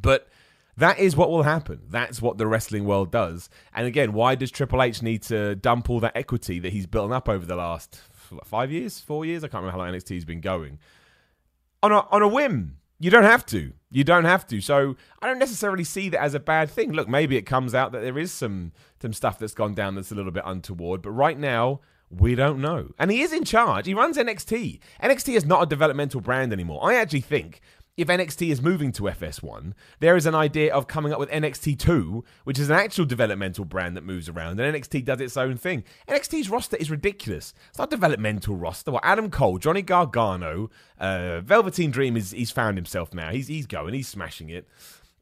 But 0.00 0.28
that 0.76 0.98
is 0.98 1.16
what 1.16 1.30
will 1.30 1.42
happen. 1.42 1.80
That's 1.88 2.22
what 2.22 2.38
the 2.38 2.46
wrestling 2.46 2.84
world 2.84 3.10
does. 3.10 3.50
And 3.74 3.86
again, 3.86 4.12
why 4.12 4.36
does 4.36 4.50
Triple 4.50 4.82
H 4.82 5.02
need 5.02 5.22
to 5.24 5.56
dump 5.56 5.90
all 5.90 6.00
that 6.00 6.16
equity 6.16 6.60
that 6.60 6.72
he's 6.72 6.86
built 6.86 7.12
up 7.12 7.28
over 7.28 7.44
the 7.44 7.56
last 7.56 8.00
five 8.44 8.70
years, 8.70 9.00
four 9.00 9.24
years? 9.24 9.42
I 9.42 9.48
can't 9.48 9.64
remember 9.64 9.72
how 9.72 9.84
long 9.84 9.94
NXT's 9.94 10.24
been 10.24 10.40
going. 10.40 10.78
On 11.82 11.90
a, 11.90 12.06
on 12.10 12.22
a 12.22 12.28
whim. 12.28 12.76
You 13.00 13.10
don't 13.10 13.24
have 13.24 13.46
to. 13.46 13.72
You 13.90 14.04
don't 14.04 14.26
have 14.26 14.46
to. 14.48 14.60
So 14.60 14.94
I 15.20 15.26
don't 15.26 15.38
necessarily 15.38 15.84
see 15.84 16.10
that 16.10 16.20
as 16.20 16.34
a 16.34 16.38
bad 16.38 16.70
thing. 16.70 16.92
Look, 16.92 17.08
maybe 17.08 17.36
it 17.36 17.42
comes 17.42 17.74
out 17.74 17.92
that 17.92 18.02
there 18.02 18.18
is 18.18 18.30
some 18.30 18.72
some 19.00 19.14
stuff 19.14 19.38
that's 19.38 19.54
gone 19.54 19.74
down 19.74 19.94
that's 19.94 20.12
a 20.12 20.14
little 20.14 20.30
bit 20.30 20.44
untoward, 20.46 21.00
but 21.02 21.10
right 21.10 21.38
now 21.38 21.80
we 22.10 22.34
don't 22.34 22.60
know. 22.60 22.90
And 22.98 23.10
he 23.10 23.22
is 23.22 23.32
in 23.32 23.44
charge. 23.44 23.86
He 23.86 23.94
runs 23.94 24.18
NXT. 24.18 24.80
NXT 25.02 25.34
is 25.34 25.46
not 25.46 25.62
a 25.62 25.66
developmental 25.66 26.20
brand 26.20 26.52
anymore. 26.52 26.80
I 26.84 26.94
actually 26.96 27.22
think 27.22 27.62
if 28.00 28.08
NXT 28.08 28.50
is 28.50 28.62
moving 28.62 28.92
to 28.92 29.02
FS1, 29.02 29.74
there 29.98 30.16
is 30.16 30.24
an 30.24 30.34
idea 30.34 30.72
of 30.72 30.86
coming 30.86 31.12
up 31.12 31.18
with 31.18 31.30
NXT2, 31.30 32.22
which 32.44 32.58
is 32.58 32.70
an 32.70 32.76
actual 32.76 33.04
developmental 33.04 33.64
brand 33.64 33.96
that 33.96 34.04
moves 34.04 34.28
around, 34.28 34.58
and 34.58 34.74
NXT 34.74 35.04
does 35.04 35.20
its 35.20 35.36
own 35.36 35.56
thing. 35.56 35.84
NXT's 36.08 36.48
roster 36.48 36.76
is 36.76 36.90
ridiculous. 36.90 37.52
It's 37.68 37.78
not 37.78 37.88
a 37.88 37.96
developmental 37.96 38.56
roster. 38.56 38.90
Well, 38.90 39.00
Adam 39.02 39.30
Cole, 39.30 39.58
Johnny 39.58 39.82
Gargano, 39.82 40.70
uh, 40.98 41.40
Velveteen 41.40 41.90
Dream 41.90 42.16
is 42.16 42.30
he's 42.30 42.50
found 42.50 42.78
himself 42.78 43.12
now. 43.12 43.30
He's 43.30 43.48
he's 43.48 43.66
going, 43.66 43.92
he's 43.92 44.08
smashing 44.08 44.48
it. 44.48 44.66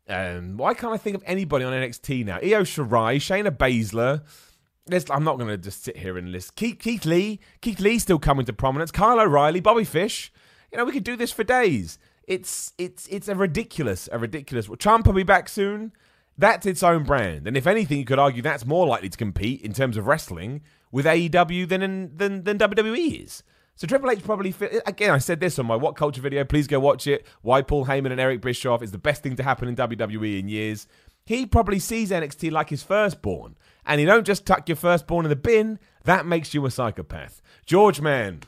Um, 0.08 0.56
why 0.56 0.72
can't 0.74 0.94
I 0.94 0.96
think 0.96 1.16
of 1.16 1.22
anybody 1.26 1.64
on 1.64 1.72
NXT 1.72 2.24
now? 2.24 2.36
Io 2.36 2.62
Shirai, 2.62 3.16
Shayna 3.16 3.50
Baszler. 3.50 4.22
I'm 5.10 5.24
not 5.24 5.36
going 5.36 5.48
to 5.50 5.58
just 5.58 5.84
sit 5.84 5.98
here 5.98 6.16
and 6.16 6.32
list. 6.32 6.54
Keith, 6.54 6.78
Keith 6.78 7.04
Lee, 7.04 7.40
Keith 7.60 7.78
Lee 7.78 7.98
still 7.98 8.18
coming 8.18 8.46
to 8.46 8.54
prominence. 8.54 8.90
Kyle 8.90 9.20
O'Reilly, 9.20 9.60
Bobby 9.60 9.84
Fish. 9.84 10.32
You 10.72 10.78
know, 10.78 10.84
we 10.84 10.92
could 10.92 11.04
do 11.04 11.16
this 11.16 11.32
for 11.32 11.44
days. 11.44 11.98
It's 12.28 12.74
it's 12.76 13.06
it's 13.06 13.26
a 13.26 13.34
ridiculous, 13.34 14.06
a 14.12 14.18
ridiculous. 14.18 14.68
Trump 14.78 15.06
will 15.06 15.14
be 15.14 15.22
back 15.22 15.48
soon. 15.48 15.92
That's 16.36 16.66
its 16.66 16.82
own 16.82 17.02
brand, 17.02 17.48
and 17.48 17.56
if 17.56 17.66
anything, 17.66 17.98
you 17.98 18.04
could 18.04 18.18
argue 18.18 18.42
that's 18.42 18.66
more 18.66 18.86
likely 18.86 19.08
to 19.08 19.16
compete 19.16 19.62
in 19.62 19.72
terms 19.72 19.96
of 19.96 20.06
wrestling 20.06 20.60
with 20.92 21.06
AEW 21.06 21.66
than 21.66 21.82
in, 21.82 22.12
than 22.14 22.44
than 22.44 22.58
WWE 22.58 23.24
is. 23.24 23.42
So 23.76 23.86
Triple 23.86 24.10
H 24.10 24.22
probably 24.22 24.52
fit, 24.52 24.82
again. 24.86 25.10
I 25.10 25.18
said 25.18 25.40
this 25.40 25.58
on 25.58 25.64
my 25.64 25.74
What 25.74 25.96
Culture 25.96 26.20
video. 26.20 26.44
Please 26.44 26.66
go 26.66 26.78
watch 26.78 27.06
it. 27.06 27.26
Why 27.40 27.62
Paul 27.62 27.86
Heyman 27.86 28.12
and 28.12 28.20
Eric 28.20 28.42
Bischoff 28.42 28.82
is 28.82 28.92
the 28.92 28.98
best 28.98 29.22
thing 29.22 29.36
to 29.36 29.42
happen 29.42 29.66
in 29.66 29.74
WWE 29.74 30.38
in 30.38 30.48
years. 30.48 30.86
He 31.24 31.46
probably 31.46 31.78
sees 31.78 32.10
NXT 32.10 32.52
like 32.52 32.68
his 32.68 32.82
firstborn, 32.82 33.56
and 33.86 34.02
you 34.02 34.06
don't 34.06 34.26
just 34.26 34.44
tuck 34.44 34.68
your 34.68 34.76
firstborn 34.76 35.24
in 35.24 35.30
the 35.30 35.36
bin. 35.36 35.78
That 36.04 36.26
makes 36.26 36.52
you 36.52 36.66
a 36.66 36.70
psychopath. 36.70 37.40
George 37.64 38.02
Man, 38.02 38.42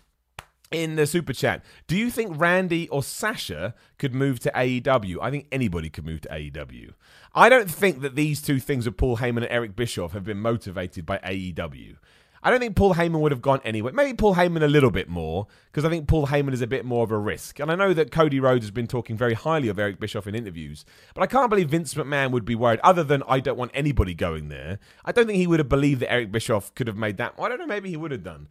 in 0.70 0.96
the 0.96 1.06
super 1.06 1.32
chat. 1.32 1.64
Do 1.86 1.96
you 1.96 2.10
think 2.10 2.38
Randy 2.38 2.88
or 2.88 3.02
Sasha 3.02 3.74
could 3.98 4.14
move 4.14 4.38
to 4.40 4.52
AEW? 4.52 5.18
I 5.20 5.30
think 5.30 5.46
anybody 5.50 5.90
could 5.90 6.06
move 6.06 6.20
to 6.22 6.28
AEW. 6.28 6.92
I 7.34 7.48
don't 7.48 7.70
think 7.70 8.00
that 8.02 8.14
these 8.14 8.40
two 8.40 8.60
things 8.60 8.86
with 8.86 8.96
Paul 8.96 9.18
Heyman 9.18 9.38
and 9.38 9.48
Eric 9.50 9.74
Bischoff 9.74 10.12
have 10.12 10.24
been 10.24 10.40
motivated 10.40 11.06
by 11.06 11.18
AEW. 11.18 11.96
I 12.42 12.50
don't 12.50 12.60
think 12.60 12.74
Paul 12.74 12.94
Heyman 12.94 13.20
would 13.20 13.32
have 13.32 13.42
gone 13.42 13.60
anywhere. 13.64 13.92
Maybe 13.92 14.16
Paul 14.16 14.34
Heyman 14.34 14.62
a 14.62 14.68
little 14.68 14.90
bit 14.90 15.10
more, 15.10 15.46
because 15.70 15.84
I 15.84 15.90
think 15.90 16.08
Paul 16.08 16.28
Heyman 16.28 16.54
is 16.54 16.62
a 16.62 16.66
bit 16.66 16.86
more 16.86 17.04
of 17.04 17.10
a 17.10 17.18
risk. 17.18 17.60
And 17.60 17.70
I 17.70 17.74
know 17.74 17.92
that 17.92 18.10
Cody 18.10 18.40
Rhodes 18.40 18.64
has 18.64 18.70
been 18.70 18.86
talking 18.86 19.14
very 19.14 19.34
highly 19.34 19.68
of 19.68 19.78
Eric 19.78 20.00
Bischoff 20.00 20.26
in 20.26 20.34
interviews, 20.34 20.86
but 21.14 21.22
I 21.22 21.26
can't 21.26 21.50
believe 21.50 21.68
Vince 21.68 21.92
McMahon 21.92 22.30
would 22.30 22.46
be 22.46 22.54
worried, 22.54 22.80
other 22.82 23.04
than 23.04 23.22
I 23.28 23.40
don't 23.40 23.58
want 23.58 23.72
anybody 23.74 24.14
going 24.14 24.48
there. 24.48 24.78
I 25.04 25.12
don't 25.12 25.26
think 25.26 25.36
he 25.36 25.46
would 25.46 25.58
have 25.58 25.68
believed 25.68 26.00
that 26.00 26.10
Eric 26.10 26.32
Bischoff 26.32 26.74
could 26.74 26.86
have 26.86 26.96
made 26.96 27.18
that. 27.18 27.34
I 27.38 27.48
don't 27.48 27.58
know, 27.58 27.66
maybe 27.66 27.90
he 27.90 27.96
would 27.98 28.12
have 28.12 28.24
done. 28.24 28.48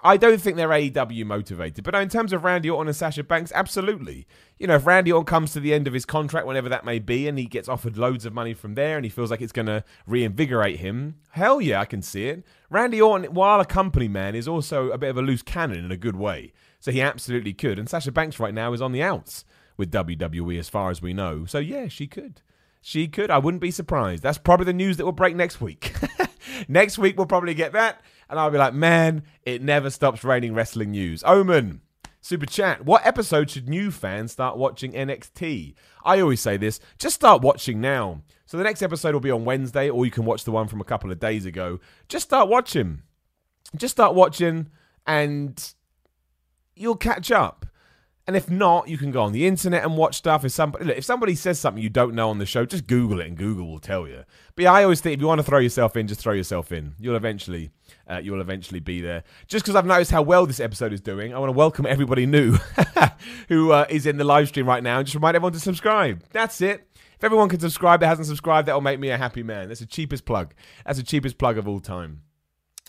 I 0.00 0.16
don't 0.16 0.40
think 0.40 0.56
they're 0.56 0.68
AEW 0.68 1.26
motivated, 1.26 1.82
but 1.82 1.94
in 1.96 2.08
terms 2.08 2.32
of 2.32 2.44
Randy 2.44 2.70
Orton 2.70 2.86
and 2.86 2.96
Sasha 2.96 3.24
Banks, 3.24 3.50
absolutely. 3.52 4.28
You 4.56 4.68
know, 4.68 4.76
if 4.76 4.86
Randy 4.86 5.10
Orton 5.10 5.26
comes 5.26 5.52
to 5.52 5.60
the 5.60 5.74
end 5.74 5.88
of 5.88 5.92
his 5.92 6.04
contract, 6.04 6.46
whenever 6.46 6.68
that 6.68 6.84
may 6.84 7.00
be, 7.00 7.26
and 7.26 7.36
he 7.36 7.46
gets 7.46 7.68
offered 7.68 7.98
loads 7.98 8.24
of 8.24 8.32
money 8.32 8.54
from 8.54 8.74
there, 8.74 8.96
and 8.96 9.04
he 9.04 9.10
feels 9.10 9.30
like 9.30 9.40
it's 9.40 9.52
going 9.52 9.66
to 9.66 9.82
reinvigorate 10.06 10.78
him, 10.78 11.16
hell 11.30 11.60
yeah, 11.60 11.80
I 11.80 11.84
can 11.84 12.00
see 12.00 12.28
it. 12.28 12.44
Randy 12.70 13.00
Orton, 13.00 13.34
while 13.34 13.60
a 13.60 13.64
company 13.64 14.06
man, 14.06 14.36
is 14.36 14.46
also 14.46 14.90
a 14.90 14.98
bit 14.98 15.10
of 15.10 15.18
a 15.18 15.22
loose 15.22 15.42
cannon 15.42 15.84
in 15.84 15.90
a 15.90 15.96
good 15.96 16.16
way, 16.16 16.52
so 16.78 16.92
he 16.92 17.02
absolutely 17.02 17.52
could. 17.52 17.78
And 17.78 17.88
Sasha 17.88 18.12
Banks 18.12 18.38
right 18.38 18.54
now 18.54 18.72
is 18.72 18.82
on 18.82 18.92
the 18.92 19.02
outs 19.02 19.44
with 19.76 19.90
WWE, 19.90 20.60
as 20.60 20.68
far 20.68 20.90
as 20.90 21.02
we 21.02 21.12
know. 21.12 21.44
So 21.44 21.58
yeah, 21.58 21.88
she 21.88 22.06
could. 22.06 22.40
She 22.80 23.08
could. 23.08 23.30
I 23.30 23.38
wouldn't 23.38 23.60
be 23.60 23.72
surprised. 23.72 24.22
That's 24.22 24.38
probably 24.38 24.66
the 24.66 24.72
news 24.72 24.96
that 24.96 25.04
will 25.04 25.12
break 25.12 25.34
next 25.34 25.60
week. 25.60 25.94
next 26.68 26.98
week 26.98 27.16
we'll 27.16 27.26
probably 27.26 27.54
get 27.54 27.72
that 27.72 28.00
and 28.28 28.38
I'll 28.38 28.50
be 28.50 28.58
like, 28.58 28.74
man, 28.74 29.22
it 29.42 29.62
never 29.62 29.90
stops 29.90 30.24
raining 30.24 30.54
wrestling 30.54 30.90
news. 30.90 31.22
Omen, 31.24 31.80
super 32.20 32.46
chat. 32.46 32.84
What 32.84 33.06
episode 33.06 33.50
should 33.50 33.68
new 33.68 33.90
fans 33.90 34.32
start 34.32 34.56
watching 34.56 34.92
NXT? 34.92 35.74
I 36.04 36.20
always 36.20 36.40
say 36.40 36.56
this, 36.56 36.80
just 36.98 37.14
start 37.14 37.42
watching 37.42 37.80
now. 37.80 38.22
So 38.46 38.56
the 38.56 38.64
next 38.64 38.82
episode 38.82 39.12
will 39.12 39.20
be 39.20 39.30
on 39.30 39.44
Wednesday, 39.44 39.90
or 39.90 40.06
you 40.06 40.10
can 40.10 40.24
watch 40.24 40.44
the 40.44 40.52
one 40.52 40.68
from 40.68 40.80
a 40.80 40.84
couple 40.84 41.12
of 41.12 41.20
days 41.20 41.44
ago. 41.44 41.80
Just 42.08 42.24
start 42.24 42.48
watching. 42.48 43.02
Just 43.76 43.92
start 43.92 44.14
watching, 44.14 44.70
and 45.06 45.74
you'll 46.74 46.96
catch 46.96 47.30
up. 47.30 47.66
And 48.28 48.36
if 48.36 48.50
not, 48.50 48.88
you 48.88 48.98
can 48.98 49.10
go 49.10 49.22
on 49.22 49.32
the 49.32 49.46
internet 49.46 49.82
and 49.82 49.96
watch 49.96 50.14
stuff. 50.16 50.44
If 50.44 50.52
somebody 50.52 50.92
if 50.92 51.02
somebody 51.02 51.34
says 51.34 51.58
something 51.58 51.82
you 51.82 51.88
don't 51.88 52.14
know 52.14 52.28
on 52.28 52.36
the 52.36 52.44
show, 52.44 52.66
just 52.66 52.86
Google 52.86 53.22
it, 53.22 53.26
and 53.26 53.38
Google 53.38 53.66
will 53.66 53.78
tell 53.78 54.06
you. 54.06 54.24
But 54.54 54.64
yeah, 54.64 54.72
I 54.74 54.82
always 54.82 55.00
think 55.00 55.14
if 55.14 55.20
you 55.22 55.26
want 55.26 55.38
to 55.38 55.42
throw 55.42 55.58
yourself 55.58 55.96
in, 55.96 56.06
just 56.06 56.20
throw 56.20 56.34
yourself 56.34 56.70
in. 56.70 56.94
You'll 57.00 57.16
eventually, 57.16 57.70
uh, 58.06 58.18
you'll 58.18 58.42
eventually 58.42 58.80
be 58.80 59.00
there. 59.00 59.24
Just 59.46 59.64
because 59.64 59.76
I've 59.76 59.86
noticed 59.86 60.10
how 60.10 60.20
well 60.20 60.44
this 60.44 60.60
episode 60.60 60.92
is 60.92 61.00
doing, 61.00 61.32
I 61.32 61.38
want 61.38 61.48
to 61.48 61.56
welcome 61.56 61.86
everybody 61.86 62.26
new 62.26 62.58
who 63.48 63.72
uh, 63.72 63.86
is 63.88 64.04
in 64.04 64.18
the 64.18 64.24
live 64.24 64.48
stream 64.48 64.66
right 64.66 64.82
now, 64.82 64.98
and 64.98 65.06
just 65.06 65.14
remind 65.14 65.34
everyone 65.34 65.54
to 65.54 65.60
subscribe. 65.60 66.22
That's 66.30 66.60
it. 66.60 66.86
If 67.14 67.24
everyone 67.24 67.48
can 67.48 67.60
subscribe 67.60 68.00
that 68.00 68.08
hasn't 68.08 68.26
subscribed, 68.26 68.68
that'll 68.68 68.82
make 68.82 69.00
me 69.00 69.08
a 69.08 69.16
happy 69.16 69.42
man. 69.42 69.68
That's 69.68 69.80
the 69.80 69.86
cheapest 69.86 70.26
plug. 70.26 70.52
That's 70.84 70.98
the 70.98 71.04
cheapest 71.04 71.38
plug 71.38 71.56
of 71.56 71.66
all 71.66 71.80
time. 71.80 72.20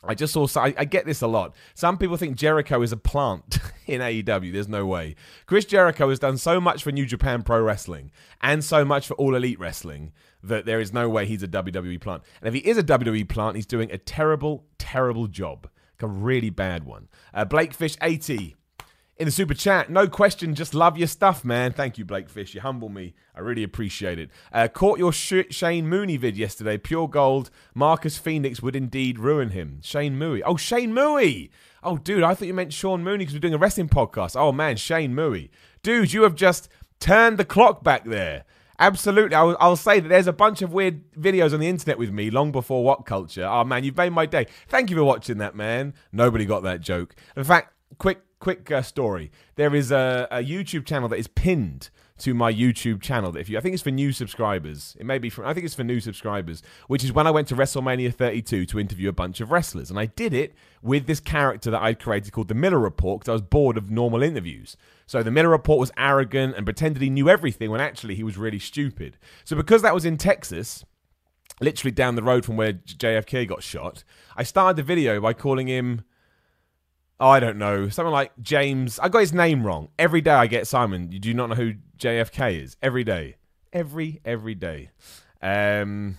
I 0.03 0.15
just 0.15 0.33
saw. 0.33 0.47
I, 0.55 0.73
I 0.77 0.85
get 0.85 1.05
this 1.05 1.21
a 1.21 1.27
lot. 1.27 1.55
Some 1.73 1.97
people 1.97 2.15
think 2.15 2.37
Jericho 2.37 2.81
is 2.81 2.91
a 2.91 2.97
plant 2.97 3.59
in 3.85 4.01
AEW. 4.01 4.53
There's 4.53 4.67
no 4.67 4.85
way. 4.85 5.15
Chris 5.45 5.65
Jericho 5.65 6.09
has 6.09 6.19
done 6.19 6.37
so 6.37 6.61
much 6.61 6.83
for 6.83 6.91
New 6.91 7.05
Japan 7.05 7.43
Pro 7.43 7.61
Wrestling 7.61 8.11
and 8.41 8.63
so 8.63 8.85
much 8.85 9.07
for 9.07 9.15
All 9.15 9.35
Elite 9.35 9.59
Wrestling 9.59 10.13
that 10.41 10.65
there 10.65 10.79
is 10.79 10.93
no 10.93 11.09
way 11.09 11.25
he's 11.25 11.43
a 11.43 11.47
WWE 11.47 11.99
plant. 11.99 12.23
And 12.41 12.47
if 12.47 12.53
he 12.53 12.69
is 12.69 12.77
a 12.77 12.83
WWE 12.83 13.27
plant, 13.27 13.57
he's 13.57 13.65
doing 13.65 13.91
a 13.91 13.97
terrible, 13.97 14.65
terrible 14.77 15.27
job. 15.27 15.67
Like 16.01 16.09
a 16.09 16.13
really 16.13 16.49
bad 16.49 16.85
one. 16.85 17.09
Uh, 17.33 17.43
Blakefish 17.43 17.97
80 18.01 18.55
in 19.19 19.25
the 19.25 19.31
super 19.31 19.53
chat. 19.53 19.89
No 19.89 20.07
question, 20.07 20.55
just 20.55 20.73
love 20.73 20.97
your 20.97 21.07
stuff, 21.07 21.43
man. 21.43 21.73
Thank 21.73 21.97
you, 21.97 22.05
Blake 22.05 22.29
Fish. 22.29 22.55
You 22.55 22.61
humble 22.61 22.87
me. 22.87 23.13
I 23.35 23.41
really 23.41 23.63
appreciate 23.63 24.17
it. 24.17 24.31
Uh, 24.53 24.69
caught 24.69 24.97
your 24.97 25.11
sh- 25.11 25.51
Shane 25.51 25.87
Mooney 25.87 26.15
vid 26.15 26.37
yesterday. 26.37 26.77
Pure 26.77 27.09
gold. 27.09 27.49
Marcus 27.75 28.17
Phoenix 28.17 28.61
would 28.61 28.77
indeed 28.77 29.19
ruin 29.19 29.49
him. 29.49 29.79
Shane 29.83 30.17
Mooney. 30.17 30.41
Oh, 30.43 30.55
Shane 30.55 30.93
Mooney. 30.93 31.51
Oh, 31.83 31.97
dude, 31.97 32.23
I 32.23 32.33
thought 32.33 32.47
you 32.47 32.53
meant 32.53 32.71
Sean 32.71 33.03
Mooney 33.03 33.19
because 33.19 33.33
we're 33.33 33.41
doing 33.41 33.53
a 33.53 33.57
wrestling 33.57 33.89
podcast. 33.89 34.39
Oh, 34.39 34.53
man, 34.53 34.77
Shane 34.77 35.13
Mooney. 35.13 35.51
Dude, 35.83 36.13
you 36.13 36.23
have 36.23 36.35
just 36.35 36.69
turned 37.01 37.37
the 37.37 37.45
clock 37.45 37.83
back 37.83 38.05
there. 38.05 38.45
Absolutely. 38.79 39.35
I'll, 39.35 39.57
I'll, 39.59 39.75
say 39.75 39.99
that 39.99 40.07
there's 40.07 40.27
a 40.27 40.33
bunch 40.33 40.61
of 40.61 40.71
weird 40.71 41.11
videos 41.11 41.53
on 41.53 41.59
the 41.59 41.67
internet 41.67 41.97
with 41.97 42.11
me 42.11 42.29
long 42.29 42.53
before 42.53 42.85
What 42.85 43.05
Culture. 43.05 43.45
Oh, 43.45 43.65
man, 43.65 43.83
you've 43.83 43.97
made 43.97 44.13
my 44.13 44.25
day. 44.25 44.47
Thank 44.69 44.89
you 44.89 44.95
for 44.95 45.03
watching 45.03 45.39
that, 45.39 45.55
man. 45.55 45.93
Nobody 46.13 46.45
got 46.45 46.63
that 46.63 46.79
joke. 46.79 47.15
In 47.35 47.43
fact, 47.43 47.73
quick 47.97 48.21
quick 48.39 48.71
uh, 48.71 48.81
story. 48.81 49.31
There 49.55 49.75
is 49.75 49.91
a, 49.91 50.27
a, 50.31 50.43
YouTube 50.43 50.85
channel 50.85 51.09
that 51.09 51.19
is 51.19 51.27
pinned 51.27 51.89
to 52.19 52.33
my 52.33 52.51
YouTube 52.51 53.01
channel. 53.01 53.35
If 53.35 53.49
you, 53.49 53.57
I 53.57 53.61
think 53.61 53.73
it's 53.73 53.83
for 53.83 53.91
new 53.91 54.11
subscribers. 54.11 54.95
It 54.99 55.05
may 55.05 55.17
be 55.17 55.29
for, 55.29 55.45
I 55.45 55.53
think 55.53 55.65
it's 55.65 55.75
for 55.75 55.83
new 55.83 55.99
subscribers. 55.99 56.61
Which 56.87 57.03
is 57.03 57.13
when 57.13 57.27
I 57.27 57.31
went 57.31 57.47
to 57.49 57.55
WrestleMania 57.55 58.13
32 58.13 58.65
to 58.65 58.79
interview 58.79 59.09
a 59.09 59.13
bunch 59.13 59.41
of 59.41 59.51
wrestlers, 59.51 59.89
and 59.89 59.99
I 59.99 60.07
did 60.07 60.33
it 60.33 60.53
with 60.81 61.07
this 61.07 61.19
character 61.19 61.71
that 61.71 61.81
I 61.81 61.93
created 61.93 62.31
called 62.31 62.47
the 62.47 62.55
Miller 62.55 62.79
Report 62.79 63.21
because 63.21 63.29
I 63.29 63.33
was 63.33 63.41
bored 63.41 63.77
of 63.77 63.89
normal 63.89 64.23
interviews. 64.23 64.77
So 65.05 65.23
the 65.23 65.31
Miller 65.31 65.49
Report 65.49 65.79
was 65.79 65.91
arrogant 65.97 66.55
and 66.55 66.65
pretended 66.65 67.01
he 67.01 67.09
knew 67.09 67.29
everything 67.29 67.71
when 67.71 67.81
actually 67.81 68.15
he 68.15 68.23
was 68.23 68.37
really 68.37 68.59
stupid. 68.59 69.17
So 69.43 69.55
because 69.55 69.81
that 69.81 69.93
was 69.93 70.05
in 70.05 70.17
Texas 70.17 70.85
literally 71.61 71.91
down 71.91 72.15
the 72.15 72.23
road 72.23 72.45
from 72.45 72.55
where 72.55 72.73
JFK 72.73 73.47
got 73.47 73.63
shot, 73.63 74.03
I 74.35 74.43
started 74.43 74.77
the 74.77 74.83
video 74.83 75.19
by 75.19 75.33
calling 75.33 75.67
him 75.67 76.03
Oh, 77.19 77.29
I 77.29 77.39
don't 77.39 77.57
know. 77.57 77.89
someone 77.89 78.13
like 78.13 78.31
James. 78.41 78.97
I 78.99 79.09
got 79.09 79.19
his 79.19 79.33
name 79.33 79.65
wrong. 79.65 79.89
Every 79.99 80.21
day 80.21 80.31
I 80.31 80.47
get 80.47 80.67
Simon. 80.67 81.11
You 81.11 81.19
do 81.19 81.33
not 81.33 81.49
know 81.49 81.55
who 81.55 81.73
JFK 81.97 82.63
is. 82.63 82.77
Every 82.81 83.03
day. 83.03 83.35
Every, 83.73 84.21
every 84.23 84.55
day. 84.55 84.89
Um, 85.41 86.17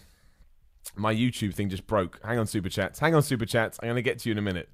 my 0.95 1.15
YouTube 1.15 1.55
thing 1.55 1.71
just 1.71 1.87
broke. 1.87 2.21
Hang 2.23 2.39
on, 2.39 2.47
Super 2.47 2.69
Chats. 2.69 2.99
Hang 2.99 3.15
on, 3.15 3.23
Super 3.23 3.47
Chats. 3.47 3.79
I'm 3.83 3.95
to 3.95 4.03
get 4.03 4.19
to 4.21 4.29
you 4.29 4.33
in 4.33 4.39
a 4.39 4.43
minute. 4.43 4.69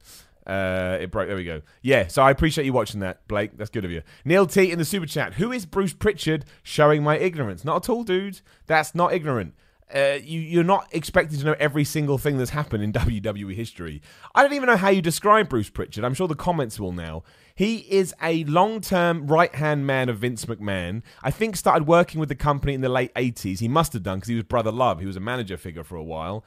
Uh, 0.45 0.99
it 1.01 1.13
broke. 1.13 1.29
There 1.29 1.37
we 1.37 1.45
go. 1.45 1.63
Yeah, 1.83 2.09
so 2.09 2.23
I 2.23 2.31
appreciate 2.33 2.65
you 2.65 2.73
watching 2.73 3.01
that, 3.01 3.27
Blake. 3.29 3.57
That's 3.57 3.71
good 3.71 3.85
of 3.85 3.91
you. 3.93 4.03
Neil 4.25 4.47
T 4.47 4.71
in 4.71 4.79
the 4.79 4.85
super 4.85 5.07
chat. 5.07 5.35
Who 5.35 5.53
is 5.53 5.65
Bruce 5.65 5.93
Pritchard 5.93 6.45
showing 6.63 7.03
my 7.03 7.19
ignorance? 7.19 7.65
Not 7.65 7.85
at 7.85 7.89
all, 7.89 8.03
dude. 8.03 8.41
That's 8.67 8.95
not 8.95 9.13
ignorant 9.13 9.55
uh, 9.95 10.19
you, 10.23 10.41
you're 10.41 10.65
not 10.65 10.89
expected 10.93 11.39
to 11.39 11.45
know 11.45 11.55
every 11.61 11.85
single 11.85 12.19
thing 12.19 12.39
that's 12.39 12.51
happened 12.51 12.83
in 12.83 12.93
WWE 12.95 13.55
history. 13.55 14.03
I 14.35 14.43
don't 14.43 14.53
even 14.53 14.67
know 14.67 14.77
how 14.77 14.89
you 14.89 15.01
describe 15.01 15.49
Bruce 15.49 15.71
Pritchard. 15.71 16.05
I'm 16.05 16.15
sure 16.15 16.29
the 16.29 16.35
comments 16.35 16.81
will 16.81 16.93
now. 16.93 17.23
He 17.55 17.79
is 17.91 18.15
a 18.23 18.45
long 18.45 18.81
term 18.81 19.27
right 19.27 19.55
hand 19.55 19.87
man 19.87 20.09
of 20.09 20.19
Vince 20.19 20.45
McMahon. 20.45 21.03
I 21.23 21.31
think 21.31 21.57
started 21.57 21.87
working 21.87 22.21
with 22.21 22.29
the 22.29 22.35
company 22.35 22.75
in 22.75 22.81
the 22.81 22.89
late 22.89 23.15
80s. 23.15 23.61
He 23.61 23.69
must 23.69 23.93
have 23.93 24.03
done 24.03 24.19
because 24.19 24.29
he 24.29 24.35
was 24.35 24.45
Brother 24.45 24.73
Love. 24.73 25.01
He 25.01 25.07
was 25.07 25.17
a 25.17 25.21
manager 25.21 25.57
figure 25.57 25.85
for 25.85 25.97
a 25.97 26.03
while. 26.03 26.45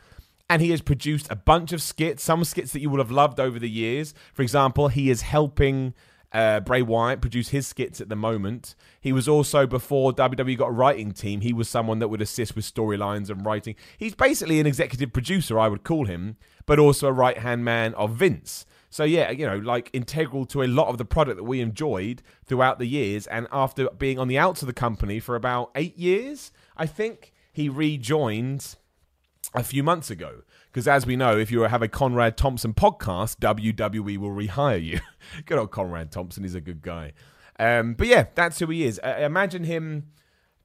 And 0.52 0.62
he 0.62 0.71
has 0.71 0.82
produced 0.82 1.28
a 1.30 1.36
bunch 1.36 1.71
of 1.73 1.82
skits, 1.82 2.23
some 2.23 2.43
skits 2.43 2.73
that 2.73 2.80
you 2.80 2.89
will 2.89 2.97
have 2.97 3.12
loved 3.12 3.39
over 3.39 3.60
the 3.60 3.69
years. 3.69 4.15
For 4.34 4.41
example, 4.41 4.88
he 4.88 5.10
is 5.10 5.21
helping 5.21 5.93
uh, 6.32 6.60
Bray 6.60 6.82
Wyatt 6.82 7.22
produce 7.22 7.50
his 7.50 7.68
skits 7.68 8.00
at 8.00 8.10
the 8.10 8.15
moment. 8.15 8.76
He 9.02 9.12
was 9.12 9.28
also 9.28 9.65
before 9.65 10.13
WWE 10.13 10.58
got 10.58 10.70
a 10.70 10.72
writing 10.72 11.12
team. 11.12 11.42
He 11.42 11.54
was 11.54 11.68
someone 11.68 12.00
that 12.00 12.10
would 12.10 12.22
assist 12.22 12.56
with 12.56 12.65
storylines 12.65 13.30
and 13.30 13.46
writing. 13.46 13.76
He's 13.98 14.15
basically 14.15 14.60
an 14.60 14.68
executive 14.68 15.12
producer, 15.12 15.60
I 15.60 15.68
would 15.68 15.84
call 15.84 16.06
him, 16.06 16.38
but 16.65 16.80
also 16.80 17.08
a 17.08 17.13
right 17.13 17.38
hand 17.38 17.65
man 17.65 17.94
of 17.96 18.12
Vince. 18.15 18.65
So 18.92 19.04
yeah, 19.04 19.32
you 19.32 19.46
know, 19.46 19.58
like 19.58 19.89
integral 19.94 20.46
to 20.48 20.63
a 20.63 20.68
lot 20.68 20.88
of 20.88 20.98
the 20.98 21.06
product 21.06 21.38
that 21.38 21.44
we 21.44 21.62
enjoyed 21.62 22.22
throughout 22.46 22.80
the 22.80 22.88
years. 22.88 23.28
And 23.28 23.48
after 23.52 23.89
being 23.98 24.20
on 24.20 24.28
the 24.28 24.38
outs 24.38 24.62
of 24.62 24.68
the 24.68 24.74
company 24.74 25.20
for 25.20 25.36
about 25.36 25.72
eight 25.76 25.98
years, 25.98 26.52
I 26.76 26.86
think 26.86 27.34
he 27.52 27.70
rejoined 27.70 28.76
a 29.54 29.63
few 29.63 29.84
months 29.84 30.10
ago. 30.10 30.42
Because 30.71 30.88
as 30.88 31.05
we 31.05 31.15
know, 31.15 31.38
if 31.38 31.51
you 31.51 31.62
have 31.62 31.82
a 31.82 31.88
Conrad 31.88 32.38
Thompson 32.38 32.73
podcast, 32.73 33.38
WWE 33.38 34.17
will 34.17 34.29
rehire 34.29 34.84
you. 34.84 34.99
good 35.45 35.58
old 35.58 35.71
Conrad 35.71 36.12
Thompson, 36.12 36.43
he's 36.43 36.55
a 36.55 36.62
good 36.62 36.82
guy. 36.82 37.13
Um, 37.60 37.93
but 37.93 38.08
yeah, 38.08 38.27
that's 38.36 38.60
who 38.60 38.67
he 38.67 38.86
is. 38.86 38.99
Uh, 39.03 39.17
imagine 39.19 39.63
him 39.63 40.12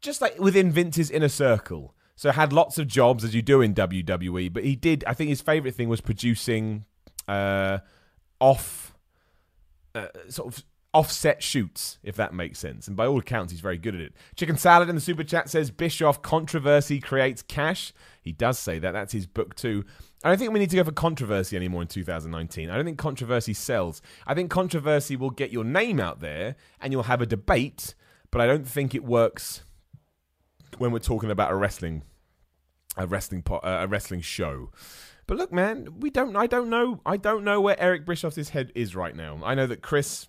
just 0.01 0.21
like 0.21 0.39
within 0.39 0.71
Vince's 0.71 1.11
inner 1.11 1.29
circle. 1.29 1.95
So 2.17 2.31
had 2.31 2.53
lots 2.53 2.79
of 2.79 2.87
jobs 2.87 3.25
as 3.25 3.35
you 3.35 3.43
do 3.43 3.61
in 3.61 3.75
WWE, 3.75 4.53
but 4.53 4.63
he 4.63 4.77
did. 4.77 5.03
I 5.07 5.15
think 5.15 5.31
his 5.31 5.41
favorite 5.41 5.75
thing 5.75 5.89
was 5.89 6.01
producing 6.01 6.85
uh, 7.27 7.79
off, 8.39 8.95
uh, 9.95 10.07
sort 10.29 10.55
of 10.55 10.65
offset 10.93 11.43
shoots, 11.43 11.99
if 12.05 12.15
that 12.17 12.33
makes 12.33 12.61
sense. 12.61 12.87
And 12.87 12.97
by 12.97 13.07
all 13.07 13.19
accounts, 13.19 13.51
he's 13.51 13.61
very 13.61 13.79
good 13.79 13.97
at 13.97 14.01
it. 14.01 14.15
Chicken 14.37 14.57
Salad 14.57 14.89
in 14.89 14.95
the 14.95 15.01
super 15.01 15.25
chat 15.25 15.51
says 15.51 15.73
Bischoff 15.73 16.23
controversy 16.23 17.01
creates 17.01 17.43
cash. 17.43 17.93
He 18.25 18.33
does 18.33 18.59
say 18.59 18.79
that. 18.79 18.93
That's 18.93 19.13
his 19.13 19.27
book 19.27 19.55
too. 19.55 19.85
I 20.25 20.31
don't 20.31 20.39
think 20.39 20.53
we 20.53 20.59
need 20.59 20.71
to 20.71 20.77
go 20.77 20.85
for 20.85 20.93
controversy 20.93 21.57
anymore 21.57 21.83
in 21.83 21.89
2019. 21.89 22.71
I 22.71 22.75
don't 22.75 22.87
think 22.87 22.97
controversy 22.97 23.53
sells. 23.53 24.01
I 24.27 24.33
think 24.33 24.51
controversy 24.51 25.15
will 25.15 25.29
get 25.29 25.53
your 25.53 25.63
name 25.63 26.01
out 26.01 26.21
there 26.21 26.57
and 26.81 26.91
you'll 26.91 27.03
have 27.03 27.21
a 27.21 27.27
debate, 27.27 27.95
but 28.31 28.41
I 28.41 28.47
don't 28.47 28.67
think 28.67 28.95
it 28.95 29.05
works 29.05 29.63
when 30.79 30.91
we're 30.91 31.01
talking 31.01 31.31
about 31.31 31.53
a 31.53 31.55
wrestling 31.55 32.03
a 32.97 33.07
wrestling 33.07 33.43
po- 33.43 33.59
uh, 33.59 33.81
a 33.83 33.87
wrestling 33.87 34.23
show. 34.23 34.71
But 35.27 35.37
look, 35.37 35.53
man, 35.53 36.01
we 36.01 36.11
don't. 36.11 36.37
I 36.37 36.47
don't 36.47 36.71
know. 36.71 37.01
I 37.05 37.17
don't 37.17 37.45
know 37.45 37.61
where 37.61 37.79
Eric 37.81 38.07
Bischoff's 38.07 38.51
head 38.51 38.73
is 38.75 38.95
right 38.95 39.17
now. 39.17 39.41
I 39.45 39.55
know 39.55 39.67
that 39.67 39.83
Chris 39.83 40.29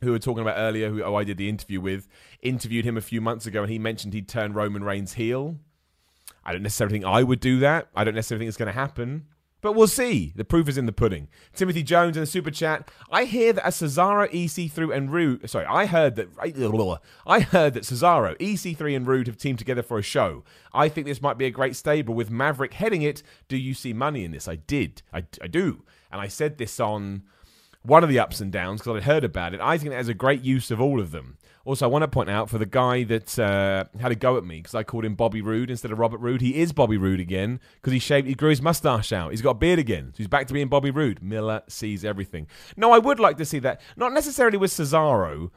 who 0.00 0.06
we 0.06 0.12
were 0.12 0.18
talking 0.18 0.42
about 0.42 0.56
earlier, 0.56 0.90
who 0.90 1.02
oh, 1.02 1.16
I 1.16 1.24
did 1.24 1.38
the 1.38 1.48
interview 1.48 1.80
with, 1.80 2.08
interviewed 2.42 2.84
him 2.84 2.96
a 2.96 3.00
few 3.00 3.20
months 3.20 3.46
ago, 3.46 3.62
and 3.62 3.70
he 3.70 3.78
mentioned 3.78 4.14
he'd 4.14 4.28
turn 4.28 4.52
Roman 4.52 4.84
Reigns 4.84 5.14
heel. 5.14 5.56
I 6.48 6.52
don't 6.52 6.62
necessarily 6.62 6.94
think 6.94 7.04
I 7.04 7.22
would 7.22 7.40
do 7.40 7.58
that. 7.58 7.88
I 7.94 8.04
don't 8.04 8.14
necessarily 8.14 8.44
think 8.44 8.48
it's 8.48 8.56
going 8.56 8.68
to 8.68 8.72
happen. 8.72 9.26
But 9.60 9.72
we'll 9.72 9.86
see. 9.86 10.32
The 10.34 10.44
proof 10.44 10.66
is 10.66 10.78
in 10.78 10.86
the 10.86 10.92
pudding. 10.92 11.28
Timothy 11.54 11.82
Jones 11.82 12.16
in 12.16 12.22
the 12.22 12.26
super 12.26 12.50
chat. 12.50 12.90
I 13.10 13.24
hear 13.24 13.52
that 13.52 13.66
a 13.66 13.70
Cesaro, 13.70 14.30
EC3, 14.32 14.96
and 14.96 15.12
Roode. 15.12 15.50
Sorry, 15.50 15.66
I 15.66 15.84
heard 15.84 16.16
that. 16.16 16.28
I 17.26 17.40
heard 17.40 17.74
that 17.74 17.82
Cesaro, 17.82 18.34
EC3, 18.38 18.96
and 18.96 19.06
Roode 19.06 19.26
have 19.26 19.36
teamed 19.36 19.58
together 19.58 19.82
for 19.82 19.98
a 19.98 20.02
show. 20.02 20.42
I 20.72 20.88
think 20.88 21.06
this 21.06 21.20
might 21.20 21.36
be 21.36 21.44
a 21.44 21.50
great 21.50 21.76
stable 21.76 22.14
with 22.14 22.30
Maverick 22.30 22.72
heading 22.74 23.02
it. 23.02 23.22
Do 23.48 23.58
you 23.58 23.74
see 23.74 23.92
money 23.92 24.24
in 24.24 24.30
this? 24.30 24.48
I 24.48 24.56
did. 24.56 25.02
I, 25.12 25.24
I 25.42 25.48
do. 25.48 25.84
And 26.10 26.18
I 26.18 26.28
said 26.28 26.56
this 26.56 26.80
on 26.80 27.24
one 27.82 28.04
of 28.04 28.08
the 28.08 28.18
ups 28.18 28.40
and 28.40 28.52
downs 28.52 28.80
because 28.80 28.96
I'd 28.96 29.02
heard 29.04 29.24
about 29.24 29.54
it. 29.54 29.60
I 29.60 29.76
think 29.76 29.92
it 29.92 29.96
has 29.96 30.08
a 30.08 30.14
great 30.14 30.42
use 30.42 30.70
of 30.70 30.80
all 30.80 31.00
of 31.00 31.10
them. 31.10 31.36
Also, 31.68 31.84
I 31.84 31.88
want 31.90 32.02
to 32.02 32.08
point 32.08 32.30
out 32.30 32.48
for 32.48 32.56
the 32.56 32.64
guy 32.64 33.04
that 33.04 33.38
uh, 33.38 33.84
had 34.00 34.10
a 34.10 34.14
go 34.14 34.38
at 34.38 34.44
me 34.44 34.56
because 34.56 34.74
I 34.74 34.84
called 34.84 35.04
him 35.04 35.14
Bobby 35.14 35.42
Roode 35.42 35.70
instead 35.70 35.92
of 35.92 35.98
Robert 35.98 36.16
Roode. 36.16 36.40
He 36.40 36.62
is 36.62 36.72
Bobby 36.72 36.96
Roode 36.96 37.20
again 37.20 37.60
because 37.74 37.92
he 37.92 37.98
shaved, 37.98 38.26
he 38.26 38.32
grew 38.32 38.48
his 38.48 38.62
mustache 38.62 39.12
out. 39.12 39.32
He's 39.32 39.42
got 39.42 39.50
a 39.50 39.54
beard 39.54 39.78
again. 39.78 40.12
So 40.14 40.16
he's 40.16 40.28
back 40.28 40.46
to 40.46 40.54
being 40.54 40.68
Bobby 40.68 40.90
Roode. 40.90 41.22
Miller 41.22 41.60
sees 41.68 42.06
everything. 42.06 42.46
No, 42.78 42.92
I 42.92 42.98
would 42.98 43.20
like 43.20 43.36
to 43.36 43.44
see 43.44 43.58
that. 43.58 43.82
Not 43.98 44.14
necessarily 44.14 44.56
with 44.56 44.70
Cesaro 44.70 45.50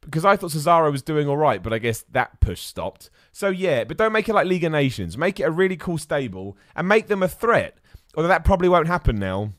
because 0.00 0.24
I 0.24 0.34
thought 0.34 0.52
Cesaro 0.52 0.90
was 0.90 1.02
doing 1.02 1.28
all 1.28 1.36
right, 1.36 1.62
but 1.62 1.74
I 1.74 1.78
guess 1.78 2.06
that 2.10 2.40
push 2.40 2.62
stopped. 2.62 3.10
So 3.30 3.50
yeah, 3.50 3.84
but 3.84 3.98
don't 3.98 4.12
make 4.12 4.30
it 4.30 4.34
like 4.34 4.46
League 4.46 4.64
of 4.64 4.72
Nations. 4.72 5.18
Make 5.18 5.40
it 5.40 5.42
a 5.42 5.50
really 5.50 5.76
cool 5.76 5.98
stable 5.98 6.56
and 6.74 6.88
make 6.88 7.08
them 7.08 7.22
a 7.22 7.28
threat. 7.28 7.76
Although 8.14 8.28
that 8.28 8.46
probably 8.46 8.70
won't 8.70 8.86
happen 8.86 9.16
now 9.16 9.52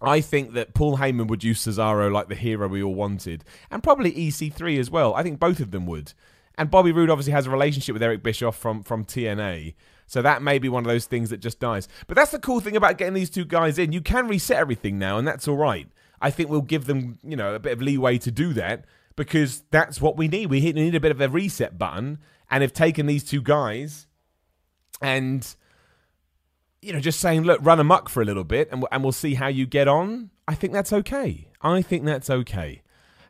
I 0.00 0.20
think 0.20 0.54
that 0.54 0.74
Paul 0.74 0.98
Heyman 0.98 1.28
would 1.28 1.44
use 1.44 1.64
Cesaro 1.64 2.10
like 2.10 2.28
the 2.28 2.34
hero 2.34 2.68
we 2.68 2.82
all 2.82 2.94
wanted, 2.94 3.44
and 3.70 3.82
probably 3.82 4.12
EC3 4.12 4.78
as 4.78 4.90
well. 4.90 5.14
I 5.14 5.22
think 5.22 5.38
both 5.38 5.60
of 5.60 5.70
them 5.70 5.86
would. 5.86 6.12
And 6.56 6.70
Bobby 6.70 6.92
Roode 6.92 7.10
obviously 7.10 7.32
has 7.32 7.46
a 7.46 7.50
relationship 7.50 7.92
with 7.92 8.02
Eric 8.02 8.22
Bischoff 8.22 8.56
from, 8.56 8.82
from 8.82 9.04
TNA. 9.04 9.74
So 10.06 10.20
that 10.22 10.42
may 10.42 10.58
be 10.58 10.68
one 10.68 10.84
of 10.84 10.88
those 10.88 11.06
things 11.06 11.30
that 11.30 11.38
just 11.38 11.60
dies. 11.60 11.88
But 12.06 12.16
that's 12.16 12.32
the 12.32 12.38
cool 12.38 12.60
thing 12.60 12.76
about 12.76 12.98
getting 12.98 13.14
these 13.14 13.30
two 13.30 13.44
guys 13.44 13.78
in. 13.78 13.92
You 13.92 14.00
can 14.00 14.26
reset 14.26 14.56
everything 14.56 14.98
now, 14.98 15.18
and 15.18 15.26
that's 15.26 15.48
all 15.48 15.56
right. 15.56 15.88
I 16.20 16.30
think 16.30 16.50
we'll 16.50 16.62
give 16.62 16.86
them, 16.86 17.18
you 17.22 17.36
know, 17.36 17.54
a 17.54 17.58
bit 17.58 17.72
of 17.72 17.80
leeway 17.80 18.18
to 18.18 18.30
do 18.30 18.52
that 18.54 18.84
because 19.16 19.62
that's 19.70 20.00
what 20.00 20.16
we 20.16 20.28
need. 20.28 20.50
We 20.50 20.60
need 20.60 20.94
a 20.94 21.00
bit 21.00 21.12
of 21.12 21.20
a 21.20 21.28
reset 21.28 21.78
button, 21.78 22.18
and 22.50 22.62
have 22.62 22.72
taken 22.72 23.06
these 23.06 23.24
two 23.24 23.40
guys 23.40 24.08
and 25.00 25.54
you 26.82 26.92
know, 26.92 27.00
just 27.00 27.20
saying, 27.20 27.42
look, 27.42 27.60
run 27.62 27.80
amok 27.80 28.08
for 28.08 28.22
a 28.22 28.24
little 28.24 28.44
bit 28.44 28.68
and, 28.72 28.84
and 28.90 29.02
we'll 29.02 29.12
see 29.12 29.34
how 29.34 29.48
you 29.48 29.66
get 29.66 29.88
on, 29.88 30.30
I 30.48 30.54
think 30.54 30.72
that's 30.72 30.92
okay. 30.92 31.48
I 31.60 31.82
think 31.82 32.04
that's 32.04 32.30
okay. 32.30 32.82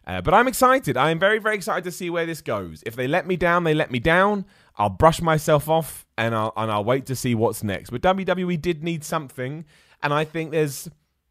Uh, 0.07 0.21
but 0.21 0.35
I'm 0.35 0.49
excited. 0.49 0.97
I 0.97 1.11
am 1.11 1.19
very, 1.19 1.39
very 1.39 1.57
excited 1.57 1.85
to 1.85 1.91
see 1.91 2.11
where 2.11 2.27
this 2.27 2.41
goes. 2.41 2.83
If 2.87 2.97
they 2.97 3.07
let 3.07 3.27
me 3.27 3.37
down, 3.37 3.65
they 3.65 3.75
let 3.75 3.91
me 3.91 3.99
down. 3.99 4.45
I'll 4.77 4.89
brush 4.89 5.21
myself 5.21 5.69
off 5.69 6.07
and 6.17 6.35
I'll, 6.35 6.53
and 6.57 6.71
I'll 6.71 6.85
wait 6.85 7.07
to 7.07 7.17
see 7.17 7.35
what's 7.35 7.63
next. 7.63 7.91
But 7.91 8.03
WWE 8.03 8.61
did 8.61 8.83
need 8.83 9.05
something. 9.05 9.65
And 10.03 10.15
I 10.15 10.25
think 10.25 10.51
there's 10.51 10.89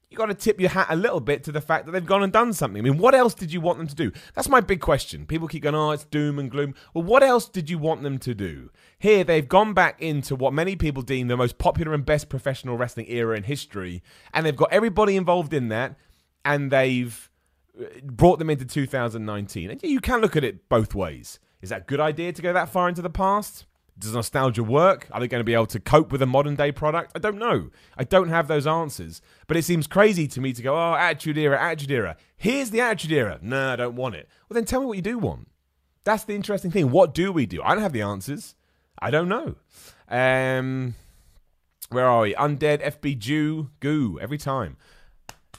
you 0.10 0.18
got 0.18 0.26
to 0.26 0.34
tip 0.34 0.60
your 0.60 0.72
hat 0.72 0.88
a 0.90 0.96
little 0.96 1.20
bit 1.20 1.44
to 1.44 1.52
the 1.52 1.62
fact 1.62 1.86
that 1.86 1.92
they've 1.92 2.06
gone 2.06 2.24
and 2.24 2.34
done 2.34 2.52
something. 2.52 2.80
I 2.80 2.90
mean, 2.90 2.98
what 2.98 3.14
else 3.14 3.36
did 3.36 3.54
you 3.54 3.62
want 3.62 3.78
them 3.78 3.88
to 3.88 3.96
do? 3.96 4.12
That's 4.34 4.50
my 4.50 4.60
big 4.60 4.82
question. 4.82 5.28
People 5.28 5.48
keep 5.48 5.64
going, 5.64 5.76
oh, 5.76 5.92
it's 5.92 6.06
doom 6.06 6.40
and 6.40 6.50
gloom. 6.50 6.74
Well, 6.96 7.04
what 7.04 7.22
else 7.22 7.48
did 7.48 7.70
you 7.70 7.78
want 7.78 8.02
them 8.02 8.18
to 8.20 8.34
do? 8.34 8.72
Here, 8.98 9.24
they've 9.24 9.48
gone 9.48 9.74
back 9.74 10.02
into 10.02 10.36
what 10.36 10.52
many 10.52 10.76
people 10.76 11.04
deem 11.04 11.28
the 11.28 11.38
most 11.38 11.60
popular 11.60 11.94
and 11.94 12.04
best 12.04 12.28
professional 12.28 12.76
wrestling 12.76 13.06
era 13.08 13.38
in 13.38 13.44
history, 13.44 14.02
and 14.34 14.46
they've 14.46 14.56
got 14.56 14.74
everybody 14.74 15.16
involved 15.16 15.54
in 15.54 15.68
that, 15.68 15.96
and 16.44 16.72
they've 16.72 17.30
uh, 17.80 17.86
brought 18.04 18.40
them 18.40 18.50
into 18.50 18.66
2019. 18.66 19.70
And 19.70 19.84
you 19.84 20.00
can 20.00 20.22
look 20.22 20.36
at 20.36 20.44
it 20.44 20.70
both 20.70 20.96
ways. 20.96 21.40
Is 21.62 21.70
that 21.70 21.82
a 21.82 21.86
good 21.86 22.00
idea 22.00 22.34
to 22.34 22.42
go 22.42 22.52
that 22.52 22.70
far 22.70 22.90
into 22.90 23.04
the 23.04 23.12
past? 23.12 23.66
Does 24.00 24.14
nostalgia 24.14 24.64
work? 24.64 25.08
Are 25.12 25.20
they 25.20 25.28
going 25.28 25.42
to 25.42 25.46
be 25.46 25.54
able 25.54 25.66
to 25.68 25.80
cope 25.80 26.12
with 26.12 26.22
a 26.22 26.26
modern 26.26 26.56
day 26.56 26.72
product? 26.72 27.12
I 27.16 27.20
don't 27.20 27.38
know. 27.38 27.70
I 27.98 28.06
don't 28.06 28.30
have 28.30 28.48
those 28.48 28.66
answers. 28.66 29.22
But 29.46 29.58
it 29.58 29.66
seems 29.66 29.88
crazy 29.88 30.26
to 30.30 30.42
me 30.42 30.54
to 30.54 30.62
go, 30.62 30.76
oh, 30.76 30.96
Attitude 30.96 31.38
Era, 31.38 31.62
Attitude 31.62 31.92
Era. 31.92 32.18
Here's 32.38 32.70
the 32.70 32.80
Attitude 32.80 33.12
Era. 33.12 33.40
No, 33.42 33.74
I 33.74 33.76
don't 33.76 33.96
want 33.96 34.16
it. 34.16 34.30
Well, 34.48 34.56
then 34.56 34.66
tell 34.66 34.80
me 34.80 34.86
what 34.86 34.96
you 34.96 35.02
do 35.02 35.18
want. 35.18 35.50
That's 36.06 36.24
the 36.24 36.34
interesting 36.34 36.72
thing. 36.72 36.92
What 36.92 37.14
do 37.14 37.32
we 37.34 37.46
do? 37.46 37.62
I 37.62 37.74
don't 37.74 37.84
have 37.84 37.94
the 37.94 38.02
answers. 38.02 38.56
I 39.02 39.12
don't 39.12 39.28
know. 39.28 39.56
Um, 40.08 40.96
where 41.90 42.06
are 42.08 42.22
we? 42.22 42.34
Undead, 42.36 42.82
FB 42.82 43.18
Jew, 43.20 43.70
goo, 43.80 44.18
every 44.22 44.38
time. 44.38 44.78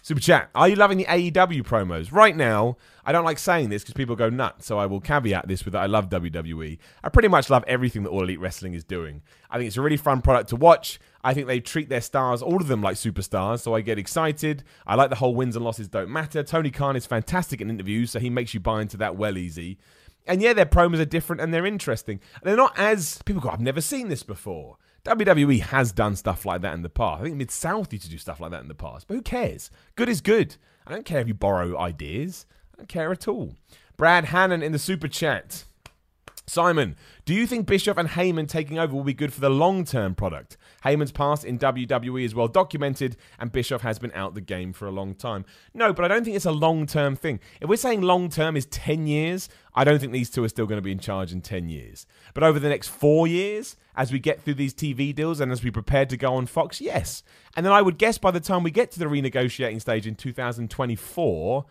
Super 0.03 0.21
chat. 0.21 0.49
Are 0.55 0.69
you 0.69 0.77
loving 0.77 0.99
the 0.99 1.05
AEW 1.05 1.63
promos? 1.63 2.11
Right 2.11 2.35
now, 2.35 2.79
I 3.11 3.13
don't 3.13 3.25
like 3.25 3.41
saying 3.41 3.71
this 3.71 3.83
because 3.83 3.95
people 3.95 4.15
go 4.15 4.31
nuts, 4.31 4.67
so 4.67 4.79
I 4.79 4.87
will 4.87 5.01
caveat 5.01 5.49
this 5.49 5.65
with 5.65 5.73
that 5.73 5.83
I 5.83 5.87
love 5.87 6.11
WWE. 6.11 6.79
I 7.03 7.09
pretty 7.09 7.27
much 7.27 7.51
love 7.51 7.65
everything 7.67 8.05
that 8.05 8.11
All 8.11 8.23
Elite 8.23 8.39
Wrestling 8.39 8.73
is 8.73 8.85
doing. 8.85 9.23
I 9.51 9.59
think 9.59 9.67
it's 9.67 9.77
a 9.77 9.83
really 9.83 9.97
fun 9.97 10.23
product 10.23 10.51
to 10.51 10.57
watch. 10.57 11.01
I 11.25 11.35
think 11.35 11.49
they 11.49 11.59
treat 11.59 11.89
their 11.89 12.03
stars, 12.03 12.41
all 12.41 12.59
of 12.59 12.69
them, 12.69 12.83
like 12.83 12.95
superstars, 12.95 13.63
so 13.63 13.75
I 13.75 13.81
get 13.81 13.99
excited. 13.99 14.63
I 14.87 14.95
like 14.95 15.11
the 15.11 15.17
whole 15.17 15.35
wins 15.35 15.57
and 15.57 15.65
losses 15.65 15.89
don't 15.89 16.09
matter. 16.09 16.45
Tony 16.45 16.71
Khan 16.71 16.95
is 16.95 17.05
fantastic 17.05 17.61
in 17.61 17.69
interviews, 17.69 18.13
so 18.13 18.21
he 18.21 18.31
makes 18.31 18.55
you 18.55 18.61
buy 18.61 18.81
into 18.81 18.97
that 18.99 19.17
well 19.17 19.37
easy. 19.37 19.79
And 20.29 20.41
yeah, 20.41 20.53
their 20.53 20.65
promos 20.65 21.01
are 21.01 21.05
different 21.05 21.43
and 21.43 21.53
they're 21.53 21.67
interesting. 21.67 22.21
They're 22.45 22.55
not 22.55 22.79
as 22.79 23.21
people 23.23 23.43
go, 23.43 23.49
I've 23.49 23.59
never 23.59 23.81
seen 23.81 24.09
this 24.09 24.23
before. 24.23 24.77
WWE 25.05 25.63
has 25.63 25.91
done 25.91 26.15
stuff 26.15 26.47
like 26.47 26.61
that 26.61 26.75
in 26.75 26.83
the 26.83 26.89
past. 26.89 27.23
I 27.23 27.25
think 27.25 27.35
Mid 27.39 27.51
South 27.51 27.93
used 27.93 28.05
to 28.05 28.11
do 28.11 28.19
stuff 28.19 28.39
like 28.39 28.53
that 28.53 28.63
in 28.63 28.69
the 28.69 28.75
past, 28.77 29.09
but 29.09 29.15
who 29.15 29.23
cares? 29.23 29.73
Good 29.97 30.09
is 30.09 30.21
good. 30.21 30.55
I 30.87 30.93
don't 30.93 31.05
care 31.05 31.21
if 31.21 31.27
you 31.27 31.35
borrow 31.35 31.77
ideas. 31.77 32.47
Don't 32.81 32.89
care 32.89 33.13
at 33.13 33.29
all. 33.29 33.57
Brad 33.99 34.25
Hannon 34.25 34.63
in 34.63 34.73
the 34.73 34.79
super 34.79 35.07
chat. 35.07 35.65
Simon, 36.47 36.97
do 37.27 37.35
you 37.35 37.47
think 37.47 37.67
Bischoff 37.67 37.99
and 37.99 38.09
Heyman 38.09 38.49
taking 38.49 38.79
over 38.79 38.95
will 38.95 39.05
be 39.05 39.13
good 39.13 39.35
for 39.35 39.41
the 39.43 39.51
long 39.51 39.85
term 39.85 40.15
product? 40.15 40.57
Heyman's 40.83 41.13
past 41.13 41.45
in 41.45 41.59
WWE 41.59 42.25
is 42.25 42.35
well 42.35 42.49
documented, 42.49 43.19
and 43.39 43.53
Bischoff 43.53 43.83
has 43.83 43.99
been 43.99 44.13
out 44.15 44.35
the 44.35 44.41
game 44.41 44.73
for 44.73 44.87
a 44.87 44.91
long 44.91 45.15
time. 45.15 45.45
No, 45.75 45.93
but 45.93 46.07
I 46.07 46.09
don't 46.09 46.25
think 46.25 46.37
it's 46.37 46.47
a 46.47 46.53
long 46.53 46.87
term 46.87 47.17
thing. 47.17 47.39
If 47.61 47.69
we're 47.69 47.77
saying 47.77 48.01
long 48.01 48.31
term 48.31 48.57
is 48.57 48.65
10 48.65 49.07
years, 49.07 49.51
I 49.75 49.85
don't 49.85 49.99
think 49.99 50.13
these 50.13 50.31
two 50.31 50.43
are 50.43 50.49
still 50.49 50.67
going 50.67 50.79
to 50.79 50.83
be 50.83 50.91
in 50.91 51.01
charge 51.01 51.33
in 51.33 51.43
10 51.43 51.69
years. 51.69 52.07
But 52.33 52.45
over 52.45 52.59
the 52.59 52.71
next 52.71 52.89
four 52.89 53.27
years, 53.27 53.77
as 53.95 54.11
we 54.11 54.21
get 54.21 54.41
through 54.43 54.55
these 54.55 54.73
TV 54.73 55.15
deals 55.15 55.39
and 55.39 55.53
as 55.53 55.63
we 55.63 55.71
prepare 55.71 56.07
to 56.07 56.17
go 56.17 56.33
on 56.33 56.47
Fox, 56.47 56.81
yes. 56.81 57.23
And 57.55 57.67
then 57.67 57.75
I 57.75 57.83
would 57.83 57.99
guess 57.99 58.17
by 58.17 58.31
the 58.31 58.41
time 58.41 58.63
we 58.63 58.71
get 58.71 58.91
to 58.93 58.99
the 58.99 59.05
renegotiating 59.05 59.83
stage 59.83 60.07
in 60.07 60.15
2024, 60.15 61.67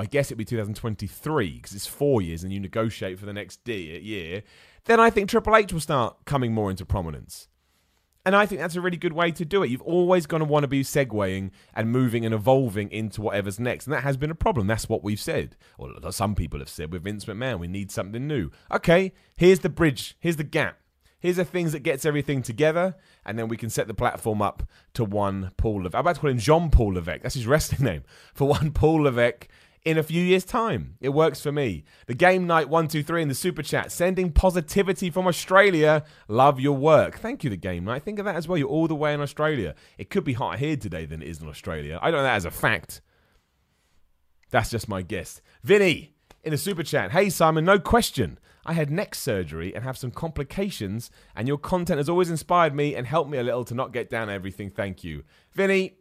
I 0.00 0.06
guess 0.06 0.28
it'd 0.28 0.38
be 0.38 0.44
2023 0.44 1.52
because 1.52 1.72
it's 1.72 1.86
four 1.86 2.20
years 2.20 2.42
and 2.42 2.52
you 2.52 2.60
negotiate 2.60 3.18
for 3.18 3.26
the 3.26 3.32
next 3.32 3.66
year, 3.68 4.42
then 4.84 5.00
I 5.00 5.10
think 5.10 5.30
Triple 5.30 5.56
H 5.56 5.72
will 5.72 5.80
start 5.80 6.16
coming 6.24 6.52
more 6.52 6.70
into 6.70 6.84
prominence. 6.84 7.48
And 8.26 8.34
I 8.34 8.46
think 8.46 8.60
that's 8.60 8.74
a 8.74 8.80
really 8.80 8.96
good 8.96 9.12
way 9.12 9.30
to 9.32 9.44
do 9.44 9.62
it. 9.62 9.70
You've 9.70 9.82
always 9.82 10.26
going 10.26 10.40
to 10.40 10.46
want 10.46 10.64
to 10.64 10.68
be 10.68 10.82
segueing 10.82 11.50
and 11.74 11.90
moving 11.90 12.24
and 12.24 12.34
evolving 12.34 12.90
into 12.90 13.20
whatever's 13.20 13.60
next. 13.60 13.86
And 13.86 13.92
that 13.92 14.02
has 14.02 14.16
been 14.16 14.30
a 14.30 14.34
problem. 14.34 14.66
That's 14.66 14.88
what 14.88 15.04
we've 15.04 15.20
said. 15.20 15.56
Or 15.76 15.90
some 16.10 16.34
people 16.34 16.58
have 16.60 16.70
said 16.70 16.90
with 16.90 17.04
Vince 17.04 17.26
McMahon, 17.26 17.58
we 17.58 17.68
need 17.68 17.90
something 17.90 18.26
new. 18.26 18.50
Okay, 18.72 19.12
here's 19.36 19.60
the 19.60 19.68
bridge. 19.68 20.16
Here's 20.20 20.36
the 20.36 20.44
gap. 20.44 20.78
Here's 21.24 21.36
the 21.36 21.44
things 21.46 21.72
that 21.72 21.80
gets 21.80 22.04
everything 22.04 22.42
together, 22.42 22.96
and 23.24 23.38
then 23.38 23.48
we 23.48 23.56
can 23.56 23.70
set 23.70 23.86
the 23.86 23.94
platform 23.94 24.42
up 24.42 24.62
to 24.92 25.06
one 25.06 25.52
Paul 25.56 25.76
Levesque. 25.76 25.94
I'm 25.94 26.00
about 26.00 26.16
to 26.16 26.20
call 26.20 26.28
him 26.28 26.38
Jean 26.38 26.68
Paul 26.68 26.92
Levesque. 26.92 27.22
That's 27.22 27.34
his 27.34 27.46
wrestling 27.46 27.82
name. 27.90 28.02
For 28.34 28.46
one 28.46 28.72
Paul 28.72 29.04
Levesque 29.04 29.48
in 29.84 29.98
a 29.98 30.02
few 30.02 30.22
years' 30.22 30.44
time. 30.44 30.96
It 31.00 31.10
works 31.10 31.40
for 31.40 31.52
me. 31.52 31.84
The 32.06 32.14
Game 32.14 32.46
Night 32.46 32.68
123 32.68 33.22
in 33.22 33.28
the 33.28 33.34
super 33.34 33.62
chat, 33.62 33.92
sending 33.92 34.32
positivity 34.32 35.10
from 35.10 35.26
Australia. 35.26 36.04
Love 36.26 36.58
your 36.58 36.76
work. 36.76 37.18
Thank 37.18 37.44
you, 37.44 37.50
The 37.50 37.56
Game 37.56 37.84
Night. 37.84 38.02
Think 38.02 38.18
of 38.18 38.24
that 38.24 38.36
as 38.36 38.48
well. 38.48 38.56
You're 38.56 38.68
all 38.68 38.88
the 38.88 38.94
way 38.94 39.12
in 39.12 39.20
Australia. 39.20 39.74
It 39.98 40.08
could 40.08 40.24
be 40.24 40.32
hotter 40.32 40.56
here 40.56 40.76
today 40.76 41.04
than 41.04 41.22
it 41.22 41.28
is 41.28 41.40
in 41.40 41.48
Australia. 41.48 41.98
I 42.00 42.10
don't 42.10 42.20
know 42.20 42.24
that 42.24 42.36
as 42.36 42.46
a 42.46 42.50
fact. 42.50 43.02
That's 44.50 44.70
just 44.70 44.88
my 44.88 45.02
guess. 45.02 45.42
Vinny 45.62 46.14
in 46.42 46.52
the 46.52 46.58
super 46.58 46.82
chat. 46.82 47.10
Hey, 47.10 47.28
Simon, 47.28 47.64
no 47.64 47.78
question. 47.78 48.38
I 48.66 48.72
had 48.72 48.90
neck 48.90 49.14
surgery 49.14 49.74
and 49.74 49.84
have 49.84 49.98
some 49.98 50.10
complications, 50.10 51.10
and 51.36 51.46
your 51.46 51.58
content 51.58 51.98
has 51.98 52.08
always 52.08 52.30
inspired 52.30 52.74
me 52.74 52.94
and 52.94 53.06
helped 53.06 53.30
me 53.30 53.36
a 53.36 53.42
little 53.42 53.64
to 53.64 53.74
not 53.74 53.92
get 53.92 54.08
down 54.08 54.30
everything. 54.30 54.70
Thank 54.70 55.04
you. 55.04 55.24
Vinny, 55.52 55.98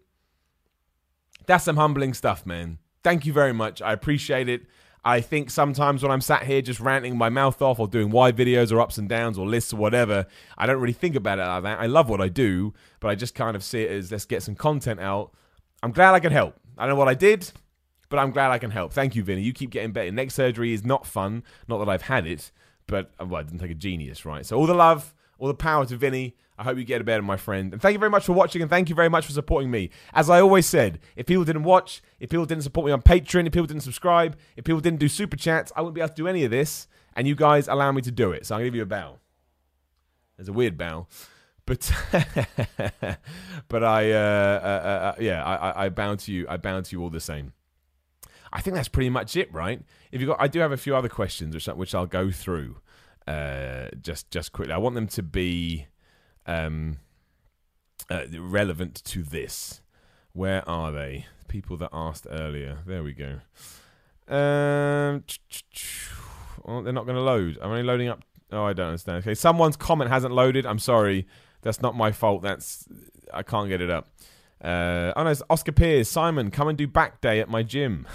that's 1.45 1.65
some 1.65 1.75
humbling 1.75 2.13
stuff, 2.13 2.45
man 2.45 2.77
thank 3.03 3.25
you 3.25 3.33
very 3.33 3.53
much. 3.53 3.81
I 3.81 3.93
appreciate 3.93 4.49
it. 4.49 4.63
I 5.05 5.19
think 5.19 5.49
sometimes 5.49 6.01
when 6.01 6.11
I'm 6.11 6.21
sat 6.21 6.43
here 6.43 6.61
just 6.61 6.79
ranting 6.79 7.17
my 7.17 7.29
mouth 7.29 7.61
off 7.61 7.77
or 7.77 7.87
doing 7.87 8.09
wide 8.09 8.37
videos 8.37 8.71
or 8.71 8.79
ups 8.79 8.97
and 8.97 9.09
downs 9.09 9.37
or 9.37 9.45
lists 9.45 9.73
or 9.73 9.75
whatever, 9.75 10.25
I 10.57 10.65
don't 10.65 10.79
really 10.79 10.93
think 10.93 11.15
about 11.15 11.39
it 11.39 11.43
like 11.43 11.63
that. 11.63 11.79
I 11.79 11.87
love 11.87 12.07
what 12.07 12.21
I 12.21 12.29
do, 12.29 12.73
but 13.01 13.09
I 13.09 13.15
just 13.15 13.35
kind 13.35 13.55
of 13.55 13.63
see 13.63 13.81
it 13.81 13.91
as 13.91 14.11
let's 14.11 14.25
get 14.25 14.43
some 14.43 14.55
content 14.55 15.01
out. 15.01 15.33
I'm 15.81 15.91
glad 15.91 16.13
I 16.13 16.21
can 16.21 16.31
help. 16.31 16.55
I 16.77 16.83
don't 16.83 16.91
know 16.91 16.99
what 16.99 17.09
I 17.09 17.15
did, 17.15 17.51
but 18.07 18.17
I'm 18.17 18.31
glad 18.31 18.51
I 18.51 18.59
can 18.59 18.71
help. 18.71 18.93
Thank 18.93 19.15
you, 19.15 19.23
Vinny. 19.23 19.41
You 19.41 19.51
keep 19.51 19.71
getting 19.71 19.91
better. 19.91 20.09
Neck 20.09 20.31
surgery 20.31 20.71
is 20.71 20.85
not 20.85 21.05
fun. 21.05 21.43
Not 21.67 21.79
that 21.79 21.89
I've 21.89 22.03
had 22.03 22.25
it, 22.25 22.51
but 22.87 23.11
uh, 23.19 23.25
well, 23.25 23.41
it 23.41 23.47
didn't 23.47 23.59
take 23.59 23.71
a 23.71 23.75
genius, 23.75 24.25
right? 24.25 24.45
So 24.45 24.57
all 24.57 24.67
the 24.67 24.73
love, 24.73 25.13
all 25.37 25.49
the 25.49 25.53
power 25.53 25.85
to 25.85 25.97
Vinny. 25.97 26.37
I 26.57 26.63
hope 26.63 26.77
you 26.77 26.83
get 26.83 27.03
better, 27.05 27.21
my 27.21 27.37
friend. 27.37 27.73
And 27.73 27.81
thank 27.81 27.93
you 27.93 27.99
very 27.99 28.11
much 28.11 28.25
for 28.25 28.33
watching, 28.33 28.61
and 28.61 28.69
thank 28.69 28.89
you 28.89 28.95
very 28.95 29.09
much 29.09 29.25
for 29.25 29.31
supporting 29.31 29.71
me. 29.71 29.89
As 30.13 30.29
I 30.29 30.39
always 30.39 30.65
said, 30.65 30.99
if 31.15 31.25
people 31.25 31.43
didn't 31.43 31.63
watch, 31.63 32.01
if 32.19 32.29
people 32.29 32.45
didn't 32.45 32.63
support 32.63 32.85
me 32.85 32.91
on 32.91 33.01
Patreon, 33.01 33.47
if 33.47 33.53
people 33.53 33.65
didn't 33.65 33.83
subscribe, 33.83 34.37
if 34.55 34.63
people 34.63 34.81
didn't 34.81 34.99
do 34.99 35.07
super 35.07 35.35
chats, 35.35 35.71
I 35.75 35.81
wouldn't 35.81 35.95
be 35.95 36.01
able 36.01 36.09
to 36.09 36.15
do 36.15 36.27
any 36.27 36.43
of 36.43 36.51
this. 36.51 36.87
And 37.15 37.27
you 37.27 37.35
guys 37.35 37.67
allow 37.67 37.91
me 37.91 38.01
to 38.03 38.11
do 38.11 38.31
it. 38.31 38.45
So 38.45 38.55
I'm 38.55 38.59
gonna 38.59 38.67
give 38.67 38.75
you 38.75 38.83
a 38.83 38.87
bow. 38.87 39.19
There's 40.37 40.47
a 40.47 40.53
weird 40.53 40.77
bow, 40.77 41.07
but 41.65 41.91
but 43.67 43.83
I 43.83 44.11
uh, 44.11 44.15
uh, 44.15 44.67
uh, 44.67 44.87
uh, 44.89 45.15
yeah 45.19 45.43
I, 45.43 45.85
I 45.85 45.89
bow 45.89 46.15
to 46.15 46.31
you. 46.31 46.47
I 46.49 46.57
bow 46.57 46.81
to 46.81 46.95
you 46.95 47.01
all 47.01 47.11
the 47.11 47.19
same. 47.19 47.53
I 48.51 48.61
think 48.61 48.75
that's 48.75 48.87
pretty 48.87 49.09
much 49.09 49.35
it, 49.35 49.51
right? 49.53 49.81
If 50.11 50.21
you 50.21 50.27
got, 50.27 50.37
I 50.39 50.47
do 50.47 50.59
have 50.59 50.71
a 50.71 50.77
few 50.77 50.95
other 50.95 51.09
questions 51.09 51.55
which 51.55 51.65
which 51.67 51.95
I'll 51.95 52.05
go 52.05 52.31
through 52.31 52.77
uh, 53.27 53.89
just 54.01 54.31
just 54.31 54.51
quickly. 54.51 54.73
I 54.73 54.77
want 54.77 54.95
them 54.95 55.07
to 55.07 55.23
be 55.23 55.87
um, 56.45 56.97
uh, 58.09 58.25
relevant 58.37 59.03
to 59.05 59.23
this. 59.23 59.81
Where 60.33 60.67
are 60.67 60.91
they? 60.91 61.25
People 61.47 61.77
that 61.77 61.89
asked 61.93 62.27
earlier. 62.29 62.79
There 62.85 63.03
we 63.03 63.13
go. 63.13 63.39
Um, 64.27 65.23
oh, 66.65 66.81
they're 66.81 66.93
not 66.93 67.05
going 67.05 67.15
to 67.15 67.21
load. 67.21 67.57
I'm 67.61 67.69
only 67.69 67.83
loading 67.83 68.07
up. 68.07 68.23
Oh, 68.51 68.63
I 68.63 68.73
don't 68.73 68.87
understand. 68.87 69.19
Okay, 69.19 69.35
someone's 69.35 69.75
comment 69.75 70.09
hasn't 70.09 70.33
loaded. 70.33 70.65
I'm 70.65 70.79
sorry. 70.79 71.27
That's 71.61 71.81
not 71.81 71.95
my 71.95 72.11
fault. 72.11 72.41
That's 72.41 72.87
I 73.33 73.43
can't 73.43 73.69
get 73.69 73.81
it 73.81 73.89
up. 73.89 74.09
Uh, 74.63 75.11
oh 75.15 75.23
no, 75.23 75.33
Oscar 75.49 75.71
Piers. 75.71 76.09
Simon, 76.09 76.51
come 76.51 76.67
and 76.67 76.77
do 76.77 76.87
back 76.87 77.21
day 77.21 77.39
at 77.39 77.49
my 77.49 77.63
gym. 77.63 78.07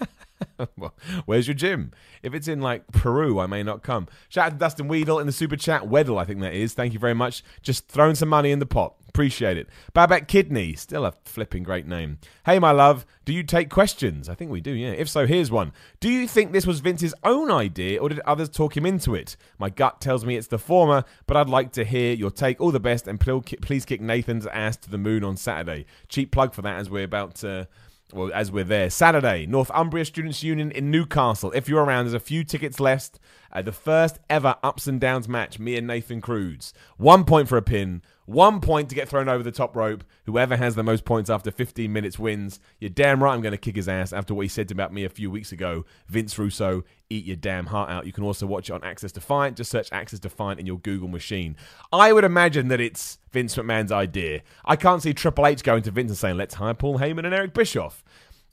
well, 0.76 0.94
where's 1.24 1.46
your 1.46 1.54
gym? 1.54 1.92
If 2.22 2.34
it's 2.34 2.48
in 2.48 2.60
like 2.60 2.86
Peru, 2.88 3.38
I 3.38 3.46
may 3.46 3.62
not 3.62 3.82
come. 3.82 4.08
Shout 4.28 4.46
out 4.46 4.52
to 4.52 4.58
Dustin 4.58 4.88
Weedle 4.88 5.18
in 5.18 5.26
the 5.26 5.32
super 5.32 5.56
chat. 5.56 5.82
Weddle, 5.82 6.20
I 6.20 6.24
think 6.24 6.40
that 6.40 6.54
is. 6.54 6.74
Thank 6.74 6.92
you 6.92 6.98
very 6.98 7.14
much. 7.14 7.42
Just 7.62 7.88
throwing 7.88 8.14
some 8.14 8.28
money 8.28 8.50
in 8.50 8.58
the 8.58 8.66
pot. 8.66 8.94
Appreciate 9.08 9.56
it. 9.56 9.68
Babette 9.94 10.28
Kidney, 10.28 10.74
still 10.74 11.06
a 11.06 11.14
flipping 11.24 11.62
great 11.62 11.86
name. 11.86 12.18
Hey, 12.44 12.58
my 12.58 12.70
love, 12.70 13.06
do 13.24 13.32
you 13.32 13.42
take 13.42 13.70
questions? 13.70 14.28
I 14.28 14.34
think 14.34 14.50
we 14.50 14.60
do, 14.60 14.72
yeah. 14.72 14.90
If 14.90 15.08
so, 15.08 15.26
here's 15.26 15.50
one. 15.50 15.72
Do 16.00 16.10
you 16.10 16.28
think 16.28 16.52
this 16.52 16.66
was 16.66 16.80
Vince's 16.80 17.14
own 17.24 17.50
idea 17.50 17.98
or 17.98 18.10
did 18.10 18.20
others 18.20 18.50
talk 18.50 18.76
him 18.76 18.84
into 18.84 19.14
it? 19.14 19.38
My 19.58 19.70
gut 19.70 20.02
tells 20.02 20.26
me 20.26 20.36
it's 20.36 20.48
the 20.48 20.58
former, 20.58 21.02
but 21.26 21.34
I'd 21.34 21.48
like 21.48 21.72
to 21.72 21.84
hear 21.84 22.12
your 22.12 22.30
take. 22.30 22.60
All 22.60 22.70
the 22.70 22.78
best 22.78 23.08
and 23.08 23.18
please 23.18 23.86
kick 23.86 24.02
Nathan's 24.02 24.46
ass 24.48 24.76
to 24.78 24.90
the 24.90 24.98
moon 24.98 25.24
on 25.24 25.38
Saturday. 25.38 25.86
Cheap 26.08 26.30
plug 26.30 26.52
for 26.52 26.60
that 26.62 26.78
as 26.78 26.90
we're 26.90 27.04
about 27.04 27.36
to 27.36 27.68
well, 28.12 28.30
as 28.32 28.52
we're 28.52 28.64
there. 28.64 28.90
Saturday, 28.90 29.46
Northumbria 29.46 30.04
Students' 30.04 30.42
Union 30.42 30.70
in 30.70 30.90
Newcastle. 30.90 31.52
If 31.52 31.68
you're 31.68 31.84
around, 31.84 32.04
there's 32.04 32.14
a 32.14 32.20
few 32.20 32.44
tickets 32.44 32.78
left. 32.78 33.18
Uh, 33.52 33.62
the 33.62 33.72
first 33.72 34.18
ever 34.30 34.56
ups 34.62 34.86
and 34.86 35.00
downs 35.00 35.28
match, 35.28 35.58
me 35.58 35.76
and 35.76 35.86
Nathan 35.86 36.20
Cruz. 36.20 36.72
One 36.96 37.24
point 37.24 37.48
for 37.48 37.56
a 37.56 37.62
pin, 37.62 38.02
One 38.26 38.60
point 38.60 38.88
to 38.88 38.96
get 38.96 39.08
thrown 39.08 39.28
over 39.28 39.44
the 39.44 39.52
top 39.52 39.76
rope. 39.76 40.02
Whoever 40.24 40.56
has 40.56 40.74
the 40.74 40.82
most 40.82 41.04
points 41.04 41.30
after 41.30 41.52
15 41.52 41.92
minutes 41.92 42.18
wins. 42.18 42.58
You're 42.80 42.90
damn 42.90 43.22
right 43.22 43.32
I'm 43.32 43.40
going 43.40 43.52
to 43.52 43.58
kick 43.58 43.76
his 43.76 43.88
ass 43.88 44.12
after 44.12 44.34
what 44.34 44.42
he 44.42 44.48
said 44.48 44.70
about 44.72 44.92
me 44.92 45.04
a 45.04 45.08
few 45.08 45.30
weeks 45.30 45.52
ago. 45.52 45.84
Vince 46.08 46.36
Russo, 46.36 46.82
eat 47.08 47.24
your 47.24 47.36
damn 47.36 47.66
heart 47.66 47.88
out. 47.88 48.04
You 48.04 48.12
can 48.12 48.24
also 48.24 48.44
watch 48.44 48.68
it 48.68 48.72
on 48.72 48.82
Access 48.82 49.12
Defiant. 49.12 49.56
Just 49.56 49.70
search 49.70 49.88
Access 49.92 50.18
Defiant 50.18 50.58
in 50.58 50.66
your 50.66 50.78
Google 50.78 51.06
machine. 51.06 51.56
I 51.92 52.12
would 52.12 52.24
imagine 52.24 52.66
that 52.68 52.80
it's 52.80 53.18
Vince 53.30 53.54
McMahon's 53.54 53.92
idea. 53.92 54.42
I 54.64 54.74
can't 54.74 55.02
see 55.02 55.14
Triple 55.14 55.46
H 55.46 55.62
going 55.62 55.82
to 55.84 55.92
Vince 55.92 56.10
and 56.10 56.18
saying, 56.18 56.36
let's 56.36 56.56
hire 56.56 56.74
Paul 56.74 56.98
Heyman 56.98 57.26
and 57.26 57.34
Eric 57.34 57.54
Bischoff. 57.54 58.02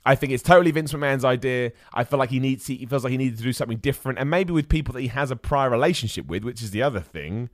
I 0.05 0.15
think 0.15 0.34
it's 0.34 0.43
totally 0.43 0.69
Vince 0.69 0.93
McMahon's 0.93 1.26
idea. 1.26 1.71
I 1.93 2.03
feel 2.03 2.19
like 2.19 2.30
he 2.30 2.39
needs 2.39 2.67
he 2.67 2.86
feels 2.86 3.03
like 3.03 3.11
he 3.11 3.17
needed 3.17 3.38
to 3.38 3.43
do 3.43 3.53
something 3.53 3.78
different, 3.78 4.19
and 4.19 4.30
maybe 4.30 4.51
with 4.51 4.67
people 4.67 4.93
that 4.93 5.01
he 5.01 5.07
has 5.07 5.32
a 5.32 5.36
prior 5.38 5.69
relationship 5.69 6.28
with, 6.28 6.43
which 6.43 6.61
is 6.61 6.71
the 6.71 6.82
other 6.82 6.99
thing 6.99 7.49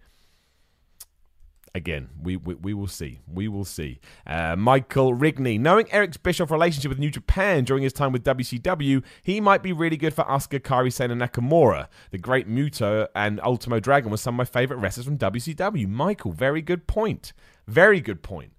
again, 1.76 2.10
we, 2.22 2.38
we, 2.38 2.56
we 2.56 2.74
will 2.74 2.88
see. 2.88 3.20
We 3.32 3.48
will 3.48 3.66
see. 3.66 4.00
Uh, 4.26 4.56
Michael 4.56 5.14
Rigney. 5.16 5.60
Knowing 5.60 5.88
Eric 5.92 6.22
Bischoff's 6.24 6.52
relationship 6.52 6.90
with 6.90 7.00
New 7.00 7.10
Japan 7.10 7.64
during 7.64 7.84
his 7.84 7.94
time 7.94 8.12
with 8.12 8.24
WCW, 8.24 9.04
he 9.24 9.40
might 9.42 9.64
be 9.64 9.74
really 9.74 9.98
good 9.98 10.14
for 10.14 10.24
Asuka, 10.26 10.60
Kairi 10.60 10.92
Sane, 10.92 11.12
and 11.12 11.22
Nakamura. 11.22 11.88
The 12.12 12.18
Great 12.18 12.48
Muta 12.48 13.10
and 13.16 13.40
Ultimo 13.42 13.80
Dragon 13.80 14.12
were 14.12 14.18
some 14.18 14.36
of 14.36 14.38
my 14.38 14.46
favourite 14.46 14.82
wrestlers 14.82 15.06
from 15.06 15.18
WCW. 15.18 15.88
Michael, 15.88 16.32
very 16.32 16.62
good 16.62 16.88
point. 16.88 17.34
Very 17.68 18.02
good 18.02 18.24
point. 18.24 18.54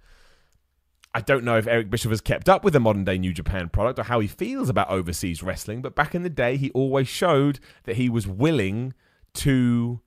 I 1.13 1.21
don't 1.21 1.43
know 1.43 1.59
if 1.59 1.67
Eric 1.67 1.91
Bischoff 1.91 2.11
has 2.11 2.21
kept 2.21 2.49
up 2.49 2.63
with 2.63 2.73
the 2.73 2.81
modern 2.81 3.05
day 3.05 3.19
New 3.19 3.33
Japan 3.33 3.69
product 3.69 3.99
or 3.99 4.05
how 4.05 4.21
he 4.21 4.29
feels 4.29 4.69
about 4.69 4.91
overseas 4.91 5.43
wrestling, 5.43 5.83
but 5.83 5.97
back 5.97 6.15
in 6.15 6.23
the 6.23 6.31
day, 6.31 6.57
he 6.57 6.71
always 6.71 7.09
showed 7.09 7.59
that 7.85 7.97
he 7.97 8.09
was 8.09 8.29
willing 8.29 8.95
to 9.35 10.01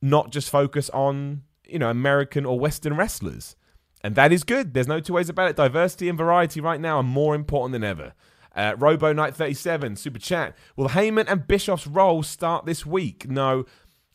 not 0.00 0.30
just 0.30 0.48
focus 0.48 0.90
on 0.90 1.42
you 1.68 1.78
know, 1.78 1.90
American 1.90 2.44
or 2.44 2.58
Western 2.58 2.96
wrestlers. 2.96 3.56
And 4.02 4.14
that 4.14 4.32
is 4.32 4.44
good. 4.44 4.74
There's 4.74 4.88
no 4.88 5.00
two 5.00 5.14
ways 5.14 5.28
about 5.28 5.50
it. 5.50 5.56
Diversity 5.56 6.08
and 6.08 6.16
variety 6.16 6.60
right 6.60 6.80
now 6.80 6.98
are 6.98 7.02
more 7.02 7.34
important 7.34 7.72
than 7.72 7.84
ever. 7.84 8.14
Uh, 8.54 8.74
Robo 8.78 9.12
Knight 9.12 9.34
37, 9.34 9.96
Super 9.96 10.18
Chat. 10.18 10.56
Will 10.76 10.88
Heyman 10.90 11.26
and 11.28 11.46
Bischoff's 11.46 11.86
role 11.86 12.22
start 12.22 12.64
this 12.64 12.86
week? 12.86 13.28
No. 13.28 13.64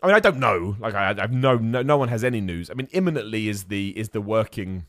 I 0.02 0.08
mean, 0.08 0.16
I 0.16 0.20
don't 0.20 0.40
know. 0.40 0.76
Like, 0.80 0.94
I, 0.96 1.14
have 1.14 1.32
no, 1.32 1.58
no, 1.58 1.82
no 1.82 1.98
one 1.98 2.10
has 2.10 2.24
any 2.24 2.42
news. 2.42 2.70
I 2.70 2.74
mean, 2.74 2.88
imminently 2.92 3.48
is 3.48 3.66
the 3.66 3.98
is 3.98 4.10
the 4.10 4.22
working 4.22 4.86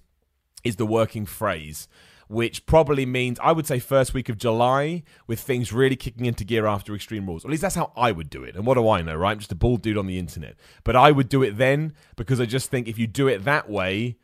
is 0.65 0.77
the 0.77 0.87
working 0.87 1.27
phrase 1.27 1.89
which 2.29 2.67
probably 2.67 3.07
means 3.07 3.39
I 3.43 3.53
would 3.53 3.67
say 3.67 3.79
first 3.79 4.15
week 4.15 4.29
of 4.29 4.39
July 4.39 5.03
with 5.27 5.41
things 5.41 5.73
really 5.73 5.97
kicking 5.97 6.27
into 6.27 6.45
gear 6.45 6.67
after 6.67 6.95
Extreme 6.95 7.27
Rules. 7.27 7.45
At 7.45 7.51
least 7.51 7.63
that's 7.63 7.75
how 7.75 7.93
I 7.97 8.13
would 8.13 8.31
do 8.31 8.43
it. 8.43 8.57
And 8.57 8.67
what 8.67 8.75
do 8.75 8.89
I 8.89 9.03
know, 9.03 9.15
right? 9.15 9.33
I'm 9.33 9.39
just 9.39 9.53
a 9.53 9.57
bald 9.57 9.83
dude 9.83 9.99
on 9.99 10.07
the 10.07 10.19
internet. 10.19 10.57
But 10.85 10.97
I 10.97 11.11
would 11.11 11.29
do 11.29 11.43
it 11.43 11.59
then 11.59 11.95
because 12.17 12.41
I 12.41 12.47
just 12.47 12.71
think 12.71 12.89
if 12.89 12.99
you 12.99 13.07
do 13.07 13.29
it 13.29 13.45
that 13.45 13.69
way, 13.69 14.17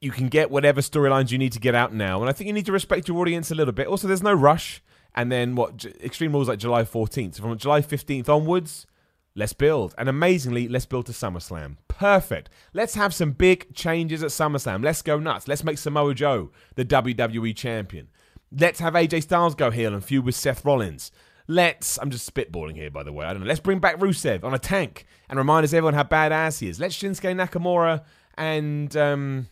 you 0.00 0.10
can 0.10 0.28
get 0.28 0.50
whatever 0.50 0.80
storylines 0.80 1.30
you 1.30 1.38
need 1.38 1.52
to 1.52 1.60
get 1.60 1.74
out 1.74 1.92
now. 1.92 2.20
And 2.20 2.28
I 2.28 2.32
think 2.32 2.48
you 2.48 2.54
need 2.54 2.66
to 2.66 2.72
respect 2.72 3.06
your 3.06 3.18
audience 3.18 3.50
a 3.50 3.54
little 3.54 3.72
bit. 3.72 3.86
Also, 3.86 4.08
there's 4.08 4.22
no 4.22 4.32
rush. 4.32 4.82
And 5.14 5.30
then 5.30 5.56
what? 5.56 5.84
Extreme 6.02 6.32
Rules 6.32 6.48
like 6.48 6.58
July 6.58 6.82
14th. 6.82 7.34
So 7.34 7.42
from 7.42 7.58
July 7.58 7.82
15th 7.82 8.28
onwards, 8.28 8.86
Let's 9.34 9.52
build. 9.52 9.94
And 9.96 10.08
amazingly, 10.08 10.68
let's 10.68 10.86
build 10.86 11.06
to 11.06 11.12
SummerSlam. 11.12 11.76
Perfect. 11.88 12.50
Let's 12.72 12.94
have 12.94 13.14
some 13.14 13.32
big 13.32 13.74
changes 13.74 14.22
at 14.22 14.30
SummerSlam. 14.30 14.82
Let's 14.82 15.02
go 15.02 15.18
nuts. 15.18 15.46
Let's 15.46 15.64
make 15.64 15.78
Samoa 15.78 16.14
Joe 16.14 16.50
the 16.74 16.84
WWE 16.84 17.54
champion. 17.56 18.08
Let's 18.52 18.80
have 18.80 18.94
AJ 18.94 19.22
Styles 19.22 19.54
go 19.54 19.70
heel 19.70 19.94
and 19.94 20.04
feud 20.04 20.24
with 20.24 20.34
Seth 20.34 20.64
Rollins. 20.64 21.12
Let's, 21.46 21.98
I'm 21.98 22.10
just 22.10 22.32
spitballing 22.32 22.76
here, 22.76 22.90
by 22.90 23.02
the 23.02 23.12
way. 23.12 23.26
I 23.26 23.32
don't 23.32 23.42
know. 23.42 23.48
Let's 23.48 23.60
bring 23.60 23.78
back 23.78 23.98
Rusev 23.98 24.44
on 24.44 24.54
a 24.54 24.58
tank 24.58 25.06
and 25.28 25.38
remind 25.38 25.64
us 25.64 25.72
everyone 25.72 25.94
how 25.94 26.04
badass 26.04 26.60
he 26.60 26.68
is. 26.68 26.80
Let's 26.80 26.96
Shinsuke 26.96 27.34
Nakamura 27.34 28.04
and 28.36 28.96
um, 28.96 29.48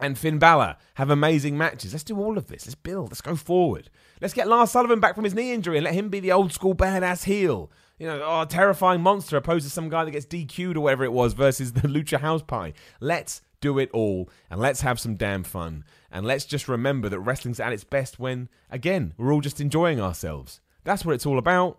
and 0.00 0.18
Finn 0.18 0.38
Balor 0.38 0.76
have 0.94 1.10
amazing 1.10 1.56
matches. 1.56 1.92
Let's 1.92 2.04
do 2.04 2.18
all 2.18 2.38
of 2.38 2.46
this. 2.46 2.66
Let's 2.66 2.74
build. 2.74 3.10
Let's 3.10 3.20
go 3.20 3.36
forward. 3.36 3.90
Let's 4.20 4.34
get 4.34 4.48
Lars 4.48 4.70
Sullivan 4.70 5.00
back 5.00 5.14
from 5.14 5.24
his 5.24 5.34
knee 5.34 5.52
injury 5.52 5.78
and 5.78 5.84
let 5.84 5.94
him 5.94 6.08
be 6.08 6.20
the 6.20 6.32
old 6.32 6.52
school 6.52 6.74
badass 6.74 7.24
heel 7.24 7.70
you 8.00 8.06
know, 8.06 8.22
oh, 8.24 8.46
terrifying 8.46 9.02
monster 9.02 9.36
opposed 9.36 9.66
to 9.66 9.70
some 9.70 9.90
guy 9.90 10.04
that 10.04 10.10
gets 10.10 10.24
DQ'd 10.24 10.76
or 10.76 10.80
whatever 10.80 11.04
it 11.04 11.12
was 11.12 11.34
versus 11.34 11.74
the 11.74 11.80
Lucha 11.86 12.18
House 12.18 12.42
Party. 12.42 12.74
Let's 12.98 13.42
do 13.60 13.78
it 13.78 13.90
all 13.92 14.30
and 14.50 14.58
let's 14.58 14.80
have 14.80 14.98
some 14.98 15.16
damn 15.16 15.44
fun. 15.44 15.84
And 16.10 16.24
let's 16.24 16.46
just 16.46 16.66
remember 16.66 17.10
that 17.10 17.20
wrestling's 17.20 17.60
at 17.60 17.74
its 17.74 17.84
best 17.84 18.18
when, 18.18 18.48
again, 18.70 19.12
we're 19.18 19.34
all 19.34 19.42
just 19.42 19.60
enjoying 19.60 20.00
ourselves. 20.00 20.60
That's 20.82 21.04
what 21.04 21.14
it's 21.14 21.26
all 21.26 21.38
about. 21.38 21.78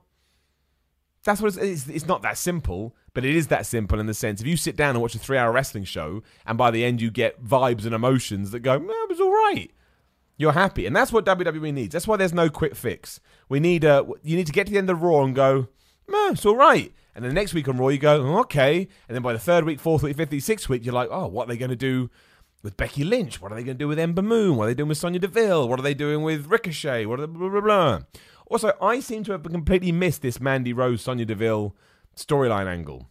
That's 1.23 1.41
what 1.41 1.49
it's, 1.49 1.57
it's, 1.57 1.87
it's 1.87 2.07
not 2.07 2.21
that 2.23 2.37
simple, 2.37 2.95
but 3.13 3.23
it 3.23 3.35
is 3.35 3.47
that 3.47 3.65
simple 3.65 3.99
in 3.99 4.07
the 4.07 4.13
sense 4.13 4.41
if 4.41 4.47
you 4.47 4.57
sit 4.57 4.75
down 4.75 4.91
and 4.91 5.01
watch 5.01 5.13
a 5.15 5.19
three 5.19 5.37
hour 5.37 5.51
wrestling 5.51 5.83
show 5.83 6.23
and 6.45 6.57
by 6.57 6.71
the 6.71 6.83
end 6.83 7.01
you 7.01 7.11
get 7.11 7.43
vibes 7.43 7.85
and 7.85 7.93
emotions 7.93 8.51
that 8.51 8.61
go, 8.61 8.79
man, 8.79 8.89
it 8.89 9.09
was 9.09 9.21
all 9.21 9.31
right 9.31 9.71
you're 10.41 10.51
happy. 10.53 10.85
And 10.85 10.95
that's 10.95 11.13
what 11.13 11.25
WWE 11.25 11.71
needs. 11.73 11.93
That's 11.93 12.07
why 12.07 12.17
there's 12.17 12.33
no 12.33 12.49
quick 12.49 12.75
fix. 12.75 13.19
We 13.47 13.59
need 13.59 13.85
uh, 13.85 14.03
a 14.05 14.13
you 14.23 14.35
need 14.35 14.47
to 14.47 14.51
get 14.51 14.65
to 14.67 14.73
the 14.73 14.79
end 14.79 14.89
of 14.89 15.01
Raw 15.01 15.23
and 15.23 15.35
go, 15.35 15.67
no, 16.07 16.29
it's 16.29 16.45
all 16.45 16.55
right. 16.55 16.91
And 17.13 17.23
then 17.23 17.29
the 17.29 17.35
next 17.35 17.53
week 17.53 17.67
on 17.67 17.77
Raw, 17.77 17.89
you 17.89 17.99
go, 17.99 18.39
okay. 18.39 18.87
And 19.07 19.15
then 19.15 19.21
by 19.21 19.33
the 19.33 19.39
third 19.39 19.65
week, 19.65 19.79
fourth 19.79 20.01
week, 20.01 20.17
fifth 20.17 20.31
week, 20.31 20.41
sixth 20.41 20.67
week, 20.67 20.83
you're 20.83 20.93
like, 20.93 21.09
oh, 21.11 21.27
what 21.27 21.45
are 21.45 21.47
they 21.49 21.57
going 21.57 21.69
to 21.69 21.75
do 21.75 22.09
with 22.63 22.75
Becky 22.75 23.03
Lynch? 23.03 23.41
What 23.41 23.51
are 23.51 23.55
they 23.55 23.63
going 23.63 23.77
to 23.77 23.83
do 23.83 23.87
with 23.87 23.99
Ember 23.99 24.21
Moon? 24.21 24.55
What 24.57 24.63
are 24.63 24.67
they 24.67 24.73
doing 24.73 24.89
with 24.89 24.97
Sonya 24.97 25.19
Deville? 25.19 25.67
What 25.67 25.79
are 25.79 25.83
they 25.83 25.93
doing 25.93 26.23
with 26.23 26.47
Ricochet? 26.47 27.05
What 27.05 27.19
are 27.19 27.27
they, 27.27 27.33
blah, 27.33 27.49
blah, 27.49 27.61
blah. 27.61 27.99
Also, 28.51 28.73
I 28.81 28.99
seem 28.99 29.23
to 29.23 29.31
have 29.31 29.43
completely 29.43 29.93
missed 29.93 30.21
this 30.21 30.41
Mandy 30.41 30.73
Rose, 30.73 31.01
Sonya 31.01 31.23
Deville 31.23 31.73
storyline 32.17 32.67
angle. 32.67 33.07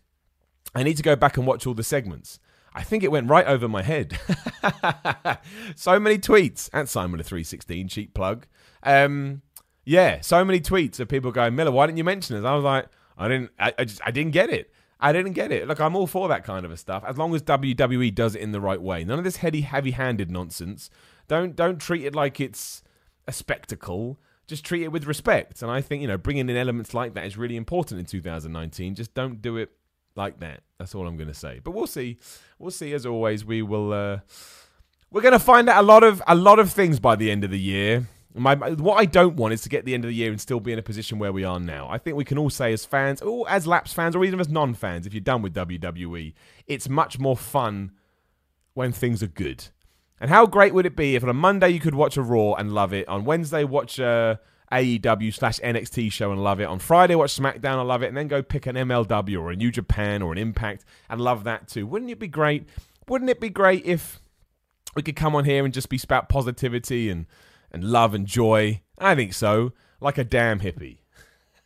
I 0.74 0.82
need 0.82 0.99
to 0.99 1.03
go 1.03 1.16
back 1.16 1.38
and 1.38 1.47
watch 1.47 1.66
all 1.66 1.72
the 1.72 1.82
segments. 1.82 2.38
I 2.74 2.82
think 2.82 3.03
it 3.03 3.11
went 3.11 3.30
right 3.30 3.47
over 3.47 3.66
my 3.66 3.80
head. 3.80 4.20
so 5.74 5.99
many 5.99 6.18
tweets 6.18 6.68
at 6.74 6.91
Simon 6.91 7.16
the 7.16 7.24
316 7.24 7.88
cheap 7.88 8.12
plug. 8.12 8.47
Um, 8.82 9.41
yeah, 9.82 10.20
so 10.20 10.45
many 10.45 10.61
tweets 10.61 11.01
of 11.01 11.09
people 11.09 11.32
going, 11.32 11.55
Miller, 11.55 11.72
why 11.72 11.86
didn't 11.86 11.97
you 11.97 12.05
mention 12.05 12.36
this? 12.36 12.45
I 12.45 12.55
was 12.55 12.64
like, 12.64 12.88
I 13.16 13.26
didn't, 13.26 13.51
I, 13.59 13.72
I 13.78 13.84
just, 13.84 14.03
I 14.05 14.11
didn't 14.11 14.32
get 14.32 14.51
it. 14.51 14.70
I 15.01 15.11
didn't 15.14 15.32
get 15.32 15.51
it. 15.51 15.66
Look, 15.66 15.80
I'm 15.80 15.97
all 15.97 16.07
for 16.07 16.28
that 16.28 16.45
kind 16.45 16.66
of 16.66 16.70
a 16.70 16.76
stuff 16.76 17.03
as 17.07 17.16
long 17.16 17.34
as 17.34 17.43
WWE 17.45 18.14
does 18.14 18.34
it 18.34 18.43
in 18.43 18.53
the 18.53 18.61
right 18.61 18.80
way. 18.80 19.05
None 19.05 19.16
of 19.16 19.24
this 19.24 19.36
heady, 19.36 19.62
heavy-handed 19.62 20.30
nonsense. 20.30 20.91
Don't 21.28 21.57
don't 21.57 21.78
treat 21.78 22.05
it 22.05 22.14
like 22.14 22.41
it's 22.41 22.82
a 23.26 23.32
spectacle. 23.32 24.20
Just 24.51 24.64
treat 24.64 24.82
it 24.82 24.90
with 24.90 25.05
respect. 25.05 25.62
And 25.62 25.70
I 25.70 25.80
think 25.80 26.03
you 26.03 26.09
know 26.09 26.18
bringing 26.18 26.48
in 26.48 26.57
elements 26.57 26.92
like 26.92 27.14
that 27.14 27.24
is 27.24 27.36
really 27.36 27.55
important 27.55 28.01
in 28.01 28.05
2019. 28.05 28.96
Just 28.96 29.14
don't 29.14 29.40
do 29.40 29.57
it 29.57 29.70
like 30.16 30.40
that. 30.40 30.64
That's 30.76 30.92
all 30.92 31.07
I'm 31.07 31.16
going 31.16 31.28
to 31.28 31.34
say. 31.34 31.61
But 31.62 31.70
we'll 31.70 31.86
see. 31.86 32.18
We'll 32.59 32.72
see. 32.72 32.92
As 32.92 33.07
always, 33.07 33.44
we 33.44 33.62
will. 33.62 33.92
Uh, 33.92 34.18
we're 35.12 35.20
going 35.20 35.34
to 35.34 35.38
find 35.38 35.68
out 35.68 35.78
a 35.78 35.86
lot 35.86 36.03
of 36.03 36.20
a 36.26 36.34
lot 36.34 36.59
of 36.59 36.72
things 36.72 36.98
by 36.98 37.14
the 37.14 37.30
end 37.30 37.44
of 37.44 37.53
the 37.53 37.61
year. 37.61 38.09
My, 38.34 38.57
what 38.57 38.96
I 38.96 39.05
don't 39.05 39.36
want 39.36 39.55
is 39.55 39.62
to 39.62 39.68
get 39.68 39.84
the 39.84 39.94
end 39.94 40.05
of 40.05 40.09
the 40.09 40.14
year 40.14 40.32
and 40.32 40.40
still 40.40 40.59
be 40.59 40.72
in 40.72 40.80
a 40.80 40.82
position 40.82 41.20
where 41.20 41.32
we 41.32 41.44
are 41.44 41.61
now. 41.61 41.88
I 41.88 41.98
think 41.98 42.16
we 42.16 42.24
can 42.24 42.36
all 42.36 42.51
say 42.51 42.72
as 42.72 42.84
fans, 42.84 43.22
or 43.22 43.48
as 43.48 43.68
Laps 43.68 43.92
fans, 43.92 44.16
or 44.16 44.24
even 44.24 44.40
as 44.40 44.48
non-fans, 44.48 45.07
if 45.07 45.14
you're 45.14 45.20
done 45.20 45.42
with 45.42 45.55
WWE, 45.55 46.34
it's 46.66 46.88
much 46.88 47.20
more 47.20 47.36
fun 47.36 47.92
when 48.74 48.90
things 48.90 49.22
are 49.22 49.28
good. 49.28 49.68
And 50.20 50.30
how 50.30 50.46
great 50.46 50.74
would 50.74 50.86
it 50.86 50.96
be 50.96 51.16
if 51.16 51.22
on 51.22 51.30
a 51.30 51.34
Monday 51.34 51.70
you 51.70 51.80
could 51.80 51.94
watch 51.94 52.16
a 52.16 52.22
Raw 52.22 52.52
and 52.54 52.72
love 52.72 52.92
it, 52.92 53.08
on 53.08 53.24
Wednesday 53.24 53.64
watch 53.64 53.98
uh, 53.98 54.36
a 54.70 54.98
AEW 54.98 55.32
slash 55.32 55.58
NXT 55.60 56.12
show 56.12 56.30
and 56.30 56.44
love 56.44 56.60
it, 56.60 56.64
on 56.64 56.78
Friday 56.78 57.14
watch 57.14 57.34
SmackDown 57.34 57.78
and 57.78 57.88
love 57.88 58.02
it, 58.02 58.08
and 58.08 58.16
then 58.16 58.28
go 58.28 58.42
pick 58.42 58.66
an 58.66 58.76
MLW 58.76 59.40
or 59.40 59.50
a 59.50 59.56
New 59.56 59.70
Japan 59.70 60.20
or 60.20 60.32
an 60.32 60.38
Impact 60.38 60.84
and 61.08 61.20
love 61.20 61.44
that 61.44 61.68
too. 61.68 61.86
Wouldn't 61.86 62.10
it 62.10 62.18
be 62.18 62.28
great? 62.28 62.68
Wouldn't 63.08 63.30
it 63.30 63.40
be 63.40 63.48
great 63.48 63.84
if 63.86 64.20
we 64.94 65.02
could 65.02 65.16
come 65.16 65.34
on 65.34 65.44
here 65.44 65.64
and 65.64 65.72
just 65.72 65.88
be 65.88 65.98
spout 65.98 66.28
positivity 66.28 67.08
and 67.08 67.26
and 67.72 67.84
love 67.84 68.14
and 68.14 68.26
joy? 68.26 68.82
I 68.98 69.14
think 69.14 69.32
so. 69.32 69.72
Like 70.00 70.18
a 70.18 70.24
damn 70.24 70.60
hippie. 70.60 70.98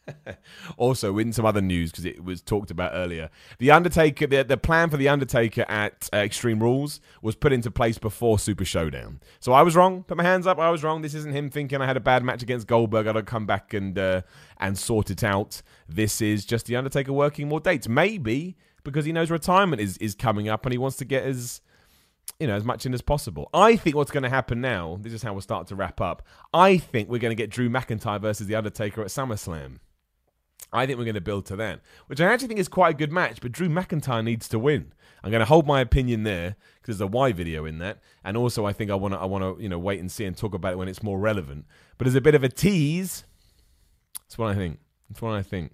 also, 0.77 1.19
in 1.19 1.33
some 1.33 1.45
other 1.45 1.61
news, 1.61 1.91
because 1.91 2.05
it 2.05 2.25
was 2.25 2.43
talked 2.43 2.71
about 2.71 2.93
earlier, 2.95 3.31
the 3.59 3.71
Undertaker, 3.71 4.27
the, 4.27 4.43
the 4.43 4.57
plan 4.57 4.91
for 4.91 4.97
the 4.97 5.09
Undertaker 5.09 5.65
at 5.69 6.09
uh, 6.13 6.19
Extreme 6.19 6.61
Rules 6.61 7.01
was 7.23 7.35
put 7.35 7.53
into 7.53 7.71
place 7.71 7.99
before 7.99 8.39
Super 8.39 8.65
Showdown. 8.65 9.21
So 9.41 9.53
I 9.53 9.63
was 9.63 9.77
wrong. 9.77 10.03
Put 10.05 10.17
my 10.17 10.23
hands 10.23 10.47
up. 10.47 10.59
I 10.59 10.71
was 10.71 10.83
wrong. 10.83 11.03
This 11.03 11.15
isn't 11.15 11.33
him 11.33 11.51
thinking 11.51 11.81
I 11.81 11.87
had 11.87 11.97
a 11.97 12.01
bad 12.01 12.23
match 12.23 12.43
against 12.43 12.67
Goldberg. 12.67 13.07
I 13.07 13.13
got 13.13 13.19
to 13.19 13.23
come 13.23 13.47
back 13.47 13.75
and 13.75 13.99
uh, 13.99 14.23
and 14.59 14.79
sort 14.79 15.11
it 15.11 15.25
out. 15.25 15.63
This 15.89 16.21
is 16.21 16.45
just 16.45 16.67
the 16.67 16.77
Undertaker 16.77 17.13
working 17.13 17.49
more 17.49 17.61
dates. 17.61 17.89
Maybe 17.89 18.57
because 18.83 19.05
he 19.05 19.13
knows 19.13 19.31
retirement 19.31 19.81
is 19.81 19.97
is 19.99 20.15
coming 20.15 20.49
up 20.49 20.65
and 20.67 20.73
he 20.73 20.79
wants 20.79 20.97
to 20.99 21.05
get 21.05 21.25
his 21.25 21.61
you 22.41 22.47
know, 22.47 22.55
as 22.55 22.65
much 22.65 22.85
in 22.85 22.95
as 22.95 23.03
possible. 23.03 23.49
I 23.55 23.77
think 23.77 23.95
what's 23.97 24.11
going 24.11 24.23
to 24.23 24.29
happen 24.29 24.61
now, 24.61 24.99
this 25.01 25.13
is 25.13 25.23
how 25.23 25.33
we'll 25.33 25.43
start 25.43 25.69
to 25.69 25.77
wrap 25.77 26.01
up. 26.01 26.23
I 26.53 26.79
think 26.79 27.09
we're 27.09 27.19
going 27.19 27.31
to 27.31 27.41
get 27.41 27.51
Drew 27.51 27.69
McIntyre 27.69 28.21
versus 28.21 28.47
The 28.47 28.57
Undertaker 28.57 29.03
at 29.03 29.09
SummerSlam. 29.09 29.79
I 30.75 30.87
think 30.87 30.99
we're 30.99 31.05
going 31.05 31.15
to 31.15 31.21
build 31.21 31.47
to 31.47 31.57
that, 31.57 31.81
which 32.09 32.21
I 32.21 32.27
actually 32.27 32.49
think 32.49 32.61
is 32.61 32.69
quite 32.69 32.95
a 32.95 32.99
good 32.99 33.13
match, 33.13 33.41
but 33.41 33.53
Drew 33.53 33.69
McIntyre 33.69 34.25
needs 34.25 34.49
to 34.49 34.59
win. 34.59 34.93
I'm 35.23 35.31
going 35.31 35.41
to 35.41 35.47
hold 35.47 35.67
my 35.67 35.81
opinion 35.81 36.25
there 36.25 36.57
because 36.75 36.99
there's 36.99 37.09
a 37.09 37.11
why 37.11 37.33
video 37.33 37.65
in 37.65 37.79
that, 37.79 38.01
and 38.25 38.37
also 38.37 38.67
I 38.67 38.75
think 38.75 38.91
I 38.91 38.95
want 38.95 39.15
to 39.15 39.21
I 39.21 39.25
want 39.25 39.43
to 39.43 39.63
you 39.63 39.69
know 39.71 39.79
wait 39.79 40.01
and 40.01 40.13
see 40.13 40.27
and 40.27 40.37
talk 40.37 40.53
about 40.53 40.73
it 40.73 40.77
when 40.77 40.89
it's 40.89 41.03
more 41.03 41.19
relevant. 41.19 41.65
But 41.97 42.07
as 42.07 42.15
a 42.15 42.21
bit 42.21 42.35
of 42.35 42.45
a 42.45 42.49
tease, 42.49 43.25
that's 44.21 44.37
what 44.37 44.51
I 44.51 44.55
think. 44.55 44.81
That's 45.09 45.23
what 45.23 45.33
I 45.33 45.43
think. 45.43 45.73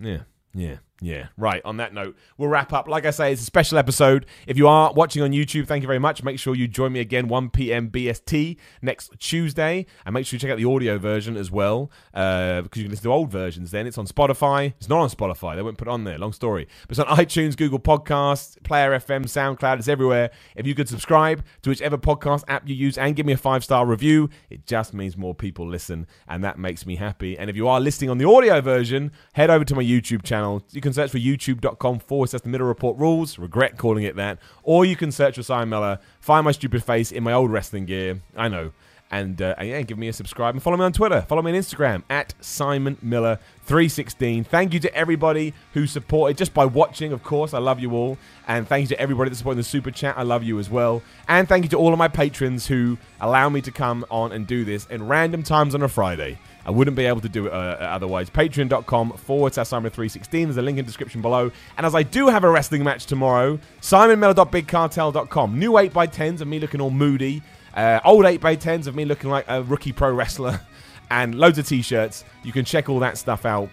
Yeah, 0.00 0.20
yeah. 0.54 0.76
Yeah, 1.02 1.26
right. 1.36 1.60
On 1.64 1.76
that 1.76 1.92
note, 1.92 2.16
we'll 2.38 2.48
wrap 2.48 2.72
up. 2.72 2.88
Like 2.88 3.04
I 3.04 3.10
say, 3.10 3.30
it's 3.30 3.42
a 3.42 3.44
special 3.44 3.76
episode. 3.76 4.24
If 4.46 4.56
you 4.56 4.66
are 4.66 4.94
watching 4.94 5.22
on 5.22 5.32
YouTube, 5.32 5.66
thank 5.66 5.82
you 5.82 5.86
very 5.86 5.98
much. 5.98 6.22
Make 6.22 6.38
sure 6.38 6.54
you 6.54 6.66
join 6.66 6.92
me 6.92 7.00
again 7.00 7.28
1 7.28 7.50
p.m. 7.50 7.90
BST 7.90 8.56
next 8.80 9.12
Tuesday, 9.18 9.84
and 10.06 10.14
make 10.14 10.24
sure 10.24 10.36
you 10.36 10.40
check 10.40 10.50
out 10.50 10.56
the 10.56 10.64
audio 10.64 10.96
version 10.96 11.36
as 11.36 11.50
well 11.50 11.90
uh, 12.14 12.62
because 12.62 12.78
you 12.78 12.84
can 12.84 12.90
listen 12.90 13.04
to 13.04 13.12
old 13.12 13.30
versions. 13.30 13.72
Then 13.72 13.86
it's 13.86 13.98
on 13.98 14.06
Spotify. 14.06 14.72
It's 14.78 14.88
not 14.88 15.00
on 15.00 15.10
Spotify. 15.10 15.54
They 15.54 15.62
won't 15.62 15.76
put 15.76 15.86
it 15.86 15.90
on 15.90 16.04
there. 16.04 16.16
Long 16.16 16.32
story, 16.32 16.66
but 16.88 16.98
it's 16.98 16.98
on 16.98 17.14
iTunes, 17.18 17.58
Google 17.58 17.78
Podcasts, 17.78 18.62
Player 18.62 18.92
FM, 18.92 19.24
SoundCloud. 19.24 19.78
It's 19.78 19.88
everywhere. 19.88 20.30
If 20.54 20.66
you 20.66 20.74
could 20.74 20.88
subscribe 20.88 21.44
to 21.60 21.70
whichever 21.70 21.98
podcast 21.98 22.44
app 22.48 22.66
you 22.66 22.74
use 22.74 22.96
and 22.96 23.14
give 23.14 23.26
me 23.26 23.34
a 23.34 23.36
five 23.36 23.62
star 23.62 23.84
review, 23.84 24.30
it 24.48 24.66
just 24.66 24.94
means 24.94 25.14
more 25.14 25.34
people 25.34 25.68
listen, 25.68 26.06
and 26.26 26.42
that 26.42 26.58
makes 26.58 26.86
me 26.86 26.96
happy. 26.96 27.36
And 27.36 27.50
if 27.50 27.56
you 27.56 27.68
are 27.68 27.80
listening 27.80 28.08
on 28.08 28.16
the 28.16 28.26
audio 28.26 28.62
version, 28.62 29.12
head 29.34 29.50
over 29.50 29.64
to 29.66 29.74
my 29.74 29.82
YouTube 29.82 30.22
channel. 30.22 30.62
You 30.70 30.85
can 30.86 30.92
search 30.92 31.10
for 31.10 31.18
youtube.com 31.18 31.98
forward 31.98 32.30
slash 32.30 32.42
the 32.42 32.48
Miller 32.48 32.64
Report 32.64 32.96
rules. 32.96 33.38
Regret 33.38 33.76
calling 33.76 34.04
it 34.04 34.14
that. 34.14 34.38
Or 34.62 34.84
you 34.84 34.94
can 34.94 35.10
search 35.10 35.34
for 35.34 35.42
Simon 35.42 35.70
Miller, 35.70 35.98
find 36.20 36.44
my 36.44 36.52
stupid 36.52 36.84
face 36.84 37.10
in 37.10 37.24
my 37.24 37.32
old 37.32 37.50
wrestling 37.50 37.86
gear. 37.86 38.20
I 38.36 38.46
know. 38.46 38.72
And, 39.10 39.40
uh, 39.40 39.54
and 39.58 39.68
yeah, 39.68 39.82
give 39.82 39.98
me 39.98 40.08
a 40.08 40.12
subscribe 40.12 40.54
and 40.54 40.62
follow 40.62 40.76
me 40.76 40.84
on 40.84 40.92
Twitter. 40.92 41.22
Follow 41.22 41.42
me 41.42 41.52
on 41.52 41.56
Instagram 41.56 42.02
at 42.08 42.34
Simon 42.40 42.98
Miller 43.02 43.38
316. 43.64 44.44
Thank 44.44 44.74
you 44.74 44.80
to 44.80 44.94
everybody 44.94 45.54
who 45.74 45.86
supported 45.86 46.36
just 46.36 46.54
by 46.54 46.64
watching, 46.64 47.12
of 47.12 47.22
course. 47.22 47.54
I 47.54 47.58
love 47.58 47.80
you 47.80 47.92
all. 47.92 48.18
And 48.46 48.66
thank 48.66 48.82
you 48.82 48.96
to 48.96 49.00
everybody 49.00 49.30
that's 49.30 49.38
supporting 49.38 49.58
the 49.58 49.64
super 49.64 49.90
chat. 49.90 50.16
I 50.16 50.22
love 50.22 50.42
you 50.42 50.58
as 50.58 50.70
well. 50.70 51.02
And 51.28 51.48
thank 51.48 51.64
you 51.64 51.68
to 51.70 51.76
all 51.76 51.92
of 51.92 51.98
my 51.98 52.08
patrons 52.08 52.66
who 52.66 52.98
allow 53.20 53.48
me 53.48 53.60
to 53.62 53.72
come 53.72 54.04
on 54.10 54.32
and 54.32 54.46
do 54.46 54.64
this 54.64 54.86
in 54.86 55.06
random 55.06 55.42
times 55.42 55.74
on 55.74 55.82
a 55.82 55.88
Friday. 55.88 56.38
I 56.66 56.72
wouldn't 56.72 56.96
be 56.96 57.06
able 57.06 57.20
to 57.20 57.28
do 57.28 57.46
it 57.46 57.52
uh, 57.52 57.76
otherwise. 57.80 58.28
Patreon.com 58.28 59.12
forward 59.12 59.54
slash 59.54 59.68
Simon316. 59.68 60.30
There's 60.30 60.56
a 60.56 60.62
link 60.62 60.78
in 60.78 60.84
the 60.84 60.88
description 60.88 61.22
below. 61.22 61.52
And 61.76 61.86
as 61.86 61.94
I 61.94 62.02
do 62.02 62.26
have 62.26 62.42
a 62.42 62.50
wrestling 62.50 62.82
match 62.82 63.06
tomorrow, 63.06 63.60
SimonMiller.BigCartel.com. 63.80 65.58
New 65.58 65.72
8x10s 65.72 66.40
of 66.40 66.48
me 66.48 66.58
looking 66.58 66.80
all 66.80 66.90
moody. 66.90 67.40
Uh, 67.72 68.00
old 68.04 68.24
8x10s 68.24 68.88
of 68.88 68.96
me 68.96 69.04
looking 69.04 69.30
like 69.30 69.44
a 69.46 69.62
rookie 69.62 69.92
pro 69.92 70.12
wrestler. 70.12 70.60
And 71.08 71.36
loads 71.36 71.56
of 71.56 71.68
t 71.68 71.82
shirts. 71.82 72.24
You 72.42 72.50
can 72.50 72.64
check 72.64 72.88
all 72.88 72.98
that 72.98 73.16
stuff 73.16 73.46
out. 73.46 73.68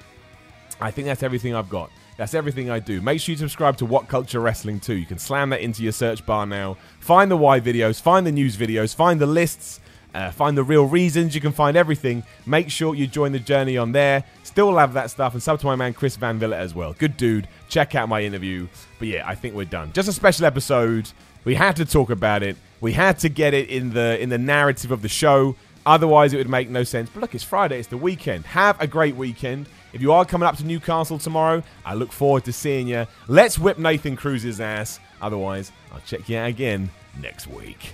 I 0.79 0.91
think 0.91 1.07
that's 1.07 1.23
everything 1.23 1.55
I've 1.55 1.67
got. 1.67 1.89
That's 2.15 2.35
everything 2.35 2.69
I 2.69 2.77
do. 2.77 3.01
Make 3.01 3.21
sure 3.21 3.33
you 3.33 3.37
subscribe 3.39 3.75
to 3.77 3.87
What 3.87 4.07
Culture 4.07 4.39
Wrestling 4.39 4.79
too. 4.79 4.93
You 4.93 5.07
can 5.07 5.17
slam 5.17 5.49
that 5.49 5.61
into 5.61 5.81
your 5.81 5.93
search 5.93 6.23
bar 6.25 6.45
now. 6.45 6.77
Find 6.99 7.31
the 7.31 7.37
why 7.37 7.59
videos, 7.59 7.99
find 7.99 8.27
the 8.27 8.31
news 8.31 8.55
videos, 8.55 8.93
find 8.93 9.19
the 9.19 9.25
lists, 9.25 9.79
uh, 10.13 10.31
find 10.31 10.57
the 10.57 10.63
real 10.63 10.85
reasons. 10.85 11.33
You 11.33 11.41
can 11.41 11.51
find 11.51 11.75
everything. 11.75 12.23
Make 12.45 12.69
sure 12.69 12.95
you 12.95 13.07
join 13.07 13.31
the 13.31 13.39
journey 13.39 13.77
on 13.77 13.91
there. 13.91 14.23
Still 14.43 14.77
have 14.77 14.93
that 14.93 15.09
stuff. 15.09 15.33
And 15.33 15.41
sub 15.41 15.59
to 15.59 15.65
my 15.65 15.75
man 15.75 15.93
Chris 15.93 16.15
Van 16.15 16.39
Vliet 16.39 16.59
as 16.59 16.75
well. 16.75 16.93
Good 16.93 17.17
dude. 17.17 17.47
Check 17.69 17.95
out 17.95 18.09
my 18.09 18.21
interview. 18.21 18.67
But 18.99 19.07
yeah, 19.07 19.27
I 19.27 19.35
think 19.35 19.55
we're 19.55 19.65
done. 19.65 19.91
Just 19.93 20.07
a 20.07 20.13
special 20.13 20.45
episode. 20.45 21.11
We 21.43 21.55
had 21.55 21.75
to 21.77 21.85
talk 21.85 22.09
about 22.09 22.43
it. 22.43 22.55
We 22.79 22.93
had 22.93 23.19
to 23.19 23.29
get 23.29 23.53
it 23.53 23.69
in 23.69 23.93
the 23.93 24.21
in 24.21 24.29
the 24.29 24.37
narrative 24.37 24.91
of 24.91 25.01
the 25.01 25.09
show. 25.09 25.55
Otherwise, 25.85 26.33
it 26.33 26.37
would 26.37 26.49
make 26.49 26.69
no 26.69 26.83
sense. 26.83 27.09
But 27.09 27.21
look, 27.21 27.35
it's 27.35 27.43
Friday. 27.43 27.79
It's 27.79 27.89
the 27.89 27.97
weekend. 27.97 28.45
Have 28.45 28.79
a 28.79 28.87
great 28.87 29.15
weekend. 29.15 29.67
If 29.91 30.01
you 30.01 30.11
are 30.13 30.25
coming 30.25 30.47
up 30.47 30.57
to 30.57 30.65
Newcastle 30.65 31.19
tomorrow, 31.19 31.61
I 31.85 31.93
look 31.93 32.11
forward 32.11 32.45
to 32.45 32.53
seeing 32.53 32.87
you. 32.87 33.05
Let's 33.27 33.59
whip 33.59 33.77
Nathan 33.77 34.15
Cruz's 34.15 34.61
ass. 34.61 34.99
Otherwise, 35.21 35.71
I'll 35.91 36.01
check 36.01 36.29
you 36.29 36.37
out 36.37 36.47
again 36.49 36.89
next 37.19 37.47
week. 37.47 37.93